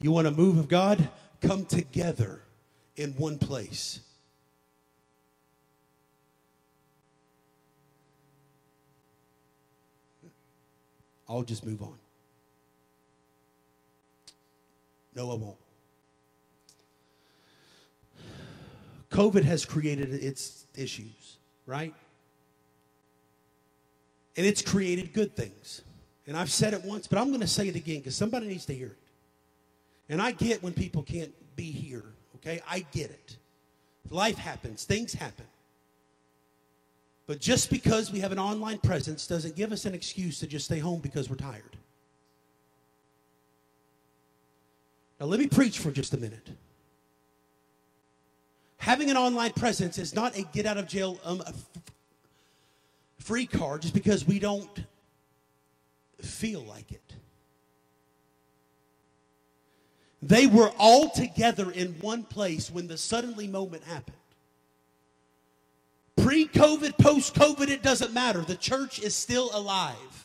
You 0.00 0.10
want 0.10 0.26
a 0.26 0.30
move 0.30 0.58
of 0.58 0.68
God? 0.68 1.08
Come 1.40 1.64
together 1.64 2.42
in 2.96 3.12
one 3.12 3.38
place. 3.38 4.00
I'll 11.28 11.42
just 11.42 11.64
move 11.64 11.82
on. 11.82 11.98
No, 15.14 15.30
I 15.30 15.34
won't. 15.34 15.56
COVID 19.10 19.44
has 19.44 19.64
created 19.64 20.12
its 20.12 20.66
issues, 20.74 21.38
right? 21.66 21.94
And 24.36 24.44
it's 24.46 24.62
created 24.62 25.12
good 25.12 25.36
things. 25.36 25.82
And 26.26 26.36
I've 26.36 26.50
said 26.50 26.74
it 26.74 26.84
once, 26.84 27.06
but 27.06 27.18
I'm 27.18 27.28
going 27.28 27.40
to 27.40 27.46
say 27.46 27.68
it 27.68 27.76
again 27.76 27.98
because 27.98 28.16
somebody 28.16 28.46
needs 28.46 28.66
to 28.66 28.74
hear 28.74 28.88
it. 28.88 28.98
And 30.08 30.20
I 30.20 30.32
get 30.32 30.62
when 30.62 30.72
people 30.72 31.02
can't 31.02 31.32
be 31.56 31.70
here, 31.70 32.04
okay? 32.36 32.60
I 32.68 32.80
get 32.92 33.10
it. 33.10 33.36
Life 34.10 34.36
happens, 34.36 34.84
things 34.84 35.14
happen. 35.14 35.46
But 37.26 37.40
just 37.40 37.70
because 37.70 38.12
we 38.12 38.20
have 38.20 38.32
an 38.32 38.38
online 38.38 38.78
presence 38.78 39.26
doesn't 39.26 39.56
give 39.56 39.72
us 39.72 39.86
an 39.86 39.94
excuse 39.94 40.40
to 40.40 40.46
just 40.46 40.66
stay 40.66 40.78
home 40.78 41.00
because 41.00 41.30
we're 41.30 41.36
tired. 41.36 41.76
Now, 45.18 45.26
let 45.26 45.40
me 45.40 45.46
preach 45.46 45.78
for 45.78 45.90
just 45.90 46.12
a 46.12 46.18
minute. 46.18 46.50
Having 48.78 49.10
an 49.10 49.16
online 49.16 49.52
presence 49.52 49.96
is 49.96 50.14
not 50.14 50.36
a 50.36 50.42
get 50.52 50.66
out 50.66 50.76
of 50.76 50.86
jail 50.86 51.18
um, 51.24 51.42
free 53.24 53.46
card 53.46 53.80
just 53.80 53.94
because 53.94 54.26
we 54.26 54.38
don't 54.38 54.84
feel 56.20 56.60
like 56.60 56.92
it. 56.92 57.00
They 60.20 60.46
were 60.46 60.70
all 60.78 61.08
together 61.08 61.70
in 61.70 61.94
one 62.00 62.24
place 62.24 62.70
when 62.70 62.86
the 62.86 62.98
suddenly 62.98 63.48
moment 63.48 63.82
happened. 63.84 64.16
Pre 66.16 66.46
COVID, 66.46 66.98
post 66.98 67.34
COVID, 67.34 67.68
it 67.68 67.82
doesn't 67.82 68.12
matter. 68.12 68.42
The 68.42 68.56
church 68.56 68.98
is 68.98 69.14
still 69.14 69.50
alive. 69.54 70.23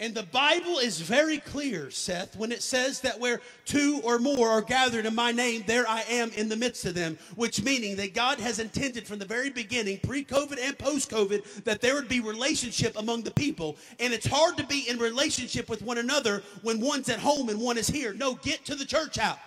And 0.00 0.14
the 0.14 0.22
Bible 0.22 0.78
is 0.78 1.00
very 1.00 1.38
clear, 1.38 1.90
Seth, 1.90 2.36
when 2.36 2.52
it 2.52 2.62
says 2.62 3.00
that 3.00 3.18
where 3.18 3.40
two 3.64 4.00
or 4.04 4.20
more 4.20 4.48
are 4.48 4.62
gathered 4.62 5.06
in 5.06 5.14
my 5.14 5.32
name, 5.32 5.64
there 5.66 5.88
I 5.88 6.02
am 6.02 6.30
in 6.36 6.48
the 6.48 6.56
midst 6.56 6.84
of 6.84 6.94
them, 6.94 7.18
which 7.34 7.64
meaning 7.64 7.96
that 7.96 8.14
God 8.14 8.38
has 8.38 8.60
intended 8.60 9.08
from 9.08 9.18
the 9.18 9.24
very 9.24 9.50
beginning, 9.50 9.98
pre 9.98 10.24
COVID 10.24 10.58
and 10.62 10.78
post 10.78 11.10
COVID, 11.10 11.64
that 11.64 11.80
there 11.80 11.96
would 11.96 12.08
be 12.08 12.20
relationship 12.20 12.96
among 12.96 13.22
the 13.22 13.32
people. 13.32 13.76
And 13.98 14.12
it's 14.12 14.26
hard 14.26 14.56
to 14.58 14.66
be 14.66 14.88
in 14.88 14.98
relationship 14.98 15.68
with 15.68 15.82
one 15.82 15.98
another 15.98 16.44
when 16.62 16.80
one's 16.80 17.08
at 17.08 17.18
home 17.18 17.48
and 17.48 17.60
one 17.60 17.76
is 17.76 17.88
here. 17.88 18.14
No, 18.14 18.34
get 18.34 18.64
to 18.66 18.76
the 18.76 18.84
church 18.84 19.18
house. 19.18 19.38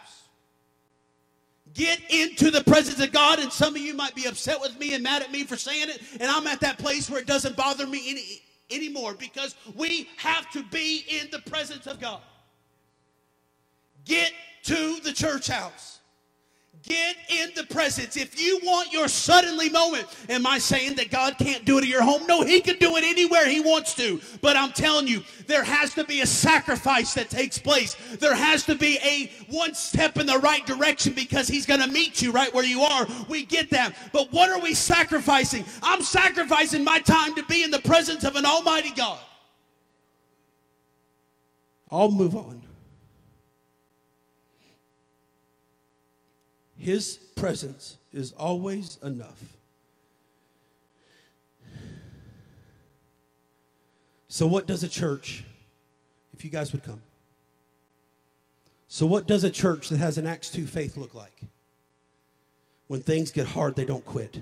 Get 1.73 2.01
into 2.09 2.51
the 2.51 2.63
presence 2.65 2.99
of 2.99 3.13
God, 3.13 3.39
and 3.39 3.53
some 3.53 3.73
of 3.73 3.81
you 3.81 3.93
might 3.93 4.15
be 4.15 4.25
upset 4.25 4.59
with 4.59 4.77
me 4.77 4.93
and 4.95 5.01
mad 5.01 5.21
at 5.21 5.31
me 5.31 5.45
for 5.45 5.55
saying 5.55 5.87
it, 5.87 6.01
and 6.19 6.23
I'm 6.23 6.45
at 6.47 6.59
that 6.59 6.77
place 6.77 7.09
where 7.09 7.21
it 7.21 7.27
doesn't 7.27 7.55
bother 7.55 7.87
me 7.87 8.09
any 8.09 8.41
anymore 8.71 9.15
because 9.15 9.55
we 9.75 10.09
have 10.17 10.49
to 10.51 10.63
be 10.65 11.05
in 11.09 11.29
the 11.31 11.39
presence 11.49 11.87
of 11.87 11.99
God. 11.99 12.21
Get 14.05 14.33
to 14.65 14.99
the 15.03 15.13
church 15.13 15.47
house. 15.47 16.00
Get 16.83 17.15
in 17.29 17.49
the 17.55 17.63
presence. 17.65 18.17
If 18.17 18.41
you 18.41 18.59
want 18.63 18.91
your 18.91 19.07
suddenly 19.07 19.69
moment, 19.69 20.07
am 20.29 20.47
I 20.47 20.57
saying 20.57 20.95
that 20.95 21.11
God 21.11 21.37
can't 21.37 21.63
do 21.63 21.77
it 21.77 21.83
at 21.83 21.87
your 21.87 22.01
home? 22.01 22.25
No, 22.25 22.43
He 22.43 22.59
can 22.59 22.77
do 22.79 22.95
it 22.95 23.03
anywhere 23.03 23.47
He 23.47 23.59
wants 23.59 23.93
to. 23.95 24.19
But 24.41 24.57
I'm 24.57 24.71
telling 24.71 25.07
you, 25.07 25.23
there 25.45 25.63
has 25.63 25.93
to 25.93 26.03
be 26.03 26.21
a 26.21 26.25
sacrifice 26.25 27.13
that 27.13 27.29
takes 27.29 27.59
place. 27.59 27.95
There 28.19 28.33
has 28.33 28.65
to 28.65 28.75
be 28.75 28.97
a 29.03 29.31
one 29.53 29.75
step 29.75 30.17
in 30.17 30.25
the 30.25 30.39
right 30.39 30.65
direction 30.65 31.13
because 31.13 31.47
He's 31.47 31.67
going 31.67 31.81
to 31.81 31.87
meet 31.87 32.21
you 32.21 32.31
right 32.31 32.53
where 32.53 32.65
you 32.65 32.81
are. 32.81 33.07
We 33.29 33.45
get 33.45 33.69
that. 33.71 33.95
But 34.11 34.31
what 34.33 34.49
are 34.49 34.59
we 34.59 34.73
sacrificing? 34.73 35.65
I'm 35.83 36.01
sacrificing 36.01 36.83
my 36.83 36.99
time 36.99 37.35
to 37.35 37.43
be 37.45 37.63
in 37.63 37.69
the 37.69 37.79
presence 37.79 38.23
of 38.23 38.35
an 38.35 38.45
Almighty 38.45 38.91
God. 38.91 39.19
I'll 41.91 42.09
move 42.09 42.35
on. 42.35 42.63
His 46.81 47.17
presence 47.35 47.97
is 48.11 48.31
always 48.31 48.97
enough. 49.03 49.39
So, 54.27 54.47
what 54.47 54.65
does 54.65 54.81
a 54.83 54.89
church, 54.89 55.43
if 56.33 56.43
you 56.43 56.49
guys 56.49 56.71
would 56.71 56.83
come? 56.83 57.03
So, 58.87 59.05
what 59.05 59.27
does 59.27 59.43
a 59.43 59.51
church 59.51 59.89
that 59.89 59.99
has 59.99 60.17
an 60.17 60.25
Acts 60.25 60.49
2 60.49 60.65
faith 60.65 60.97
look 60.97 61.13
like? 61.13 61.41
When 62.87 63.01
things 63.01 63.29
get 63.29 63.45
hard, 63.45 63.75
they 63.75 63.85
don't 63.85 64.03
quit. 64.03 64.41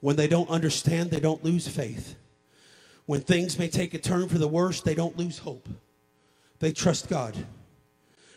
When 0.00 0.16
they 0.16 0.28
don't 0.28 0.50
understand, 0.50 1.10
they 1.10 1.20
don't 1.20 1.42
lose 1.42 1.66
faith. 1.66 2.16
When 3.06 3.22
things 3.22 3.58
may 3.58 3.68
take 3.68 3.94
a 3.94 3.98
turn 3.98 4.28
for 4.28 4.36
the 4.36 4.46
worse, 4.46 4.82
they 4.82 4.94
don't 4.94 5.16
lose 5.16 5.38
hope. 5.38 5.70
They 6.58 6.72
trust 6.72 7.08
God 7.08 7.34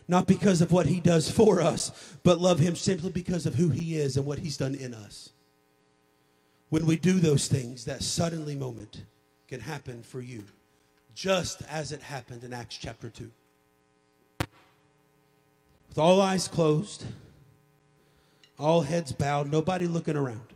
not 0.08 0.28
because 0.28 0.62
of 0.62 0.72
what 0.72 0.88
he 0.88 1.00
does 1.00 1.30
for 1.30 1.62
us, 1.62 2.18
but 2.24 2.40
love 2.40 2.60
him 2.60 2.76
simply 2.76 3.12
because 3.12 3.46
of 3.46 3.56
who 3.56 3.70
he 3.70 3.96
is 3.96 4.18
and 4.18 4.26
what 4.26 4.40
he's 4.40 4.58
done 4.58 4.76
in 4.76 4.94
us. 4.94 5.30
When 6.70 6.86
we 6.86 6.96
do 6.96 7.14
those 7.14 7.48
things, 7.48 7.86
that 7.86 8.04
suddenly 8.04 8.56
moment 8.56 9.04
can 9.48 9.60
happen 9.60 10.04
for 10.04 10.22
you, 10.22 10.44
just 11.14 11.62
as 11.70 11.92
it 11.92 12.02
happened 12.02 12.44
in 12.44 12.54
Acts 12.54 12.78
chapter 12.78 13.10
2. 13.10 13.30
With 15.90 15.98
all 15.98 16.22
eyes 16.22 16.48
closed, 16.48 17.06
All 18.62 18.82
heads 18.82 19.12
bowed, 19.12 19.52
nobody 19.52 19.88
looking 19.88 20.16
around. 20.16 20.54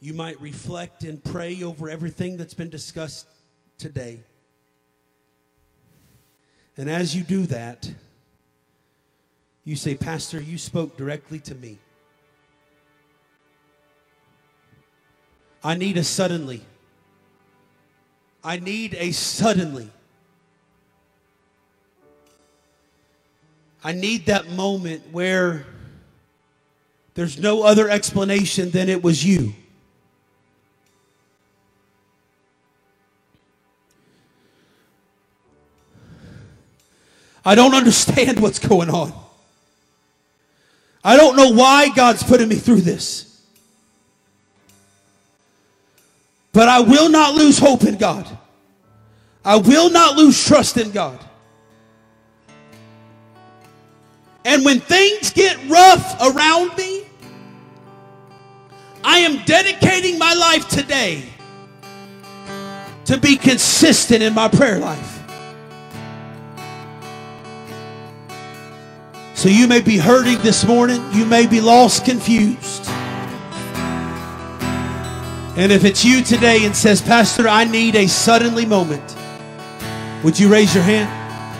You 0.00 0.14
might 0.14 0.40
reflect 0.40 1.04
and 1.04 1.22
pray 1.22 1.62
over 1.62 1.90
everything 1.90 2.38
that's 2.38 2.54
been 2.54 2.70
discussed 2.70 3.26
today. 3.76 4.20
And 6.80 6.88
as 6.88 7.14
you 7.14 7.22
do 7.22 7.44
that, 7.44 7.92
you 9.66 9.76
say, 9.76 9.94
Pastor, 9.94 10.40
you 10.40 10.56
spoke 10.56 10.96
directly 10.96 11.38
to 11.40 11.54
me. 11.54 11.76
I 15.62 15.74
need 15.74 15.98
a 15.98 16.04
suddenly. 16.04 16.62
I 18.42 18.56
need 18.60 18.96
a 18.98 19.12
suddenly. 19.12 19.90
I 23.84 23.92
need 23.92 24.24
that 24.24 24.48
moment 24.48 25.02
where 25.12 25.66
there's 27.12 27.38
no 27.38 27.62
other 27.62 27.90
explanation 27.90 28.70
than 28.70 28.88
it 28.88 29.02
was 29.02 29.22
you. 29.22 29.52
I 37.44 37.54
don't 37.54 37.74
understand 37.74 38.40
what's 38.40 38.58
going 38.58 38.90
on. 38.90 39.12
I 41.02 41.16
don't 41.16 41.36
know 41.36 41.52
why 41.52 41.88
God's 41.94 42.22
putting 42.22 42.48
me 42.48 42.56
through 42.56 42.82
this. 42.82 43.26
But 46.52 46.68
I 46.68 46.80
will 46.80 47.08
not 47.08 47.34
lose 47.34 47.58
hope 47.58 47.84
in 47.84 47.96
God. 47.96 48.26
I 49.44 49.56
will 49.56 49.90
not 49.90 50.16
lose 50.16 50.44
trust 50.44 50.76
in 50.76 50.90
God. 50.90 51.18
And 54.44 54.64
when 54.64 54.80
things 54.80 55.30
get 55.30 55.56
rough 55.68 56.20
around 56.20 56.76
me, 56.76 57.04
I 59.02 59.18
am 59.18 59.42
dedicating 59.44 60.18
my 60.18 60.34
life 60.34 60.68
today 60.68 61.24
to 63.06 63.18
be 63.18 63.36
consistent 63.36 64.22
in 64.22 64.34
my 64.34 64.48
prayer 64.48 64.78
life. 64.78 65.19
So 69.40 69.48
you 69.48 69.66
may 69.66 69.80
be 69.80 69.96
hurting 69.96 70.36
this 70.42 70.66
morning. 70.66 71.02
You 71.12 71.24
may 71.24 71.46
be 71.46 71.62
lost, 71.62 72.04
confused. 72.04 72.86
And 75.56 75.72
if 75.72 75.82
it's 75.82 76.04
you 76.04 76.22
today 76.22 76.66
and 76.66 76.76
says, 76.76 77.00
Pastor, 77.00 77.48
I 77.48 77.64
need 77.64 77.96
a 77.96 78.06
suddenly 78.06 78.66
moment, 78.66 79.16
would 80.22 80.38
you 80.38 80.52
raise 80.52 80.74
your 80.74 80.84
hand? 80.84 81.19